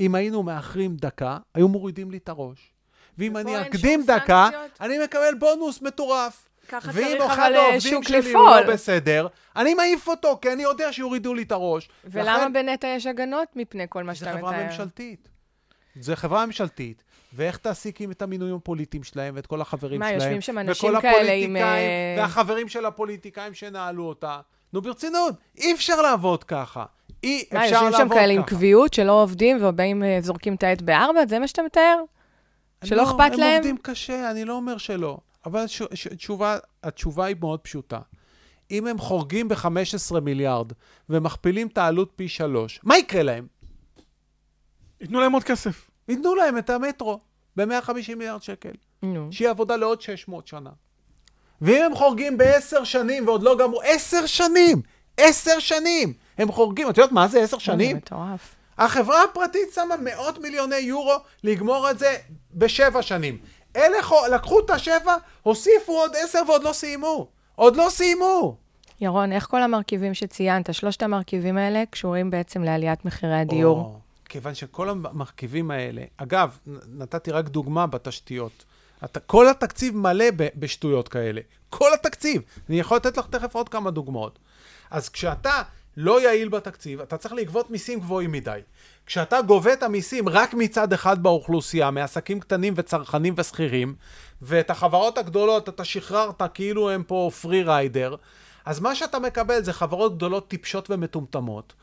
אם 0.00 0.14
היינו 0.14 0.42
מאחרים 0.42 0.96
דקה, 0.96 1.38
היו 1.54 1.68
מורידים 1.68 2.10
לי 2.10 2.16
את 2.16 2.28
הראש. 2.28 2.72
ואם 3.18 3.36
אני 3.36 3.62
אקדים 3.62 4.04
דקה, 4.06 4.48
סנקציות? 4.50 4.80
אני 4.80 5.04
מקבל 5.04 5.34
בונוס 5.38 5.82
מטורף. 5.82 6.48
ככה 6.68 6.90
ואם 6.94 7.04
צריך 7.18 7.22
אחד 7.32 7.42
אבל 7.46 7.54
אה, 7.56 7.62
העובדים 7.62 7.80
שוק 7.92 8.04
שלי 8.04 8.32
הוא. 8.32 8.42
לא 8.50 8.72
בסדר, 8.72 9.26
אני 9.56 9.74
מעיף 9.74 10.08
אותו, 10.08 10.38
כי 10.42 10.52
אני 10.52 10.62
יודע 10.62 10.92
שיורידו 10.92 11.34
לי 11.34 11.42
את 11.42 11.52
הראש. 11.52 11.88
ולמה 12.04 12.38
לכן- 12.38 12.52
בנטע 12.52 12.88
יש 12.88 13.06
הגנות 13.06 13.48
מפני 13.56 13.86
כל 13.88 14.02
מה 14.04 14.12
זה 14.12 14.18
שאתה 14.18 14.32
חברה 14.32 14.50
מתאר? 14.52 14.66
ממשלתית. 14.66 15.28
זה 16.00 16.16
חברה 16.16 16.46
ממשלתית, 16.46 17.02
ואיך 17.32 17.56
תעסיקים 17.56 18.10
את 18.10 18.22
המינויים 18.22 18.54
הפוליטיים 18.56 19.02
שלהם 19.04 19.34
ואת 19.36 19.46
כל 19.46 19.60
החברים 19.60 20.00
מה, 20.00 20.06
שלהם. 20.06 20.20
יושבים 20.20 20.40
שם 20.40 20.58
אנשים 20.58 20.90
כאלה 21.00 21.12
עם, 21.32 21.56
הפוליטיקאים 21.56 21.56
אה, 21.56 22.14
והחברים 22.18 22.68
של 22.68 22.86
הפוליטיקאים 22.86 23.54
שנהלו 23.54 24.04
אותה. 24.04 24.40
נו, 24.72 24.82
ברצינות, 24.82 25.34
אי 25.58 25.72
אפשר 25.74 26.02
לעבוד 26.02 26.44
ככה. 26.44 26.84
אי 27.24 27.44
מה, 27.52 27.64
אפשר 27.64 27.74
יושבים 27.74 27.92
לעבוד 27.92 28.08
שם 28.08 28.20
כאלה 28.20 28.32
עם 28.32 28.42
ככה. 28.42 28.50
קביעות 28.56 28.94
שלא 28.94 29.22
עובדים 29.22 29.64
ובאים, 29.64 30.02
אה, 30.04 30.18
זורקים 30.20 30.54
את 30.54 30.62
העט 30.62 30.82
בארבע? 30.82 31.26
זה 31.28 31.38
מה 31.38 31.48
שאתה 31.48 31.62
מתאר? 31.62 32.00
שלא 32.84 32.96
לא, 32.96 33.02
אכפת 33.02 33.32
הם 33.32 33.40
להם? 33.40 33.54
עובדים 33.56 33.76
קשה, 33.76 34.30
אני 34.30 34.44
לא 34.44 34.52
אומר 34.52 34.78
שלא. 34.78 35.18
אבל 35.46 35.64
התש- 35.64 35.82
התש- 35.92 36.12
התשובה, 36.12 36.56
התשובה 36.82 37.24
היא 37.24 37.36
מאוד 37.40 37.60
פשוטה. 37.60 37.98
אם 38.70 38.86
הם 38.86 38.98
חורגים 38.98 39.48
ב-15 39.48 40.20
מיליארד 40.22 40.72
ומכפילים 41.08 41.66
את 41.66 41.78
העלות 41.78 42.12
פי 42.16 42.28
שלוש, 42.28 42.80
מה 42.82 42.98
יקרה 42.98 43.22
להם? 43.22 43.46
ייתנו 45.00 45.20
להם 45.20 45.32
עוד 45.32 45.44
כסף. 45.44 45.90
ייתנו 46.08 46.34
להם 46.34 46.58
את 46.58 46.70
המטרו 46.70 47.20
ב-150 47.56 47.92
מיליארד 48.16 48.42
שקל. 48.42 48.70
נו. 49.02 49.28
שיהיה 49.32 49.50
עבודה 49.50 49.76
לעוד 49.76 50.00
600 50.00 50.46
שנה. 50.46 50.70
ואם 51.60 51.82
הם 51.82 51.94
חורגים 51.94 52.38
בעשר 52.38 52.84
שנים 52.84 53.26
ועוד 53.26 53.42
לא 53.42 53.56
גמרו, 53.58 53.80
עשר 53.82 54.26
שנים! 54.26 54.82
עשר 55.16 55.58
שנים! 55.58 56.12
הם 56.38 56.52
חורגים, 56.52 56.90
את 56.90 56.98
יודעת 56.98 57.12
מה 57.12 57.28
זה 57.28 57.42
עשר 57.42 57.56
זה 57.56 57.62
שנים? 57.64 57.96
מטורף. 57.96 58.54
החברה 58.78 59.24
הפרטית 59.24 59.68
שמה 59.74 59.94
מאות 60.02 60.38
מיליוני 60.38 60.76
יורו 60.76 61.14
לגמור 61.44 61.90
את 61.90 61.98
זה 61.98 62.16
בשבע 62.54 63.02
שנים. 63.02 63.38
אלה 63.76 64.02
חו- 64.02 64.26
לקחו 64.34 64.60
את 64.60 64.70
השבע, 64.70 65.14
הוסיפו 65.42 65.92
עוד 65.92 66.12
עשר 66.24 66.38
ועוד 66.48 66.62
לא 66.62 66.72
סיימו. 66.72 67.26
עוד 67.54 67.76
לא 67.76 67.86
סיימו. 67.90 68.56
ירון, 69.00 69.32
איך 69.32 69.46
כל 69.46 69.62
המרכיבים 69.62 70.14
שציינת, 70.14 70.74
שלושת 70.74 71.02
המרכיבים 71.02 71.56
האלה, 71.58 71.82
קשורים 71.90 72.30
בעצם 72.30 72.62
לעליית 72.62 73.04
מחירי 73.04 73.34
הדיור? 73.40 73.78
או, 73.78 73.98
כיוון 74.24 74.54
שכל 74.54 74.90
המרכיבים 74.90 75.70
האלה, 75.70 76.02
אגב, 76.16 76.58
נתתי 76.98 77.30
רק 77.30 77.48
דוגמה 77.48 77.86
בתשתיות. 77.86 78.64
אתה, 79.04 79.20
כל 79.20 79.48
התקציב 79.48 79.96
מלא 79.96 80.24
ב- 80.36 80.48
בשטויות 80.56 81.08
כאלה. 81.08 81.40
כל 81.70 81.94
התקציב. 81.94 82.42
אני 82.68 82.80
יכול 82.80 82.96
לתת 82.96 83.16
לך 83.16 83.26
תכף 83.26 83.54
עוד 83.54 83.68
כמה 83.68 83.90
דוגמאות. 83.90 84.38
אז 84.90 85.08
כשאתה 85.08 85.62
לא 85.96 86.20
יעיל 86.20 86.48
בתקציב, 86.48 87.00
אתה 87.00 87.16
צריך 87.16 87.34
לגבות 87.34 87.70
מיסים 87.70 88.00
גבוהים 88.00 88.32
מדי. 88.32 88.60
כשאתה 89.06 89.42
גובה 89.42 89.72
את 89.72 89.82
המיסים 89.82 90.28
רק 90.28 90.54
מצד 90.54 90.92
אחד 90.92 91.22
באוכלוסייה, 91.22 91.90
מעסקים 91.90 92.40
קטנים 92.40 92.74
וצרכנים 92.76 93.34
ושכירים, 93.36 93.94
ואת 94.42 94.70
החברות 94.70 95.18
הגדולות 95.18 95.68
אתה 95.68 95.84
שחררת 95.84 96.42
כאילו 96.54 96.90
הם 96.90 97.02
פה 97.02 97.30
פרי 97.42 97.62
ריידר, 97.62 98.16
אז 98.64 98.80
מה 98.80 98.94
שאתה 98.94 99.18
מקבל 99.18 99.62
זה 99.62 99.72
חברות 99.72 100.16
גדולות 100.16 100.48
טיפשות 100.48 100.90
ומטומטמות. 100.90 101.74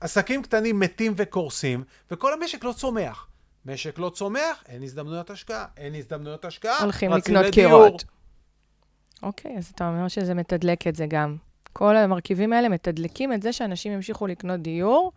עסקים 0.00 0.42
קטנים 0.42 0.80
מתים 0.80 1.12
וקורסים, 1.16 1.84
וכל 2.10 2.32
המשק 2.32 2.64
לא 2.64 2.72
צומח. 2.72 3.26
משק 3.66 3.98
לא 3.98 4.10
צומח, 4.10 4.64
אין 4.68 4.82
הזדמנויות 4.82 5.30
השקעה. 5.30 5.66
אין 5.76 5.94
הזדמנויות 5.94 6.44
השקעה, 6.44 6.82
הולכים 6.82 7.12
לקנות. 7.12 7.46
קירות. 7.52 8.04
אוקיי, 9.22 9.58
אז 9.58 9.72
אתה 9.74 9.88
אומר 9.88 10.08
שזה 10.08 10.34
מתדלק 10.34 10.86
את 10.86 10.96
זה 10.96 11.06
גם. 11.08 11.36
כל 11.74 11.96
המרכיבים 11.96 12.52
האלה 12.52 12.68
מתדלקים 12.68 13.32
את 13.32 13.42
זה 13.42 13.52
שאנשים 13.52 13.92
ימשיכו 13.92 14.26
לקנות 14.26 14.60
דיור, 14.60 15.12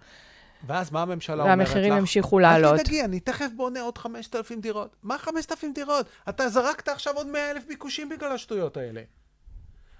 ואז 0.67 0.91
מה 0.91 1.01
הממשלה 1.01 1.43
אומרת 1.43 1.57
לך? 1.59 1.59
והמחירים 1.59 1.97
ימשיכו 1.97 2.39
לעלות. 2.39 2.73
אל 2.73 2.77
תדאגי, 2.77 3.03
אני 3.03 3.19
תכף 3.19 3.47
בונה 3.55 3.81
עוד 3.81 3.97
5,000 3.97 4.61
דירות. 4.61 4.95
מה 5.03 5.17
5,000 5.17 5.73
דירות? 5.73 6.05
אתה 6.29 6.49
זרקת 6.49 6.87
עכשיו 6.87 7.13
עוד 7.15 7.27
100,000 7.27 7.67
ביקושים 7.67 8.09
בגלל 8.09 8.31
השטויות 8.31 8.77
האלה. 8.77 9.01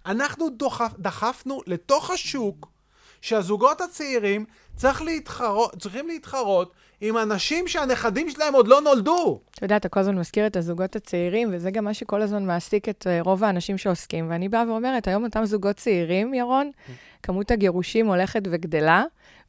אנחנו 0.05 0.49
דוחף, 0.49 0.93
דחפנו 0.99 1.61
לתוך 1.67 2.11
השוק 2.11 2.71
שהזוגות 3.21 3.81
הצעירים 3.81 4.45
צריך 4.75 5.01
להתחרות, 5.01 5.75
צריכים 5.79 6.07
להתחרות 6.07 6.71
עם 7.01 7.17
אנשים 7.17 7.67
שהנכדים 7.67 8.29
שלהם 8.29 8.53
עוד 8.53 8.67
לא 8.67 8.81
נולדו. 8.81 9.39
אתה 9.55 9.65
יודע, 9.65 9.77
אתה 9.77 9.89
כל 9.89 9.99
הזמן 9.99 10.15
מזכיר 10.17 10.47
את 10.47 10.55
הזוגות 10.55 10.95
הצעירים, 10.95 11.49
וזה 11.53 11.71
גם 11.71 11.83
מה 11.85 11.93
שכל 11.93 12.21
הזמן 12.21 12.45
מעסיק 12.45 12.89
את 12.89 13.07
אה, 13.07 13.19
רוב 13.21 13.43
האנשים 13.43 13.77
שעוסקים. 13.77 14.29
ואני 14.29 14.49
באה 14.49 14.63
ואומרת, 14.67 15.07
היום 15.07 15.23
אותם 15.23 15.45
זוגות 15.45 15.75
צעירים, 15.75 16.33
ירון, 16.33 16.71
כמות 17.23 17.51
הגירושים 17.51 18.07
הולכת 18.07 18.41
וגדלה, 18.51 19.03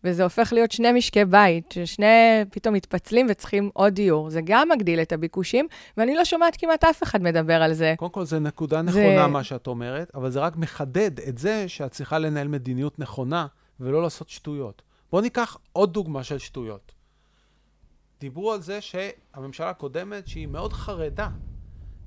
וזה 0.05 0.23
הופך 0.23 0.53
להיות 0.53 0.73
שני 0.73 0.93
משקי 0.93 1.25
בית, 1.25 1.73
ששני 1.73 2.07
פתאום 2.51 2.75
מתפצלים 2.75 3.27
וצריכים 3.31 3.71
עוד 3.75 3.93
דיור. 3.95 4.31
זה 4.31 4.41
גם 4.45 4.69
מגדיל 4.69 5.01
את 5.01 5.13
הביקושים, 5.13 5.67
ואני 5.97 6.15
לא 6.15 6.25
שומעת 6.25 6.57
כמעט 6.57 6.85
אף 6.85 7.03
אחד 7.03 7.23
מדבר 7.23 7.63
על 7.63 7.73
זה. 7.73 7.95
קודם 7.99 8.11
כל, 8.11 8.25
זו 8.25 8.39
נקודה 8.41 8.77
זה- 8.89 9.01
נכונה, 9.01 9.27
מה 9.27 9.45
שאת 9.45 9.67
אומרת, 9.67 10.11
אבל 10.15 10.31
זה 10.31 10.41
רק 10.41 10.57
מחדד 10.57 11.11
את 11.29 11.39
זה 11.39 11.65
שאת 11.69 11.91
צריכה 11.93 12.19
לנהל 12.19 12.49
מדיניות 12.49 12.99
נכונה 12.99 13.47
ולא 13.81 14.03
לעשות 14.03 14.29
שטויות. 14.29 14.83
בואו 15.11 15.23
ניקח 15.23 15.57
עוד 15.73 15.93
דוגמה 15.93 16.25
של 16.25 16.39
שטויות. 16.39 16.93
דיברו 18.21 18.53
על 18.53 18.61
זה 18.61 18.81
שהממשלה 18.81 19.71
הקודמת, 19.71 20.29
שהיא 20.29 20.47
מאוד 20.47 20.73
חרדה 20.73 21.29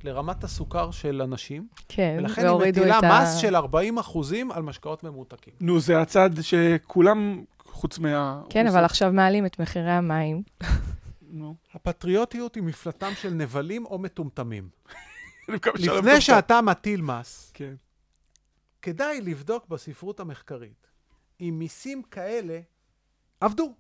לרמת 0.04 0.44
הסוכר 0.44 0.92
של 0.92 1.22
אנשים, 1.22 1.68
כן, 1.88 2.16
ולכן 2.20 2.48
היא 2.48 2.70
מטילה 2.70 3.00
את 3.00 3.04
ה... 3.04 3.22
מס 3.24 3.36
של 3.36 3.56
40 3.56 3.98
אחוזים 3.98 4.52
על 4.52 4.64
משקאות 4.64 5.04
ממותקים. 5.04 5.54
נו, 5.60 5.80
זה 5.80 6.02
הצד 6.02 6.30
שכולם, 6.42 7.44
חוץ 7.66 8.00
מה... 8.00 8.42
כן, 8.50 8.68
אבל 8.68 8.86
עכשיו 8.86 9.12
מעלים 9.12 9.46
את 9.46 9.60
מחירי 9.60 9.92
המים. 9.92 10.44
נו. 11.22 11.56
הפטריוטיות 11.74 12.56
היא 12.56 12.64
מפלטם 12.64 13.12
של 13.16 13.30
נבלים 13.30 13.86
או 13.86 14.00
מטומטמים. 14.00 14.70
לפני. 15.76 16.22
שאתה 16.22 16.62
מטיל 16.62 17.02
מס, 17.02 17.52
כן. 17.54 17.74
כדאי 18.82 19.22
לבדוק 19.22 19.68
בספרות 19.68 20.20
המחקרית 20.20 20.91
אם 21.42 21.56
מיסים 21.60 22.02
כאלה 22.04 22.60
עבדו. 23.42 23.74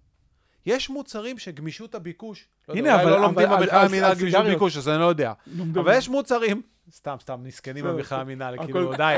יש 0.66 0.89
מוצרים 0.89 1.38
שגמישות 1.38 1.95
הביקוש, 1.95 2.47
לא 2.70 2.74
הנה, 2.74 2.89
יודע, 2.89 2.93
אולי 2.93 3.03
אבל- 3.03 3.12
לא 3.12 3.22
לומדים 3.28 3.49
במכלל 3.49 3.80
אז- 3.80 3.89
המינהל 3.91 4.09
גמישות 4.14 4.26
סיגריות. 4.28 4.47
ביקוש, 4.53 4.78
אז 4.78 4.89
אני 4.89 4.99
לא 4.99 5.05
יודע. 5.05 5.34
לא. 5.47 5.82
אבל 5.82 5.93
יש 5.97 6.09
מוצרים, 6.09 6.62
סתם, 6.91 7.16
סתם, 7.20 7.39
מסכנים 7.43 7.84
בסדר, 7.84 7.95
במכלל 7.97 8.20
המינהל, 8.20 8.57
כאילו, 8.66 8.93
די. 8.97 9.16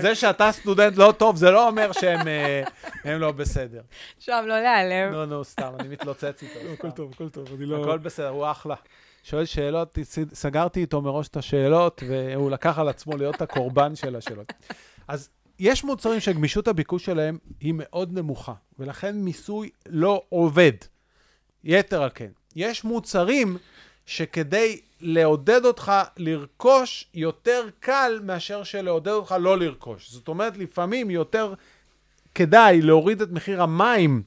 זה 0.00 0.14
שאתה 0.14 0.52
סטודנט 0.52 0.96
לא 0.96 1.14
טוב, 1.18 1.36
זה 1.36 1.50
לא 1.50 1.68
אומר 1.68 1.92
שהם 1.92 2.28
אה, 2.28 2.62
הם 3.04 3.20
לא 3.20 3.32
בסדר. 3.32 3.80
שם 4.18 4.44
לא 4.46 4.60
להיעלם. 4.60 5.12
נו, 5.12 5.26
נו, 5.26 5.44
סתם, 5.44 5.72
אני 5.80 5.88
מתלוצץ 5.88 6.42
איתו. 6.42 6.58
לא, 6.64 6.70
הכל. 6.72 6.90
טוב, 6.90 7.10
הכל 7.14 7.28
טוב, 7.28 7.48
אני 7.56 7.66
לא... 7.66 7.82
הכל 7.82 7.98
בסדר, 7.98 8.28
הוא 8.28 8.50
אחלה. 8.50 8.74
שואל 9.22 9.44
שאלות, 9.44 9.98
סגרתי 10.32 10.80
איתו 10.80 11.02
מראש 11.02 11.28
את 11.28 11.36
השאלות, 11.36 12.02
והוא 12.08 12.50
לקח 12.50 12.78
על 12.78 12.88
עצמו 12.88 13.16
להיות 13.16 13.42
הקורבן 13.42 13.96
של 13.96 14.16
השאלות. 14.16 14.52
אז 15.08 15.28
יש 15.58 15.84
מוצרים 15.84 16.20
שגמישות 16.20 16.68
הביקוש 16.68 17.04
שלהם 17.04 17.38
היא 17.60 17.74
מאוד 17.76 18.12
נמוכה, 18.12 18.54
ולכן 18.78 19.16
מיסוי 19.16 19.70
לא 19.86 20.22
עובד. 20.28 20.72
יתר 21.64 22.02
על 22.02 22.10
כן. 22.14 22.30
יש 22.56 22.84
מוצרים 22.84 23.56
שכדי 24.06 24.80
לעודד 25.00 25.64
אותך 25.64 25.92
לרכוש, 26.16 27.10
יותר 27.14 27.68
קל 27.80 28.20
מאשר 28.22 28.62
שלעודד 28.62 29.08
אותך 29.12 29.34
לא 29.40 29.58
לרכוש. 29.58 30.10
זאת 30.10 30.28
אומרת, 30.28 30.56
לפעמים 30.56 31.10
יותר 31.10 31.54
כדאי 32.34 32.80
להוריד 32.82 33.22
את 33.22 33.30
מחיר 33.30 33.62
המים 33.62 34.22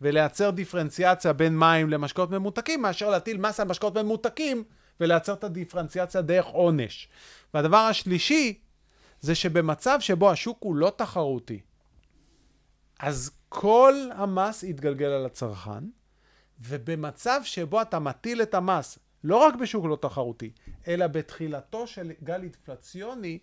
ולייצר 0.00 0.50
דיפרנציאציה 0.50 1.32
בין 1.32 1.58
מים 1.58 1.90
למשקאות 1.90 2.30
ממותקים, 2.30 2.82
מאשר 2.82 3.10
להטיל 3.10 3.36
מס 3.36 3.60
על 3.60 3.68
משקאות 3.68 3.96
ממותקים 3.96 4.64
ולייצר 5.00 5.32
את 5.32 5.44
הדיפרנציאציה 5.44 6.22
דרך 6.22 6.46
עונש. 6.46 7.08
והדבר 7.54 7.76
השלישי, 7.76 8.58
זה 9.24 9.34
שבמצב 9.34 10.00
שבו 10.00 10.30
השוק 10.30 10.58
הוא 10.60 10.76
לא 10.76 10.92
תחרותי, 10.96 11.60
אז 12.98 13.30
כל 13.48 13.94
המס 14.14 14.62
יתגלגל 14.62 15.06
על 15.06 15.26
הצרכן, 15.26 15.84
ובמצב 16.60 17.40
שבו 17.44 17.82
אתה 17.82 17.98
מטיל 17.98 18.42
את 18.42 18.54
המס, 18.54 18.98
לא 19.24 19.36
רק 19.36 19.54
בשוק 19.54 19.84
לא 19.86 19.98
תחרותי, 20.00 20.50
אלא 20.88 21.06
בתחילתו 21.06 21.86
של 21.86 22.12
גל 22.22 22.42
אינפלציוני, 22.42 23.38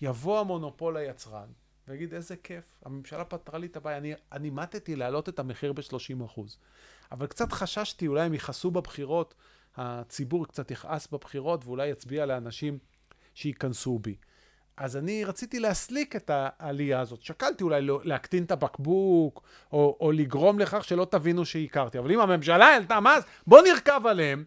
יבוא 0.00 0.40
המונופול 0.40 0.98
ליצרן 0.98 1.48
ויגיד, 1.88 2.14
איזה 2.14 2.36
כיף, 2.36 2.64
הממשלה 2.84 3.24
פתרה 3.24 3.58
לי 3.58 3.66
את 3.66 3.76
הבעיה, 3.76 3.98
אני, 3.98 4.12
אני 4.32 4.50
מטתי 4.50 4.96
להעלות 4.96 5.28
את 5.28 5.38
המחיר 5.38 5.72
ב-30%. 5.72 6.40
אבל 7.12 7.26
קצת 7.26 7.52
חששתי, 7.52 8.06
אולי 8.06 8.22
הם 8.22 8.34
יכעסו 8.34 8.70
בבחירות, 8.70 9.34
הציבור 9.76 10.46
קצת 10.46 10.70
יכעס 10.70 11.06
בבחירות, 11.06 11.64
ואולי 11.64 11.88
יצביע 11.88 12.26
לאנשים 12.26 12.78
שייכנסו 13.34 13.98
בי. 13.98 14.16
אז 14.76 14.96
אני 14.96 15.24
רציתי 15.24 15.60
להסליק 15.60 16.16
את 16.16 16.30
העלייה 16.34 17.00
הזאת. 17.00 17.22
שקלתי 17.22 17.64
אולי 17.64 17.82
לא- 17.82 18.00
להקטין 18.04 18.42
את 18.44 18.50
הבקבוק, 18.50 19.42
או, 19.72 19.96
או 20.00 20.12
לגרום 20.12 20.58
לכך 20.58 20.84
שלא 20.84 21.06
תבינו 21.10 21.44
שהכרתי. 21.44 21.98
אבל 21.98 22.12
אם 22.12 22.20
הממשלה 22.20 22.66
העלתה 22.66 23.00
מס, 23.00 23.24
בוא 23.46 23.62
נרכב 23.62 24.00
עליהם. 24.06 24.44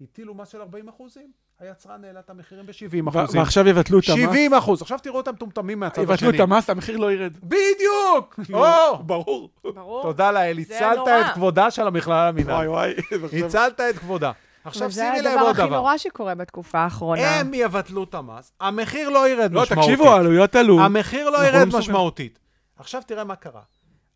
הטילו 0.00 0.34
מס 0.34 0.48
של 0.48 0.60
40 0.60 0.88
אחוזים. 0.88 1.30
היצרן 1.60 2.04
העלה 2.04 2.20
את 2.20 2.30
המחירים 2.30 2.66
ב-70 2.66 2.72
ו- 3.04 3.08
אחוזים. 3.22 3.40
ועכשיו 3.40 3.68
יבטלו 3.68 3.98
את 3.98 4.04
המס. 4.08 4.18
70 4.20 4.54
אחוז. 4.54 4.82
עכשיו 4.82 4.98
תראו 5.02 5.20
את 5.20 5.28
המטומטמים 5.28 5.80
מהצד 5.80 6.02
יבטלו 6.02 6.14
השני. 6.14 6.36
את 6.36 6.40
המס, 6.40 6.70
המחיר 6.70 6.96
לא 6.96 7.12
ירד. 7.12 7.32
בדיוק! 7.42 8.38
או! 8.54 9.02
ברור. 9.02 9.50
ברור. 9.64 10.02
תודה 10.02 10.32
לאל, 10.32 10.58
הצלת. 10.58 10.98
את 11.08 11.34
כבודה 11.34 11.70
של 11.70 11.86
המכללה 11.86 12.16
וואי 12.16 12.32
למינהל. 12.32 12.68
וואי. 12.68 12.94
ועכשיו- 13.20 13.46
הצלת 13.46 13.80
את 13.80 13.98
כבודה. 13.98 14.32
עכשיו 14.66 14.88
וזה 14.88 15.02
שימי 15.14 15.22
לב 15.22 15.26
הדבר 15.26 15.40
עוד 15.40 15.50
הכי 15.50 15.66
דבר. 15.66 15.76
נורא 15.76 15.98
שקורה 15.98 16.34
בתקופה 16.34 16.78
האחרונה. 16.78 17.40
הם 17.40 17.54
יבטלו 17.54 18.04
את 18.04 18.14
המס, 18.14 18.52
המחיר 18.60 19.08
לא 19.08 19.28
ירד 19.28 19.52
לא, 19.52 19.62
משמעותית. 19.62 19.84
תקשיבו, 19.84 20.12
העלויות 20.12 20.54
עלו. 20.54 20.80
המחיר 20.80 21.30
לא 21.30 21.46
ירד 21.46 21.68
לא. 21.72 21.78
משמעותית. 21.78 22.38
עכשיו 22.76 23.02
תראה 23.06 23.24
מה 23.24 23.36
קרה. 23.36 23.62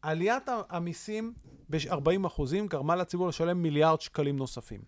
עליית 0.02 0.48
המיסים 0.68 1.32
ב-40 1.70 2.26
אחוזים 2.26 2.66
גרמה 2.66 2.96
לציבור 2.96 3.28
לשלם 3.28 3.62
מיליארד 3.62 4.00
שקלים 4.00 4.36
נוספים. 4.36 4.80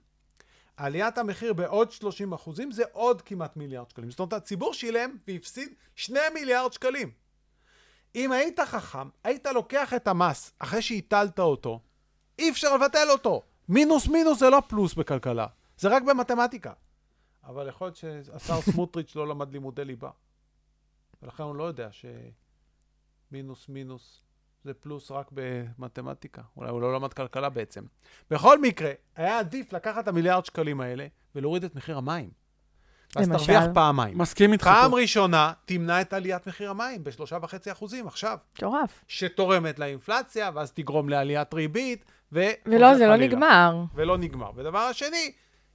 עליית 0.76 1.18
המחיר 1.18 1.52
בעוד 1.52 1.92
30 1.92 2.32
אחוזים 2.32 2.70
זה 2.70 2.82
עוד 2.92 3.22
כמעט 3.22 3.56
מיליארד 3.56 3.90
שקלים. 3.90 4.10
זאת 4.10 4.20
אומרת, 4.20 4.32
הציבור 4.32 4.74
שילם 4.74 5.16
והפסיד 5.28 5.68
2 5.96 6.34
מיליארד 6.34 6.72
שקלים. 6.72 7.10
אם 8.14 8.32
היית 8.32 8.60
חכם, 8.60 9.08
היית 9.24 9.46
לוקח 9.46 9.94
את 9.94 10.08
המס 10.08 10.52
אחרי 10.58 10.82
שהטלת 10.82 11.38
אותו, 11.38 11.80
אי 12.38 12.50
אפשר 12.50 12.76
לבטל 12.76 13.06
אותו. 13.10 13.42
מינוס 13.72 14.08
מינוס 14.08 14.38
זה 14.38 14.50
לא 14.50 14.62
פלוס 14.68 14.94
בכלכלה, 14.94 15.46
זה 15.78 15.88
רק 15.88 16.02
במתמטיקה. 16.02 16.72
אבל 17.44 17.68
יכול 17.68 17.86
להיות 17.86 17.96
שהשר 17.96 18.60
סמוטריץ' 18.72 19.16
לא 19.16 19.28
למד 19.28 19.52
לימודי 19.52 19.84
ליבה. 19.84 20.10
ולכן 21.22 21.42
הוא 21.42 21.56
לא 21.56 21.64
יודע 21.64 21.88
שמינוס 23.30 23.68
מינוס 23.68 24.22
זה 24.64 24.74
פלוס 24.74 25.10
רק 25.10 25.30
במתמטיקה. 25.32 26.42
אולי 26.56 26.70
הוא 26.70 26.80
לא 26.80 26.94
למד 26.94 27.12
כלכלה 27.12 27.48
בעצם. 27.48 27.84
בכל 28.30 28.60
מקרה, 28.60 28.92
היה 29.16 29.38
עדיף 29.38 29.72
לקחת 29.72 30.02
את 30.02 30.08
המיליארד 30.08 30.44
שקלים 30.44 30.80
האלה 30.80 31.06
ולהוריד 31.34 31.64
את 31.64 31.74
מחיר 31.74 31.98
המים. 31.98 32.30
ואז 33.16 33.28
למשל? 33.28 33.46
תרוויח 33.46 33.64
פעמיים. 33.74 34.18
מסכים 34.18 34.52
איתך 34.52 34.64
פעם. 34.64 34.94
ראשונה 34.94 35.52
תמנע 35.64 36.00
את 36.00 36.12
עליית 36.12 36.46
מחיר 36.46 36.70
המים 36.70 37.04
בשלושה 37.04 37.38
וחצי 37.42 37.72
אחוזים 37.72 38.06
עכשיו, 38.06 38.38
מטורף. 38.54 39.04
שתורמת 39.08 39.78
לאינפלציה, 39.78 40.50
ואז 40.54 40.72
תגרום 40.72 41.08
לעליית 41.08 41.54
ריבית, 41.54 42.04
ו... 42.32 42.40
ולא, 42.66 42.94
זה 42.94 43.06
לא 43.06 43.12
חלילה. 43.12 43.26
נגמר. 43.34 43.84
ולא 43.94 44.18
נגמר. 44.18 44.50
ודבר 44.56 44.78
השני, 44.78 45.32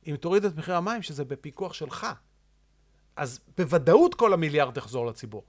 אם 0.08 0.16
תוריד 0.16 0.46
את 0.46 0.56
מחיר 0.58 0.76
המים, 0.76 1.02
שזה 1.02 1.26
בפיקוח 1.26 1.74
שלך, 1.74 2.08
אז 3.16 3.40
בוודאות 3.58 4.16
כל 4.16 4.34
המיליארד 4.34 4.78
יחזור 4.78 5.06
לציבור. 5.06 5.44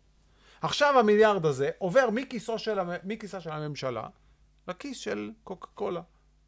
עכשיו 0.63 0.99
המיליארד 0.99 1.47
הזה 1.47 1.71
עובר 1.79 2.09
מכיסו 2.13 2.59
של, 2.59 2.79
המ- 2.79 2.91
מכיסה 3.05 3.41
של 3.41 3.51
הממשלה 3.51 4.03
לכיס 4.69 4.99
של 4.99 5.31
קוקה 5.45 5.67
קולה. 5.75 6.01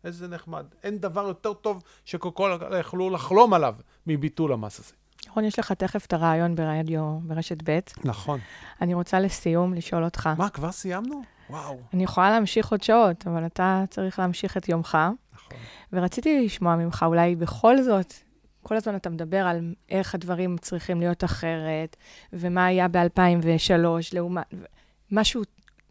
איזה 0.04 0.28
נחמד. 0.28 0.66
אין 0.82 0.98
דבר 0.98 1.26
יותר 1.28 1.52
טוב 1.52 1.82
שקוקה 2.04 2.36
קולה 2.36 2.78
יכלו 2.78 3.10
לחלום 3.10 3.54
עליו 3.54 3.74
מביטול 4.06 4.52
המס 4.52 4.78
הזה. 4.80 4.92
נכון, 5.30 5.44
יש 5.44 5.58
לך 5.58 5.72
תכף 5.72 6.06
את 6.06 6.12
הרעיון 6.12 6.54
ברדיו, 6.54 7.18
ברשת 7.22 7.70
ב'. 7.70 7.78
נכון. 8.04 8.40
אני 8.80 8.94
רוצה 8.94 9.20
לסיום 9.20 9.74
לשאול 9.74 10.04
אותך. 10.04 10.28
מה, 10.38 10.48
כבר 10.48 10.72
סיימנו? 10.72 11.22
וואו. 11.50 11.80
אני 11.94 12.04
יכולה 12.04 12.30
להמשיך 12.30 12.70
עוד 12.70 12.82
שעות, 12.82 13.26
אבל 13.26 13.46
אתה 13.46 13.84
צריך 13.90 14.18
להמשיך 14.18 14.56
את 14.56 14.68
יומך. 14.68 14.98
נכון. 15.34 15.58
ורציתי 15.92 16.44
לשמוע 16.44 16.76
ממך, 16.76 17.04
אולי 17.06 17.36
בכל 17.36 17.82
זאת, 17.82 18.14
כל 18.62 18.76
הזמן 18.76 18.96
אתה 18.96 19.10
מדבר 19.10 19.46
על 19.46 19.74
איך 19.88 20.14
הדברים 20.14 20.56
צריכים 20.58 21.00
להיות 21.00 21.24
אחרת, 21.24 21.96
ומה 22.32 22.66
היה 22.66 22.88
ב-2003, 22.88 23.84
לעומת... 24.12 24.44
משהו 25.12 25.42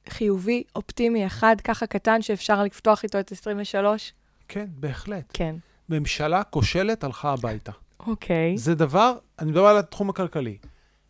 חיובי, 0.10 0.64
אופטימי, 0.76 1.26
אחד 1.28 1.56
ככה 1.64 1.88
קטן 1.88 2.22
שאפשר 2.22 2.64
לפתוח 2.64 3.04
איתו 3.04 3.20
את 3.20 3.32
23? 3.32 4.14
כן, 4.48 4.66
בהחלט. 4.70 5.26
כן. 5.34 5.56
ממשלה 5.90 6.44
כושלת 6.44 7.04
הלכה 7.04 7.34
הביתה. 7.34 7.72
אוקיי. 8.08 8.58
זה 8.58 8.76
דבר, 8.76 9.14
אני 9.40 9.52
מדבר 9.52 9.66
על 9.66 9.78
התחום 9.78 10.10
הכלכלי. 10.10 10.58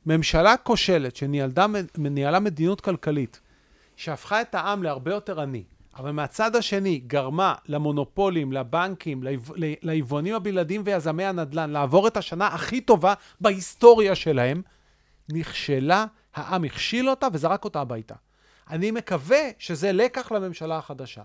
ממשלה 0.05 0.57
כושלת 0.57 1.15
שניהלה 1.15 1.65
ניהלה 1.97 2.39
מדיניות 2.39 2.81
כלכלית, 2.81 3.39
שהפכה 3.95 4.41
את 4.41 4.55
העם 4.55 4.83
להרבה 4.83 5.11
יותר 5.11 5.41
עני, 5.41 5.63
אבל 5.97 6.11
מהצד 6.11 6.55
השני 6.55 6.97
גרמה 6.97 7.55
למונופולים, 7.67 8.53
לבנקים, 8.53 9.23
ליבואנים 9.81 10.35
הבלעדיים 10.35 10.81
ויזמי 10.85 11.25
הנדל"ן 11.25 11.69
לעבור 11.69 12.07
את 12.07 12.17
השנה 12.17 12.47
הכי 12.47 12.81
טובה 12.81 13.13
בהיסטוריה 13.41 14.15
שלהם, 14.15 14.61
נכשלה, 15.29 16.05
העם 16.35 16.63
הכשיל 16.63 17.09
אותה 17.09 17.27
וזרק 17.33 17.63
אותה 17.63 17.81
הביתה. 17.81 18.15
אני 18.69 18.91
מקווה 18.91 19.49
שזה 19.57 19.91
לקח 19.91 20.31
לממשלה 20.31 20.77
החדשה, 20.77 21.23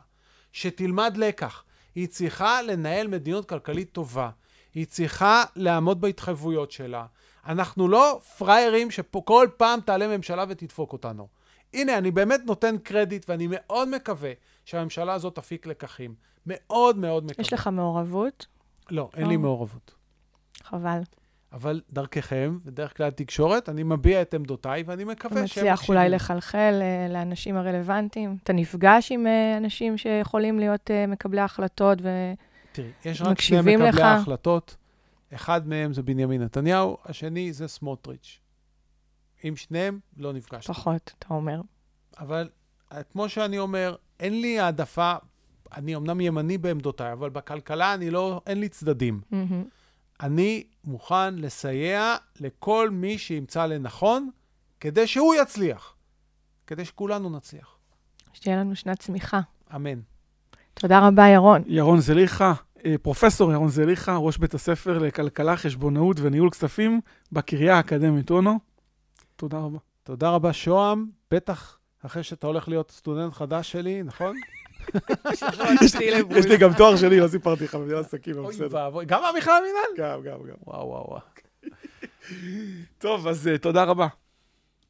שתלמד 0.52 1.16
לקח. 1.16 1.64
היא 1.94 2.08
צריכה 2.08 2.62
לנהל 2.62 3.06
מדיניות 3.06 3.48
כלכלית 3.48 3.92
טובה. 3.92 4.30
היא 4.74 4.86
צריכה 4.86 5.44
לעמוד 5.56 6.00
בהתחייבויות 6.00 6.70
שלה. 6.70 7.06
אנחנו 7.46 7.88
לא 7.88 8.20
פראיירים 8.38 8.90
שפה 8.90 9.22
כל 9.24 9.48
פעם 9.56 9.80
תעלה 9.80 10.16
ממשלה 10.16 10.44
ותדפוק 10.48 10.92
אותנו. 10.92 11.28
הנה, 11.74 11.98
אני 11.98 12.10
באמת 12.10 12.40
נותן 12.46 12.78
קרדיט, 12.78 13.28
ואני 13.28 13.46
מאוד 13.50 13.88
מקווה 13.88 14.32
שהממשלה 14.64 15.12
הזאת 15.12 15.34
תפיק 15.34 15.66
לקחים. 15.66 16.14
מאוד 16.46 16.98
מאוד 16.98 17.24
מקווה. 17.24 17.42
יש 17.42 17.52
לך 17.52 17.66
מעורבות? 17.66 18.46
לא, 18.90 19.10
אין 19.14 19.22
לא. 19.22 19.28
לי 19.28 19.36
מעורבות. 19.36 19.94
חבל. 20.62 21.00
אבל 21.52 21.80
דרככם, 21.92 22.58
ודרך 22.64 22.96
כלל 22.96 23.06
התקשורת, 23.06 23.68
אני 23.68 23.82
מביע 23.82 24.22
את 24.22 24.34
עמדותיי, 24.34 24.82
ואני 24.86 25.02
אתה 25.02 25.12
מקווה 25.12 25.34
שהם 25.34 25.44
מצליח 25.44 25.78
מקשיבים. 25.78 25.98
אולי 25.98 26.08
לחלחל 26.08 26.80
אה, 26.82 27.12
לאנשים 27.12 27.56
הרלוונטיים? 27.56 28.36
אתה 28.42 28.52
נפגש 28.52 29.12
עם 29.12 29.26
אה, 29.26 29.56
אנשים 29.56 29.98
שיכולים 29.98 30.58
להיות 30.58 30.90
אה, 30.90 31.06
מקבלי 31.06 31.40
החלטות 31.40 31.98
ו... 32.02 32.08
תראי, 32.74 32.90
יש 33.04 33.22
רק 33.22 33.40
שני 33.40 33.58
מקבלי 33.60 33.88
לך? 33.88 33.98
ההחלטות. 33.98 34.76
אחד 35.34 35.68
מהם 35.68 35.92
זה 35.92 36.02
בנימין 36.02 36.42
נתניהו, 36.42 36.96
השני 37.04 37.52
זה 37.52 37.68
סמוטריץ'. 37.68 38.40
עם 39.42 39.56
שניהם 39.56 40.00
לא 40.16 40.32
נפגשתי. 40.32 40.72
פחות, 40.72 41.14
אתה 41.18 41.26
אומר. 41.34 41.60
אבל 42.18 42.50
אה, 42.92 43.02
כמו 43.02 43.28
שאני 43.28 43.58
אומר, 43.58 43.96
אין 44.20 44.40
לי 44.40 44.60
העדפה, 44.60 45.14
אני 45.72 45.96
אמנם 45.96 46.20
ימני 46.20 46.58
בעמדותיי, 46.58 47.12
אבל 47.12 47.30
בכלכלה 47.30 47.94
אני 47.94 48.10
לא, 48.10 48.40
אין 48.46 48.60
לי 48.60 48.68
צדדים. 48.68 49.20
מהמם. 49.30 49.64
אני 50.20 50.64
מוכן 50.84 51.34
לסייע 51.34 52.16
לכל 52.40 52.90
מי 52.90 53.18
שימצא 53.18 53.66
לנכון, 53.66 54.30
כדי 54.80 55.06
שהוא 55.06 55.34
יצליח. 55.34 55.94
כדי 56.66 56.84
שכולנו 56.84 57.30
נצליח. 57.30 57.78
שתהיה 58.32 58.56
לנו 58.56 58.76
שנת 58.76 58.98
צמיחה. 58.98 59.40
אמן. 59.74 60.00
תודה 60.74 61.06
רבה, 61.08 61.28
ירון. 61.28 61.62
ירון 61.66 62.00
זליכה, 62.00 62.52
אה, 62.86 62.94
פרופסור 63.02 63.52
ירון 63.52 63.68
זליכה, 63.68 64.16
ראש 64.16 64.38
בית 64.38 64.54
הספר 64.54 64.98
לכלכלה, 64.98 65.56
חשבונאות 65.56 66.16
וניהול 66.20 66.50
כספים 66.50 67.00
בקריה 67.32 67.76
האקדמית 67.76 68.30
אונו. 68.30 68.58
תודה 69.36 69.58
רבה. 69.58 69.78
תודה 70.02 70.30
רבה, 70.30 70.52
שוהם. 70.52 71.06
בטח 71.30 71.78
אחרי 72.06 72.22
שאתה 72.22 72.46
הולך 72.46 72.68
להיות 72.68 72.90
סטודנט 72.90 73.32
חדש 73.32 73.72
שלי, 73.72 74.02
נכון? 74.02 74.36
יש 76.36 76.46
לי 76.46 76.56
גם 76.56 76.72
תואר 76.72 76.96
שני, 76.96 77.20
לא 77.20 77.28
סיפרתי 77.28 77.64
לך 77.64 77.74
במדינת 77.74 78.04
עסקים, 78.04 78.34
אבל 78.34 78.44
אוי 78.44 78.54
בסדר. 78.54 78.68
ואבוי. 78.70 79.04
גם 79.04 79.22
מהמכלל 79.22 79.54
המינהל? 79.62 80.12
גם, 80.12 80.22
גם, 80.22 80.38
גם. 80.48 80.56
וואו, 80.66 80.88
וואו, 80.88 81.06
וואו. 81.08 81.20
טוב, 82.98 83.26
אז 83.26 83.48
אה, 83.48 83.58
תודה 83.58 83.84
רבה. 83.84 84.06